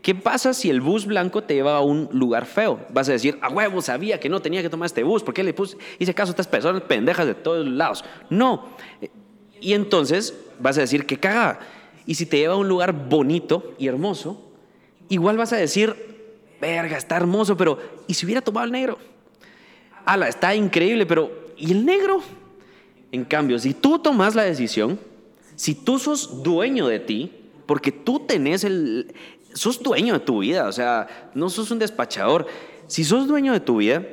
¿Qué 0.00 0.14
pasa 0.14 0.52
si 0.52 0.68
el 0.68 0.82
bus 0.82 1.06
blanco 1.06 1.42
te 1.42 1.54
lleva 1.54 1.78
a 1.78 1.80
un 1.80 2.10
lugar 2.12 2.44
feo? 2.44 2.78
Vas 2.90 3.08
a 3.08 3.12
decir, 3.12 3.38
a 3.40 3.48
huevo, 3.48 3.80
sabía 3.80 4.20
que 4.20 4.28
no 4.28 4.40
tenía 4.40 4.60
que 4.60 4.68
tomar 4.68 4.86
este 4.86 5.02
bus, 5.02 5.22
¿por 5.22 5.32
qué 5.32 5.42
le 5.42 5.54
puse, 5.54 5.78
hice 5.98 6.14
caso 6.14 6.30
a 6.30 6.34
estas 6.34 6.46
personas 6.46 6.82
pendejas 6.82 7.26
de 7.26 7.34
todos 7.34 7.66
lados? 7.66 8.04
No. 8.28 8.68
Y 9.60 9.72
entonces 9.72 10.38
vas 10.60 10.76
a 10.76 10.82
decir, 10.82 11.06
qué 11.06 11.18
caga. 11.18 11.58
Y 12.06 12.14
si 12.14 12.26
te 12.26 12.38
lleva 12.38 12.54
a 12.54 12.58
un 12.58 12.68
lugar 12.68 12.92
bonito 12.92 13.74
y 13.78 13.86
hermoso, 13.86 14.40
igual 15.08 15.36
vas 15.36 15.52
a 15.52 15.56
decir, 15.56 15.94
verga, 16.60 16.96
está 16.96 17.16
hermoso, 17.16 17.56
pero 17.56 17.78
¿y 18.06 18.14
si 18.14 18.26
hubiera 18.26 18.40
tomado 18.40 18.66
el 18.66 18.72
negro? 18.72 18.98
Ala, 20.04 20.28
está 20.28 20.54
increíble, 20.54 21.06
pero 21.06 21.30
¿y 21.56 21.72
el 21.72 21.84
negro? 21.84 22.22
En 23.12 23.24
cambio, 23.24 23.58
si 23.58 23.74
tú 23.74 23.98
tomas 23.98 24.34
la 24.34 24.42
decisión, 24.42 24.98
si 25.56 25.74
tú 25.74 25.98
sos 25.98 26.42
dueño 26.42 26.88
de 26.88 27.00
ti, 27.00 27.32
porque 27.66 27.92
tú 27.92 28.20
tenés 28.20 28.64
el... 28.64 29.14
sos 29.54 29.82
dueño 29.82 30.14
de 30.14 30.20
tu 30.20 30.40
vida, 30.40 30.68
o 30.68 30.72
sea, 30.72 31.30
no 31.34 31.48
sos 31.48 31.70
un 31.70 31.78
despachador. 31.78 32.46
Si 32.86 33.04
sos 33.04 33.26
dueño 33.26 33.52
de 33.52 33.60
tu 33.60 33.78
vida, 33.78 34.04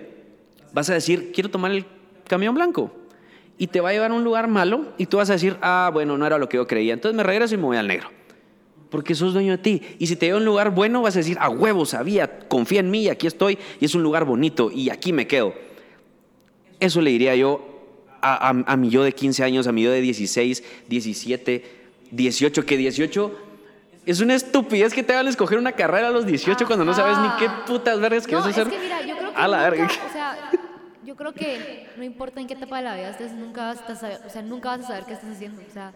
vas 0.71 0.89
a 0.89 0.93
decir, 0.93 1.31
quiero 1.33 1.49
tomar 1.49 1.71
el 1.71 1.85
camión 2.27 2.55
blanco. 2.55 2.91
Y 3.61 3.67
te 3.67 3.79
va 3.79 3.89
a 3.89 3.91
llevar 3.93 4.09
a 4.09 4.15
un 4.15 4.23
lugar 4.23 4.47
malo 4.47 4.87
y 4.97 5.05
tú 5.05 5.17
vas 5.17 5.29
a 5.29 5.33
decir, 5.33 5.55
ah, 5.61 5.91
bueno, 5.93 6.17
no 6.17 6.25
era 6.25 6.39
lo 6.39 6.49
que 6.49 6.57
yo 6.57 6.65
creía. 6.65 6.93
Entonces 6.95 7.15
me 7.15 7.21
regreso 7.21 7.53
y 7.53 7.57
me 7.57 7.65
voy 7.65 7.77
al 7.77 7.87
negro. 7.87 8.09
Porque 8.89 9.13
sos 9.13 9.33
dueño 9.33 9.51
de 9.51 9.57
ti. 9.59 9.81
Y 9.99 10.07
si 10.07 10.15
te 10.15 10.25
lleva 10.25 10.37
a 10.37 10.39
un 10.39 10.45
lugar 10.45 10.71
bueno, 10.71 11.03
vas 11.03 11.15
a 11.15 11.19
decir, 11.19 11.37
a 11.39 11.47
huevo, 11.47 11.85
sabía, 11.85 12.39
confía 12.47 12.79
en 12.79 12.89
mí, 12.89 13.07
aquí 13.07 13.27
estoy, 13.27 13.59
y 13.79 13.85
es 13.85 13.93
un 13.93 14.01
lugar 14.01 14.25
bonito, 14.25 14.71
y 14.71 14.89
aquí 14.89 15.13
me 15.13 15.27
quedo. 15.27 15.53
Eso 16.79 17.01
le 17.01 17.11
diría 17.11 17.35
yo 17.35 17.61
a, 18.21 18.49
a- 18.49 18.63
a 18.73 18.77
mi 18.77 18.89
yo 18.89 19.03
de 19.03 19.11
15 19.13 19.43
años, 19.43 19.67
a 19.67 19.71
mi 19.71 19.83
yo 19.83 19.91
de 19.91 20.01
16, 20.01 20.63
17, 20.89 21.65
18, 22.11 22.65
que 22.65 22.77
18 22.77 23.31
Es 24.07 24.19
una 24.21 24.33
estupidez 24.33 24.93
que 24.93 25.03
te 25.03 25.13
hagan 25.13 25.27
escoger 25.27 25.59
una 25.59 25.73
carrera 25.73 26.07
a 26.07 26.11
los 26.11 26.25
18 26.25 26.65
cuando 26.65 26.83
no 26.83 26.93
sabes 26.95 27.17
ni 27.19 27.29
qué 27.37 27.45
Ajá. 27.45 27.65
putas 27.65 27.99
vergas 27.99 28.25
quieres 28.25 28.45
hacer. 28.47 28.67
es 28.67 28.73
que 28.73 28.79
mira, 28.79 29.01
yo 29.05 29.15
creo 29.17 29.31
que 29.31 29.37
a 29.39 29.47
la 29.47 29.57
nunca, 29.57 29.69
verga. 29.69 29.85
o 29.85 30.11
sea, 30.11 30.20
yo 31.11 31.17
creo 31.17 31.33
que 31.33 31.89
no 31.97 32.05
importa 32.05 32.39
en 32.39 32.47
qué 32.47 32.53
etapa 32.53 32.77
de 32.77 32.83
la 32.83 32.95
vida 32.95 33.09
estés, 33.09 33.33
nunca 33.33 33.65
vas 33.65 33.81
a 33.81 33.95
saber, 33.97 34.21
o 34.25 34.29
sea, 34.29 34.41
nunca 34.41 34.69
vas 34.69 34.85
a 34.85 34.87
saber 34.87 35.03
qué 35.03 35.11
estás 35.11 35.31
haciendo, 35.31 35.61
o 35.61 35.73
sea, 35.73 35.91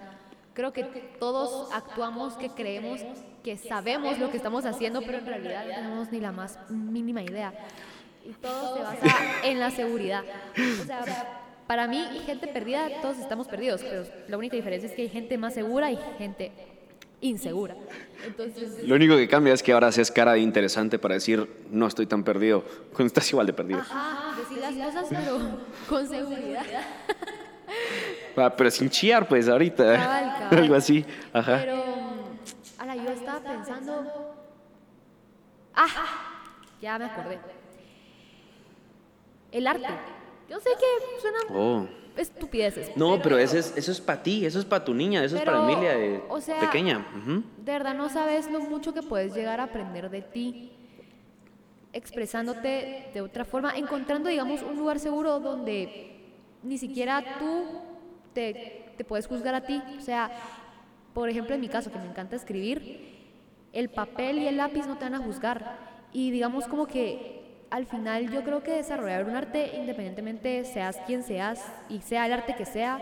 creo 0.54 0.74
que 0.74 0.84
todos 1.22 1.72
actuamos 1.72 2.34
que 2.34 2.50
creemos 2.50 3.00
que 3.42 3.56
sabemos 3.56 4.20
lo 4.20 4.30
que 4.30 4.36
estamos 4.36 4.66
haciendo, 4.66 5.02
pero 5.04 5.20
en 5.20 5.26
realidad 5.26 5.68
no 5.68 5.74
tenemos 5.74 6.12
ni 6.12 6.20
la 6.20 6.34
más 6.34 6.60
mínima 6.70 7.24
idea. 7.24 7.54
Y 8.26 8.34
todo 8.34 8.76
se 8.76 8.82
basa 8.82 9.16
en 9.46 9.58
la 9.58 9.72
seguridad. 9.72 10.26
O 10.82 10.86
sea, 10.86 11.06
para 11.66 11.88
mí, 11.88 12.06
gente 12.26 12.48
perdida, 12.48 12.90
todos 13.02 13.18
estamos 13.18 13.48
perdidos, 13.48 13.84
pero 13.84 14.04
la 14.28 14.38
única 14.38 14.58
diferencia 14.58 14.90
es 14.90 14.96
que 14.96 15.04
hay 15.04 15.10
gente 15.10 15.38
más 15.38 15.54
segura 15.54 15.92
y 15.92 16.00
gente 16.18 16.52
insegura. 17.22 17.76
Entonces, 18.26 18.84
Lo 18.86 18.96
único 18.96 19.16
que 19.16 19.30
cambia 19.30 19.54
es 19.54 19.64
que 19.64 19.72
ahora 19.72 19.88
haces 19.88 20.12
cara 20.12 20.34
de 20.34 20.40
interesante 20.40 21.00
para 21.00 21.14
decir 21.16 21.50
no 21.72 21.88
estoy 21.88 22.06
tan 22.06 22.24
perdido 22.26 22.66
cuando 22.92 23.06
estás 23.08 23.30
igual 23.32 23.48
de 23.48 23.54
perdido. 23.54 23.80
ajá, 23.80 24.25
decir 24.50 24.58
las 24.60 24.74
cosas, 24.94 25.08
pero 25.10 25.40
con 25.90 26.08
seguridad. 26.10 26.64
Ah, 28.38 28.54
pero 28.56 28.70
sin 28.72 28.90
chillar, 28.90 29.28
pues 29.28 29.48
ahorita. 29.48 29.84
Cabal, 29.96 30.34
cabal. 30.40 30.60
Algo 30.64 30.76
así. 30.76 31.06
Ajá. 31.34 31.58
Pero, 31.62 31.76
mm, 31.78 32.80
ala, 32.82 32.96
yo 32.96 33.10
estaba 33.10 33.40
pensando. 33.40 34.36
Ah, 35.74 35.88
ya 36.82 36.98
me 37.00 37.06
acordé. 37.06 37.40
El 39.52 39.68
arte. 39.68 39.88
Yo 40.50 40.60
sé 40.60 40.70
que 40.80 41.22
suena 41.22 41.38
Oh. 41.50 41.88
estupideces. 42.18 42.96
No, 42.96 43.22
pero 43.22 43.38
eso 43.38 43.58
es, 43.58 43.74
eso 43.76 43.92
es 43.92 44.00
para 44.00 44.22
ti, 44.22 44.46
eso 44.46 44.60
es 44.60 44.66
para 44.66 44.84
tu 44.86 44.94
niña, 44.94 45.24
eso 45.24 45.38
es 45.38 45.42
para 45.44 45.58
Pero, 45.66 45.70
Emilia 45.72 45.92
de 45.98 46.24
o 46.30 46.40
sea, 46.40 46.60
pequeña. 46.60 47.06
Ujú. 47.18 47.44
De 47.58 47.72
verdad 47.72 47.94
no 47.96 48.10
sabes 48.10 48.50
lo 48.52 48.60
mucho 48.60 48.94
que 48.94 49.02
puedes 49.02 49.34
llegar 49.34 49.60
a 49.60 49.64
aprender 49.64 50.10
de 50.10 50.22
ti, 50.22 50.72
expresándote 51.96 53.10
de 53.14 53.22
otra 53.22 53.46
forma, 53.46 53.76
encontrando, 53.76 54.30
digamos, 54.30 54.62
un 54.62 54.78
lugar 54.78 55.00
seguro 55.00 55.40
donde 55.40 56.20
ni 56.62 56.78
siquiera 56.78 57.24
tú 57.40 57.64
te, 58.34 58.92
te 58.98 59.06
puedes 59.06 59.28
juzgar 59.28 59.56
a 59.56 59.62
ti. 59.62 59.82
O 59.98 60.02
sea, 60.02 60.30
por 61.14 61.30
ejemplo, 61.30 61.56
en 61.56 61.62
mi 61.62 61.70
caso, 61.70 61.92
que 61.92 61.98
me 61.98 62.06
encanta 62.06 62.36
escribir, 62.36 63.16
el 63.72 63.90
papel 63.90 64.40
y 64.40 64.48
el 64.48 64.58
lápiz 64.58 64.86
no 64.86 64.98
te 64.98 65.06
van 65.06 65.16
a 65.16 65.20
juzgar. 65.20 65.78
Y 66.12 66.32
digamos 66.32 66.68
como 66.68 66.86
que 66.86 67.66
al 67.70 67.86
final 67.86 68.30
yo 68.30 68.44
creo 68.44 68.62
que 68.62 68.72
desarrollar 68.72 69.26
un 69.26 69.36
arte, 69.36 69.72
independientemente 69.78 70.66
seas 70.66 70.98
quien 71.08 71.24
seas 71.24 71.66
y 71.90 72.02
sea 72.02 72.26
el 72.26 72.34
arte 72.34 72.56
que 72.56 72.66
sea, 72.66 73.00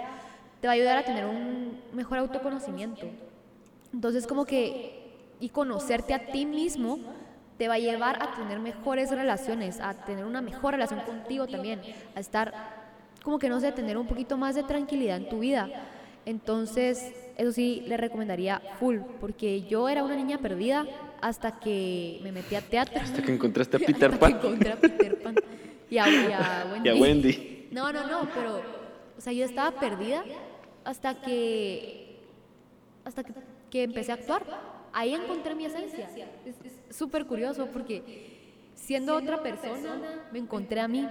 te 0.61 0.67
va 0.67 0.73
a 0.73 0.75
ayudar 0.75 0.97
a 0.97 1.03
tener 1.03 1.25
un 1.25 1.79
mejor 1.93 2.19
autoconocimiento. 2.19 3.07
Entonces 3.91 4.27
como 4.27 4.45
que 4.45 5.01
y 5.39 5.49
conocerte 5.49 6.13
a 6.13 6.27
ti 6.27 6.45
mismo 6.45 6.99
te 7.57 7.67
va 7.67 7.75
a 7.75 7.79
llevar 7.79 8.21
a 8.21 8.33
tener 8.35 8.59
mejores 8.59 9.11
relaciones, 9.11 9.79
a 9.79 9.93
tener 9.93 10.25
una 10.25 10.41
mejor 10.41 10.73
relación 10.73 11.01
contigo 11.01 11.47
también, 11.47 11.81
a 12.15 12.19
estar 12.19 12.53
como 13.23 13.39
que 13.39 13.49
no 13.49 13.59
sé, 13.59 13.71
tener 13.71 13.97
un 13.97 14.07
poquito 14.07 14.37
más 14.37 14.55
de 14.55 14.63
tranquilidad 14.63 15.17
en 15.17 15.29
tu 15.29 15.39
vida. 15.39 15.69
Entonces, 16.25 17.13
eso 17.37 17.51
sí 17.51 17.83
le 17.87 17.97
recomendaría 17.97 18.61
full, 18.79 18.97
porque 19.19 19.63
yo 19.63 19.89
era 19.89 20.03
una 20.03 20.15
niña 20.15 20.37
perdida 20.37 20.85
hasta 21.21 21.59
que 21.59 22.19
me 22.21 22.31
metí 22.31 22.55
a 22.55 22.61
teatro. 22.61 22.99
Hasta 22.99 23.21
que 23.21 23.33
encontraste 23.33 23.77
a 23.77 23.79
Peter 23.85 24.11
Hasta 24.11 24.19
Pan. 24.19 24.39
que 24.39 24.47
encontré 24.47 24.71
a 24.71 24.75
Peter 24.75 25.21
Pan. 25.21 25.35
Y 25.89 25.97
a, 25.97 26.09
y 26.09 26.31
a 26.31 26.67
Wendy. 26.71 26.89
Y 26.89 26.91
a 26.91 26.95
Wendy. 26.95 27.49
No, 27.73 27.91
no, 27.91 28.05
no, 28.05 28.29
pero, 28.35 28.61
o 29.17 29.21
sea, 29.21 29.33
yo 29.33 29.43
estaba 29.43 29.71
perdida 29.79 30.23
hasta 30.83 31.15
que, 31.19 32.19
hasta 33.03 33.23
que, 33.23 33.33
que 33.71 33.81
empecé 33.81 34.11
a 34.11 34.15
actuar. 34.15 34.43
Ahí 34.93 35.13
encontré 35.13 35.55
mi 35.55 35.65
esencia. 35.65 36.07
Es 36.45 36.95
súper 36.95 37.25
curioso 37.25 37.67
porque 37.67 38.41
siendo 38.75 39.15
otra 39.15 39.41
persona 39.41 40.27
me 40.31 40.39
encontré 40.39 40.79
a 40.79 40.87
mí. 40.87 41.07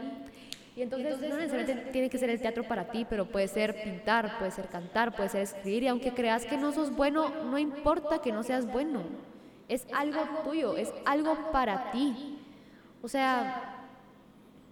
Y 0.74 0.80
entonces 0.80 1.20
no 1.20 1.36
necesariamente 1.36 1.90
tiene 1.90 2.08
que 2.08 2.16
ser 2.16 2.30
el 2.30 2.40
teatro 2.40 2.66
para 2.66 2.90
ti, 2.90 3.04
pero 3.08 3.26
puede 3.26 3.46
ser 3.48 3.82
pintar, 3.82 4.38
puede 4.38 4.50
ser 4.50 4.68
cantar, 4.68 5.14
puede 5.14 5.28
ser 5.28 5.42
escribir. 5.42 5.82
Y 5.82 5.88
aunque 5.88 6.12
creas 6.14 6.46
que 6.46 6.56
no 6.56 6.72
sos 6.72 6.94
bueno, 6.94 7.28
no 7.50 7.58
importa 7.58 8.20
que 8.22 8.32
no 8.32 8.42
seas 8.42 8.70
bueno. 8.70 9.02
Es 9.68 9.86
algo 9.92 10.20
tuyo, 10.44 10.76
es 10.76 10.92
algo 11.04 11.50
para 11.52 11.90
ti. 11.90 12.38
O 13.02 13.08
sea, 13.08 13.88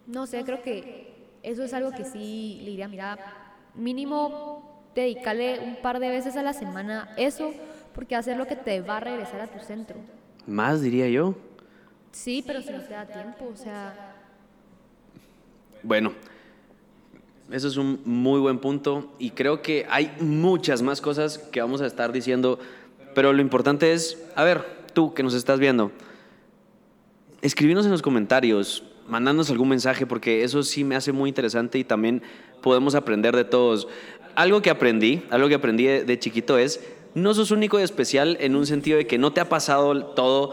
no 0.06 0.26
sé, 0.26 0.44
creo 0.44 0.62
que 0.62 1.14
eso 1.42 1.62
es 1.64 1.74
algo 1.74 1.90
que 1.90 2.04
sí 2.04 2.60
le 2.62 2.70
diría, 2.70 2.88
mira, 2.88 3.18
mínimo 3.74 4.82
dedicarle 4.94 5.60
un 5.60 5.76
par 5.76 6.00
de 6.00 6.08
veces 6.10 6.36
a 6.36 6.42
la 6.42 6.52
semana 6.52 7.14
eso, 7.16 7.52
porque 7.94 8.16
hacer 8.16 8.36
lo 8.36 8.46
que 8.46 8.56
te 8.56 8.80
va 8.80 8.98
a 8.98 9.00
regresar 9.00 9.40
a 9.40 9.46
tu 9.46 9.64
centro. 9.64 9.96
Más 10.46 10.80
diría 10.80 11.08
yo. 11.08 11.34
Sí, 12.12 12.42
pero 12.46 12.60
si 12.60 12.72
no 12.72 12.80
te 12.80 12.92
da 12.92 13.06
tiempo, 13.06 13.50
o 13.52 13.56
sea, 13.56 14.16
Bueno, 15.82 16.12
eso 17.50 17.68
es 17.68 17.76
un 17.76 18.00
muy 18.04 18.40
buen 18.40 18.58
punto 18.58 19.12
y 19.18 19.30
creo 19.30 19.62
que 19.62 19.86
hay 19.88 20.12
muchas 20.20 20.82
más 20.82 21.00
cosas 21.00 21.38
que 21.38 21.60
vamos 21.60 21.80
a 21.80 21.86
estar 21.86 22.12
diciendo, 22.12 22.58
pero 23.14 23.32
lo 23.32 23.40
importante 23.40 23.92
es, 23.92 24.22
a 24.36 24.44
ver, 24.44 24.64
tú 24.92 25.14
que 25.14 25.22
nos 25.22 25.34
estás 25.34 25.58
viendo, 25.58 25.90
escribinos 27.42 27.86
en 27.86 27.92
los 27.92 28.02
comentarios, 28.02 28.84
mandanos 29.08 29.50
algún 29.50 29.68
mensaje 29.68 30.06
porque 30.06 30.44
eso 30.44 30.62
sí 30.62 30.84
me 30.84 30.96
hace 30.96 31.12
muy 31.12 31.28
interesante 31.28 31.78
y 31.78 31.84
también 31.84 32.22
podemos 32.60 32.94
aprender 32.94 33.34
de 33.34 33.44
todos. 33.44 33.88
Algo 34.34 34.62
que 34.62 34.70
aprendí, 34.70 35.22
algo 35.30 35.48
que 35.48 35.54
aprendí 35.54 35.84
de, 35.84 36.04
de 36.04 36.18
chiquito 36.18 36.58
es, 36.58 36.80
no 37.14 37.34
sos 37.34 37.50
único 37.50 37.78
y 37.78 37.82
especial 37.82 38.36
en 38.40 38.56
un 38.56 38.66
sentido 38.66 38.98
de 38.98 39.06
que 39.06 39.18
no 39.18 39.32
te 39.32 39.40
ha 39.40 39.48
pasado 39.48 40.06
todo, 40.06 40.52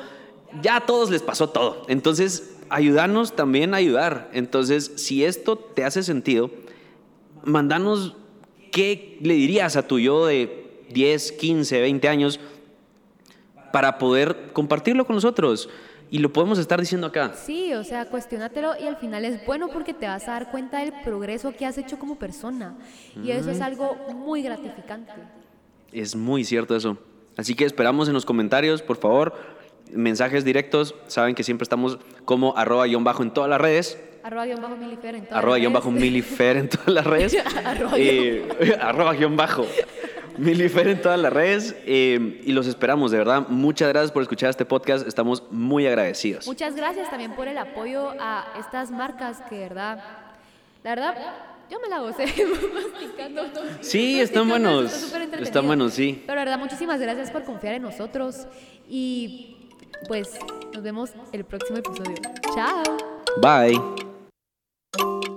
ya 0.61 0.77
a 0.77 0.85
todos 0.85 1.09
les 1.09 1.21
pasó 1.21 1.49
todo. 1.49 1.85
Entonces, 1.87 2.55
ayudarnos 2.69 3.35
también 3.35 3.73
a 3.73 3.77
ayudar. 3.77 4.29
Entonces, 4.33 4.91
si 4.95 5.23
esto 5.23 5.57
te 5.57 5.83
hace 5.83 6.03
sentido, 6.03 6.51
mandanos 7.43 8.15
qué 8.71 9.17
le 9.21 9.35
dirías 9.35 9.75
a 9.75 9.87
tu 9.87 9.99
yo 9.99 10.25
de 10.25 10.67
10, 10.89 11.31
15, 11.33 11.81
20 11.81 12.07
años 12.07 12.39
para 13.71 13.97
poder 13.97 14.51
compartirlo 14.53 15.05
con 15.05 15.15
nosotros. 15.15 15.69
Y 16.09 16.19
lo 16.19 16.31
podemos 16.31 16.57
estar 16.57 16.79
diciendo 16.79 17.07
acá. 17.07 17.33
sí, 17.33 17.73
o 17.73 17.83
sea, 17.83 18.05
cuestionatelo 18.05 18.73
y 18.79 18.87
al 18.87 18.95
final 18.95 19.25
es 19.25 19.45
bueno 19.45 19.67
porque 19.67 19.93
te 19.93 20.07
vas 20.07 20.25
a 20.29 20.31
dar 20.31 20.51
cuenta 20.51 20.79
del 20.79 20.93
progreso 21.03 21.51
que 21.51 21.65
has 21.65 21.77
hecho 21.77 21.99
como 21.99 22.17
persona. 22.17 22.77
Y 23.21 23.31
eso 23.31 23.51
es 23.51 23.59
algo 23.59 23.97
muy 24.15 24.41
gratificante. 24.41 25.11
Es 25.91 26.15
muy 26.15 26.43
cierto 26.43 26.75
eso. 26.75 26.97
Así 27.37 27.55
que 27.55 27.65
esperamos 27.65 28.07
en 28.07 28.13
los 28.13 28.25
comentarios, 28.25 28.81
por 28.81 28.97
favor, 28.97 29.33
mensajes 29.91 30.43
directos. 30.43 30.95
Saben 31.07 31.35
que 31.35 31.43
siempre 31.43 31.63
estamos 31.63 31.99
como 32.25 32.57
arroba 32.57 32.85
guion 32.87 33.03
bajo 33.03 33.23
en 33.23 33.31
todas 33.31 33.49
las 33.49 33.61
redes. 33.61 33.99
Arroba 34.23 34.45
guion 34.45 34.61
bajo 34.61 34.75
milifer 34.75 35.15
en 35.15 35.21
todas 35.25 35.37
Arroba 35.37 35.55
las 35.55 35.61
guion 35.61 35.73
bajo 35.73 35.89
redes. 35.89 36.01
milifer 36.01 36.57
en 36.57 36.69
todas 36.69 36.87
las 36.89 37.05
redes. 37.05 37.37
Arroba 37.65 37.91
Eh, 37.97 38.77
arroba 38.81 39.13
guion 39.13 39.37
bajo 39.37 39.65
milifer 40.37 40.87
en 40.89 41.01
todas 41.01 41.19
las 41.19 41.31
redes. 41.31 41.75
eh, 41.85 42.41
y 42.43 42.51
los 42.51 42.67
esperamos, 42.67 43.11
de 43.11 43.19
verdad. 43.19 43.47
Muchas 43.47 43.87
gracias 43.89 44.11
por 44.11 44.21
escuchar 44.23 44.49
este 44.49 44.65
podcast. 44.65 45.07
Estamos 45.07 45.43
muy 45.51 45.87
agradecidos. 45.87 46.45
Muchas 46.47 46.75
gracias 46.75 47.09
también 47.09 47.31
por 47.35 47.47
el 47.47 47.57
apoyo 47.57 48.11
a 48.19 48.45
estas 48.59 48.91
marcas 48.91 49.41
que, 49.49 49.55
de 49.55 49.61
verdad, 49.69 50.03
la 50.83 50.89
verdad, 50.95 51.15
yo 51.69 51.79
me 51.79 51.89
la 51.89 51.99
gocé 51.99 52.25
masticando. 52.73 53.43
Sí, 53.81 54.19
están 54.19 54.47
buenos. 54.47 55.13
Están 55.41 55.67
buenos, 55.67 55.93
sí. 55.93 56.23
Pero, 56.25 56.39
de 56.39 56.45
verdad, 56.45 56.59
muchísimas 56.59 56.99
gracias 56.99 57.31
por 57.31 57.43
confiar 57.43 57.75
en 57.75 57.83
nosotros 57.83 58.47
y 58.89 59.57
pues 60.07 60.37
nos 60.73 60.83
vemos 60.83 61.11
el 61.31 61.43
próximo 61.43 61.79
episodio. 61.79 62.15
Chao. 62.55 62.83
Bye. 63.41 65.36